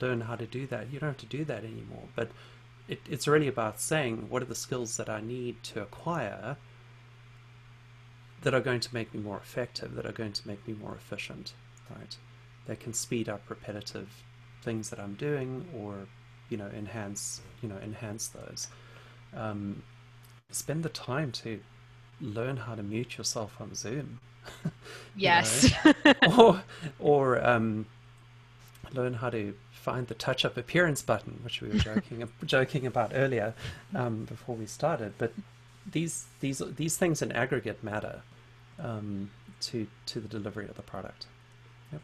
learn 0.00 0.22
how 0.22 0.36
to 0.36 0.46
do 0.46 0.66
that. 0.66 0.90
You 0.90 0.98
don't 0.98 1.10
have 1.10 1.18
to 1.18 1.26
do 1.26 1.44
that 1.44 1.64
anymore. 1.64 2.04
But 2.14 2.30
it, 2.88 3.00
it's 3.08 3.28
really 3.28 3.48
about 3.48 3.80
saying 3.80 4.26
what 4.28 4.42
are 4.42 4.46
the 4.46 4.54
skills 4.54 4.96
that 4.96 5.08
I 5.08 5.20
need 5.20 5.62
to 5.64 5.82
acquire 5.82 6.56
that 8.42 8.54
are 8.54 8.60
going 8.60 8.80
to 8.80 8.94
make 8.94 9.12
me 9.12 9.20
more 9.20 9.36
effective, 9.36 9.94
that 9.94 10.06
are 10.06 10.12
going 10.12 10.32
to 10.32 10.48
make 10.48 10.66
me 10.66 10.74
more 10.74 10.94
efficient, 10.94 11.52
right? 11.90 12.16
That 12.66 12.80
can 12.80 12.94
speed 12.94 13.28
up 13.28 13.42
repetitive 13.48 14.08
things 14.62 14.90
that 14.90 14.98
I'm 14.98 15.14
doing 15.14 15.66
or, 15.76 16.06
you 16.48 16.56
know, 16.56 16.68
enhance, 16.76 17.42
you 17.62 17.68
know, 17.68 17.76
enhance 17.82 18.28
those. 18.28 18.68
Um, 19.34 19.82
spend 20.50 20.82
the 20.82 20.88
time 20.88 21.30
to 21.32 21.60
learn 22.20 22.56
how 22.56 22.74
to 22.74 22.82
mute 22.82 23.18
yourself 23.18 23.56
on 23.60 23.74
Zoom. 23.74 24.20
yes. 25.16 25.72
or 26.36 26.62
or 26.98 27.46
um, 27.46 27.86
learn 28.92 29.14
how 29.14 29.30
to 29.30 29.54
find 29.72 30.06
the 30.08 30.14
touch-up 30.14 30.56
appearance 30.56 31.02
button, 31.02 31.40
which 31.42 31.60
we 31.60 31.68
were 31.68 31.78
joking 31.78 32.28
joking 32.44 32.86
about 32.86 33.12
earlier 33.14 33.54
um, 33.94 34.24
before 34.24 34.54
we 34.54 34.66
started. 34.66 35.14
But 35.18 35.32
these 35.90 36.26
these 36.40 36.62
these 36.76 36.96
things 36.96 37.22
in 37.22 37.32
aggregate 37.32 37.82
matter 37.82 38.22
um, 38.78 39.30
to 39.60 39.86
to 40.06 40.20
the 40.20 40.28
delivery 40.28 40.68
of 40.68 40.76
the 40.76 40.82
product. 40.82 41.26
Yep. 41.92 42.02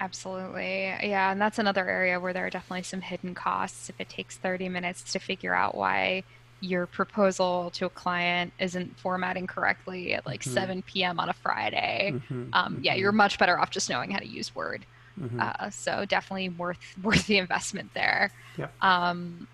Absolutely. 0.00 0.84
Yeah, 1.02 1.32
and 1.32 1.40
that's 1.40 1.58
another 1.58 1.88
area 1.88 2.20
where 2.20 2.32
there 2.32 2.46
are 2.46 2.50
definitely 2.50 2.84
some 2.84 3.00
hidden 3.00 3.34
costs 3.34 3.88
if 3.88 4.00
it 4.00 4.08
takes 4.08 4.36
30 4.36 4.68
minutes 4.68 5.02
to 5.12 5.18
figure 5.18 5.54
out 5.54 5.74
why 5.74 6.22
your 6.60 6.86
proposal 6.86 7.70
to 7.70 7.86
a 7.86 7.90
client 7.90 8.52
isn't 8.58 8.98
formatting 8.98 9.46
correctly 9.46 10.14
at 10.14 10.26
like 10.26 10.40
mm-hmm. 10.40 10.54
7 10.54 10.82
p.m. 10.82 11.20
on 11.20 11.28
a 11.28 11.32
Friday, 11.32 12.12
mm-hmm. 12.14 12.48
Um, 12.52 12.80
yeah, 12.82 12.94
you're 12.94 13.10
mm-hmm. 13.10 13.18
much 13.18 13.38
better 13.38 13.58
off 13.58 13.70
just 13.70 13.88
knowing 13.88 14.10
how 14.10 14.18
to 14.18 14.26
use 14.26 14.54
Word. 14.54 14.84
Mm-hmm. 15.20 15.40
Uh, 15.40 15.70
so 15.70 16.04
definitely 16.04 16.48
worth 16.50 16.78
worth 17.02 17.26
the 17.26 17.38
investment 17.38 17.92
there. 17.94 18.32
Yeah. 18.56 18.68
Um, 18.82 19.48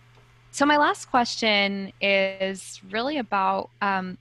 so 0.51 0.65
my 0.67 0.77
last 0.77 1.11
question 1.11 1.93
is 2.01 2.81
really 2.91 3.19
about 3.19 3.71
um, 3.83 4.19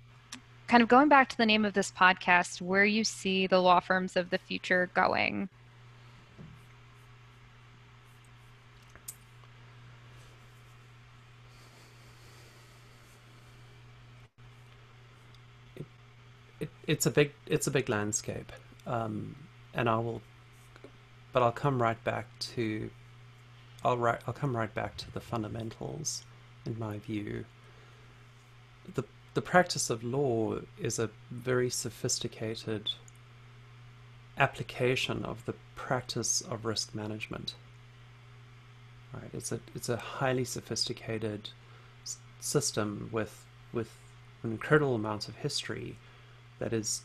kind 0.67 0.81
of 0.81 0.89
going 0.89 1.09
back 1.09 1.29
to 1.29 1.38
the 1.38 1.45
name 1.45 1.65
of 1.65 1.73
this 1.73 1.91
podcast, 1.91 2.61
where 2.61 2.86
you 2.86 3.03
see 3.03 3.45
the 3.45 3.59
law 3.59 3.79
firms 3.79 4.15
of 4.15 4.29
the 4.29 4.38
future 4.38 4.89
going. 4.93 5.49
It's 16.88 17.05
a 17.05 17.11
big 17.11 17.31
it's 17.47 17.67
a 17.67 17.71
big 17.71 17.89
landscape, 17.89 18.51
um, 18.86 19.36
and 19.73 19.89
I 19.89 19.97
will, 19.97 20.21
but 21.31 21.43
I'll 21.43 21.51
come 21.51 21.81
right 21.81 22.01
back 22.03 22.27
to, 22.55 22.89
I'll 23.84 23.97
right 23.97 24.19
I'll 24.27 24.34
come 24.34 24.55
right 24.55 24.73
back 24.73 24.97
to 24.97 25.11
the 25.11 25.19
fundamentals, 25.19 26.23
in 26.65 26.77
my 26.77 26.99
view. 26.99 27.45
the 28.95 29.03
The 29.34 29.41
practice 29.41 29.89
of 29.89 30.03
law 30.03 30.59
is 30.77 30.99
a 30.99 31.09
very 31.31 31.69
sophisticated 31.69 32.91
application 34.38 35.23
of 35.23 35.45
the 35.45 35.53
practice 35.75 36.41
of 36.41 36.65
risk 36.65 36.93
management. 36.93 37.55
Right, 39.13 39.29
it's 39.34 39.51
a 39.51 39.59
it's 39.75 39.89
a 39.89 39.97
highly 39.97 40.43
sophisticated 40.43 41.49
system 42.39 43.09
with 43.11 43.45
with 43.71 43.89
an 44.43 44.51
incredible 44.51 44.95
amount 44.95 45.27
of 45.29 45.36
history 45.38 45.97
that 46.64 46.72
is 46.72 47.03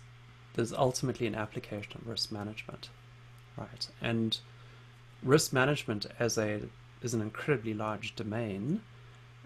there's 0.55 0.73
ultimately 0.73 1.27
an 1.27 1.35
application 1.35 1.93
of 1.97 2.07
risk 2.07 2.31
management, 2.31 2.91
right? 3.57 3.89
And 4.01 4.39
risk 5.23 5.53
management 5.53 6.07
as 6.19 6.39
a 6.39 6.61
is 7.03 7.13
an 7.13 7.21
incredibly 7.21 7.75
large 7.75 8.15
domain, 8.15 8.83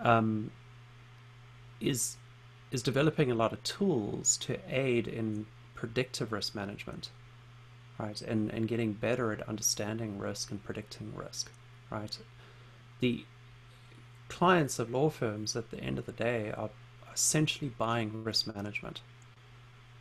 um, 0.00 0.50
is 1.80 2.16
is 2.70 2.82
developing 2.82 3.30
a 3.30 3.34
lot 3.34 3.52
of 3.52 3.62
tools 3.62 4.36
to 4.38 4.58
aid 4.68 5.08
in 5.08 5.46
predictive 5.74 6.30
risk 6.32 6.54
management, 6.54 7.10
right? 7.98 8.20
And 8.20 8.50
and 8.50 8.68
getting 8.68 8.92
better 8.92 9.32
at 9.32 9.48
understanding 9.48 10.18
risk 10.18 10.50
and 10.50 10.62
predicting 10.62 11.12
risk, 11.16 11.50
right? 11.90 12.18
the 13.02 13.24
clients 14.28 14.78
of 14.78 14.90
law 14.90 15.10
firms 15.10 15.56
at 15.56 15.70
the 15.70 15.80
end 15.80 15.98
of 15.98 16.06
the 16.06 16.12
day 16.12 16.52
are 16.52 16.70
essentially 17.12 17.70
buying 17.76 18.24
risk 18.24 18.46
management, 18.54 19.00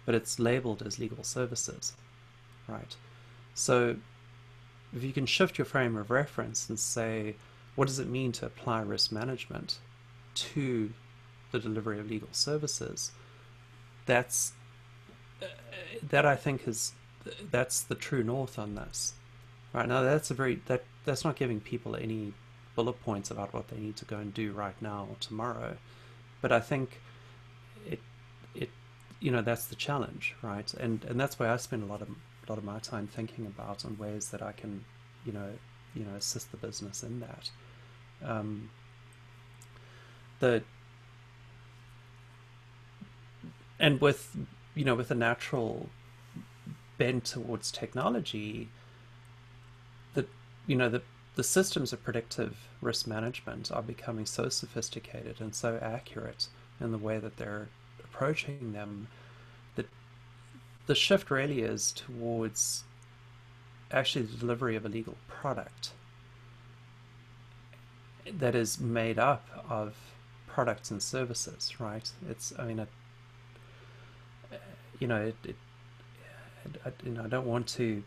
but 0.06 0.16
it's 0.16 0.40
labeled 0.40 0.82
as 0.86 1.00
legal 1.00 1.24
services, 1.24 1.94
right? 2.68 2.96
So 3.54 3.98
if 4.96 5.04
you 5.04 5.14
can 5.14 5.26
shift 5.26 5.58
your 5.58 5.66
frame 5.66 5.96
of 5.96 6.12
reference 6.12 6.70
and 6.70 6.80
say, 6.80 7.36
what 7.76 7.88
does 7.88 8.00
it 8.00 8.08
mean 8.08 8.32
to 8.34 8.46
apply 8.46 8.82
risk 8.82 9.12
management 9.12 9.80
to 10.34 10.92
the 11.52 11.60
delivery 11.60 12.00
of 12.00 12.10
legal 12.10 12.30
services? 12.32 13.12
That's 14.06 14.54
that 16.02 16.26
I 16.26 16.36
think 16.36 16.68
is 16.68 16.94
that's 17.52 17.82
the 17.82 17.96
true 17.96 18.24
north 18.24 18.58
on 18.58 18.76
this. 18.76 19.14
Right 19.74 19.88
now, 19.88 20.02
that's 20.02 20.32
a 20.32 20.34
very 20.34 20.62
that 20.66 20.84
that's 21.06 21.24
not 21.24 21.36
giving 21.36 21.60
people 21.60 21.96
any 21.96 22.34
bullet 22.76 23.02
points 23.04 23.32
about 23.32 23.54
what 23.54 23.68
they 23.70 23.78
need 23.78 23.96
to 23.98 24.06
go 24.06 24.18
and 24.18 24.34
do 24.34 24.52
right 24.52 24.80
now 24.82 25.08
or 25.10 25.16
tomorrow. 25.20 25.78
But 26.42 26.52
I 26.52 26.60
think 26.60 27.02
you 29.22 29.32
know 29.32 29.42
that's 29.42 29.68
the 29.68 29.76
challenge, 29.76 30.36
right? 30.42 30.74
And 30.74 31.06
and 31.06 31.20
that's 31.20 31.40
why 31.40 31.50
I 31.50 31.56
spend 31.58 31.84
a 31.84 31.86
lot 31.86 32.02
of 32.02 32.10
a 32.10 32.52
lot 32.52 32.58
of 32.58 32.64
my 32.64 32.80
time 32.80 33.08
thinking 33.08 33.46
about 33.46 33.86
on 33.86 33.98
ways 33.98 34.30
that 34.30 34.42
I 34.42 34.52
can 34.52 34.84
you 35.26 35.32
know 35.32 35.54
you 35.94 36.04
know 36.04 36.16
assist 36.16 36.52
the 36.52 36.58
business 36.58 37.04
in 37.04 37.22
that. 37.22 37.50
Um, 38.24 38.70
the 40.40 40.64
and 43.80 44.02
with 44.02 44.36
you 44.76 44.84
know 44.84 44.96
with 44.96 45.12
a 45.12 45.16
natural 45.16 45.90
bent 46.98 47.26
towards 47.26 47.72
technology, 47.72 48.70
the 50.16 50.26
you 50.66 50.76
know 50.76 50.90
the 50.90 51.04
the 51.36 51.44
systems 51.44 51.94
of 51.94 52.04
predictive 52.04 52.58
risk 52.82 53.08
management 53.08 53.72
are 53.72 53.84
becoming 53.84 54.26
so 54.26 54.50
sophisticated 54.50 55.40
and 55.40 55.56
so 55.56 55.80
accurate 55.82 56.48
in 56.80 56.92
the 56.92 56.98
way 56.98 57.20
that 57.20 57.38
they're 57.38 57.70
approaching 58.12 58.74
them 58.74 59.08
that 59.76 59.86
the 60.88 60.96
shift 60.96 61.32
really 61.32 61.62
is 61.62 61.92
towards 61.92 62.84
actually 63.92 64.26
the 64.26 64.38
delivery 64.38 64.76
of 64.76 64.86
a 64.86 64.90
legal 64.90 65.16
product 65.28 65.92
that 68.40 68.56
is 68.56 68.80
made 68.80 69.18
up 69.18 69.48
of 69.70 69.96
products 70.48 70.92
and 70.92 71.02
services, 71.02 71.80
right? 71.80 72.12
It's, 72.30 72.54
I 72.58 72.66
mean, 72.66 72.88
you 75.00 75.08
know, 75.08 75.22
it, 75.22 75.36
it 75.44 75.56
you 77.04 77.12
know, 77.12 77.24
I 77.24 77.28
don't 77.28 77.48
want 77.48 77.68
to 77.68 78.04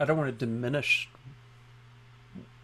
I 0.00 0.04
don't 0.04 0.16
want 0.16 0.36
to 0.36 0.46
diminish 0.46 1.08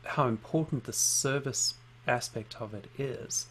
how 0.04 0.26
important 0.26 0.84
the 0.84 0.92
service 0.92 1.74
aspect 2.06 2.56
of 2.60 2.74
it 2.74 2.86
is, 2.98 3.46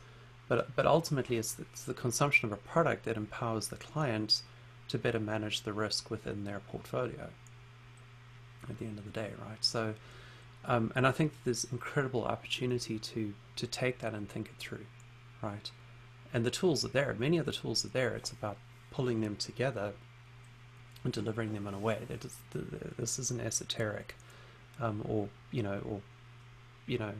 but 0.47 0.75
but 0.75 0.85
ultimately 0.85 1.37
it's, 1.37 1.57
it's 1.59 1.83
the 1.83 1.93
consumption 1.93 2.47
of 2.47 2.53
a 2.53 2.57
product 2.57 3.05
that 3.05 3.17
empowers 3.17 3.67
the 3.67 3.75
client 3.75 4.41
to 4.87 4.97
better 4.97 5.19
manage 5.19 5.63
the 5.63 5.73
risk 5.73 6.09
within 6.09 6.45
their 6.45 6.59
portfolio. 6.59 7.29
At 8.69 8.79
the 8.79 8.85
end 8.85 8.97
of 8.97 9.05
the 9.05 9.11
day, 9.11 9.31
right? 9.39 9.63
So, 9.63 9.93
um, 10.65 10.91
and 10.95 11.07
I 11.07 11.11
think 11.11 11.31
there's 11.45 11.65
incredible 11.71 12.25
opportunity 12.25 12.99
to 12.99 13.33
to 13.55 13.67
take 13.67 13.99
that 13.99 14.13
and 14.13 14.29
think 14.29 14.47
it 14.47 14.55
through, 14.59 14.85
right? 15.41 15.71
And 16.33 16.45
the 16.45 16.51
tools 16.51 16.83
are 16.83 16.89
there. 16.89 17.15
Many 17.17 17.37
of 17.37 17.45
the 17.45 17.53
tools 17.53 17.85
are 17.85 17.89
there. 17.89 18.13
It's 18.15 18.31
about 18.31 18.57
pulling 18.91 19.21
them 19.21 19.35
together 19.37 19.93
and 21.03 21.13
delivering 21.13 21.53
them 21.53 21.67
in 21.67 21.73
a 21.73 21.79
way 21.79 21.99
that 22.07 22.25
is, 22.25 22.35
this 22.97 23.17
isn't 23.19 23.39
esoteric, 23.39 24.15
um, 24.81 25.03
or 25.07 25.29
you 25.51 25.63
know, 25.63 25.81
or 25.87 26.01
you 26.85 26.97
know, 26.97 27.13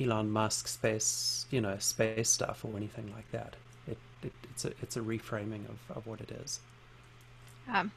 Elon 0.00 0.30
Musk 0.30 0.68
space, 0.68 1.46
you 1.50 1.60
know, 1.60 1.76
space 1.78 2.30
stuff 2.30 2.64
or 2.64 2.76
anything 2.76 3.12
like 3.14 3.30
that. 3.32 3.56
It, 3.86 3.98
it 4.22 4.32
it's 4.50 4.64
a 4.64 4.72
it's 4.82 4.96
a 4.96 5.00
reframing 5.00 5.68
of, 5.68 5.96
of 5.96 6.06
what 6.06 6.20
it 6.20 6.30
is. 6.30 6.60
Um, 7.68 7.92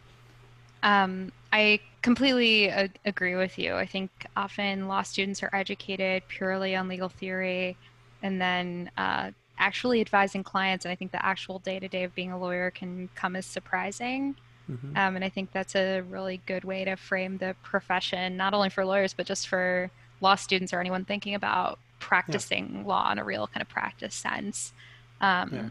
um, 0.83 1.31
I 1.51 1.79
completely 2.01 2.67
a- 2.67 2.89
agree 3.05 3.35
with 3.35 3.57
you. 3.57 3.75
I 3.75 3.85
think 3.85 4.11
often 4.37 4.87
law 4.87 5.01
students 5.01 5.41
are 5.41 5.49
educated 5.53 6.23
purely 6.27 6.75
on 6.75 6.87
legal 6.87 7.09
theory, 7.09 7.77
and 8.21 8.41
then 8.41 8.91
uh, 8.97 9.31
actually 9.57 10.01
advising 10.01 10.43
clients 10.43 10.85
and 10.85 10.91
i 10.91 10.95
think 10.95 11.11
the 11.11 11.25
actual 11.25 11.59
day-to-day 11.59 12.03
of 12.03 12.13
being 12.15 12.31
a 12.31 12.39
lawyer 12.39 12.71
can 12.71 13.09
come 13.15 13.35
as 13.35 13.45
surprising 13.45 14.35
mm-hmm. 14.69 14.97
um, 14.97 15.15
and 15.15 15.23
i 15.23 15.29
think 15.29 15.51
that's 15.51 15.75
a 15.75 16.01
really 16.01 16.41
good 16.45 16.63
way 16.63 16.83
to 16.83 16.95
frame 16.95 17.37
the 17.37 17.55
profession 17.63 18.35
not 18.35 18.53
only 18.53 18.69
for 18.69 18.85
lawyers 18.85 19.13
but 19.13 19.25
just 19.25 19.47
for 19.47 19.89
law 20.21 20.35
students 20.35 20.73
or 20.73 20.79
anyone 20.79 21.05
thinking 21.05 21.35
about 21.35 21.79
practicing 21.99 22.77
yeah. 22.77 22.83
law 22.85 23.11
in 23.11 23.19
a 23.19 23.23
real 23.23 23.47
kind 23.47 23.61
of 23.61 23.69
practice 23.69 24.13
sense 24.13 24.73
um, 25.21 25.49
yeah. 25.53 25.69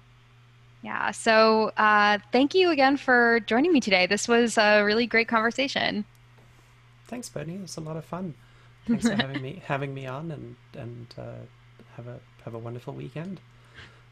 yeah. 0.83 1.11
so 1.11 1.70
uh, 1.77 2.18
thank 2.33 2.55
you 2.55 2.70
again 2.70 2.97
for 2.97 3.41
joining 3.41 3.72
me 3.72 3.81
today 3.81 4.07
this 4.07 4.29
was 4.29 4.59
a 4.59 4.83
really 4.83 5.07
great 5.07 5.29
conversation 5.29 6.05
thanks 7.07 7.29
Bernie 7.29 7.55
it 7.55 7.62
was 7.62 7.77
a 7.77 7.81
lot 7.81 7.97
of 7.97 8.05
fun 8.05 8.35
thanks 8.87 9.07
for 9.07 9.14
having 9.14 9.43
me 9.43 9.62
having 9.66 9.95
me 9.95 10.07
on 10.07 10.31
and 10.31 10.57
and 10.75 11.14
uh, 11.18 11.45
have 11.97 12.07
a 12.07 12.18
have 12.45 12.55
a 12.55 12.59
wonderful 12.59 12.93
weekend 12.95 13.41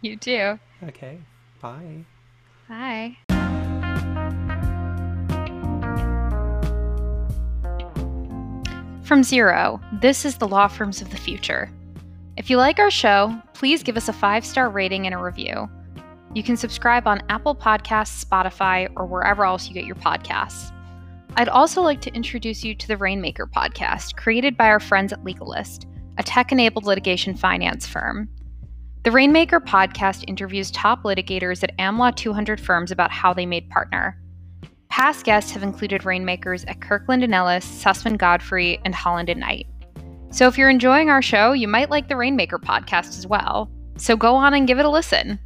you 0.03 0.17
too. 0.17 0.59
Okay. 0.83 1.19
Bye. 1.61 2.05
Bye. 2.69 3.17
From 9.05 9.23
Zero, 9.23 9.81
this 9.93 10.25
is 10.25 10.39
the 10.39 10.49
Law 10.49 10.67
Firms 10.67 11.01
of 11.01 11.11
the 11.11 11.17
Future. 11.17 11.71
If 12.37 12.49
you 12.49 12.57
like 12.57 12.79
our 12.79 12.91
show, 12.91 13.35
please 13.53 13.83
give 13.83 13.97
us 13.97 14.09
a 14.09 14.13
five 14.13 14.45
star 14.45 14.71
rating 14.71 15.07
and 15.07 15.15
a 15.15 15.19
review. 15.19 15.71
You 16.35 16.43
can 16.43 16.57
subscribe 16.57 17.07
on 17.07 17.23
Apple 17.29 17.55
Podcasts, 17.55 18.25
Spotify, 18.25 18.91
or 18.97 19.05
wherever 19.05 19.45
else 19.45 19.69
you 19.69 19.75
get 19.75 19.85
your 19.85 19.97
podcasts. 19.97 20.73
I'd 21.37 21.51
also 21.51 21.83
like 21.83 22.01
to 22.03 22.15
introduce 22.15 22.65
you 22.65 22.75
to 22.75 22.89
the 22.89 22.97
Rainmaker 22.97 23.47
podcast, 23.47 24.17
created 24.17 24.57
by 24.57 24.69
our 24.69 24.81
friends 24.81 25.13
at 25.13 25.25
Legalist, 25.25 25.87
a 26.17 26.23
tech 26.23 26.53
enabled 26.53 26.85
litigation 26.85 27.35
finance 27.35 27.87
firm. 27.87 28.31
The 29.05 29.11
Rainmaker 29.11 29.61
podcast 29.61 30.25
interviews 30.27 30.71
top 30.71 31.03
litigators 31.03 31.63
at 31.63 31.77
AmLaw 31.79 32.17
200 32.17 32.61
firms 32.61 32.91
about 32.91 33.11
how 33.11 33.35
they 33.35 33.45
made 33.45 33.69
partner. 33.69 34.19
Past 34.89 35.25
guests 35.25 35.51
have 35.53 35.63
included 35.63 36.05
Rainmakers 36.05 36.65
at 36.65 36.81
Kirkland 36.81 37.25
and 37.25 37.35
Ellis, 37.35 37.67
Susman 37.67 38.17
Godfrey, 38.17 38.81
and 38.85 38.95
Holland 38.95 39.29
and 39.29 39.41
Knight. 39.41 39.67
So 40.33 40.49
if 40.49 40.57
you're 40.57 40.71
enjoying 40.71 41.11
our 41.11 41.21
show, 41.21 41.53
you 41.53 41.69
might 41.69 41.91
like 41.91 42.09
the 42.09 42.17
Rainmaker 42.17 42.59
podcast 42.59 43.19
as 43.19 43.27
well. 43.27 43.71
So 43.99 44.17
go 44.17 44.35
on 44.35 44.55
and 44.55 44.67
give 44.67 44.79
it 44.79 44.87
a 44.87 44.91
listen. 44.91 45.39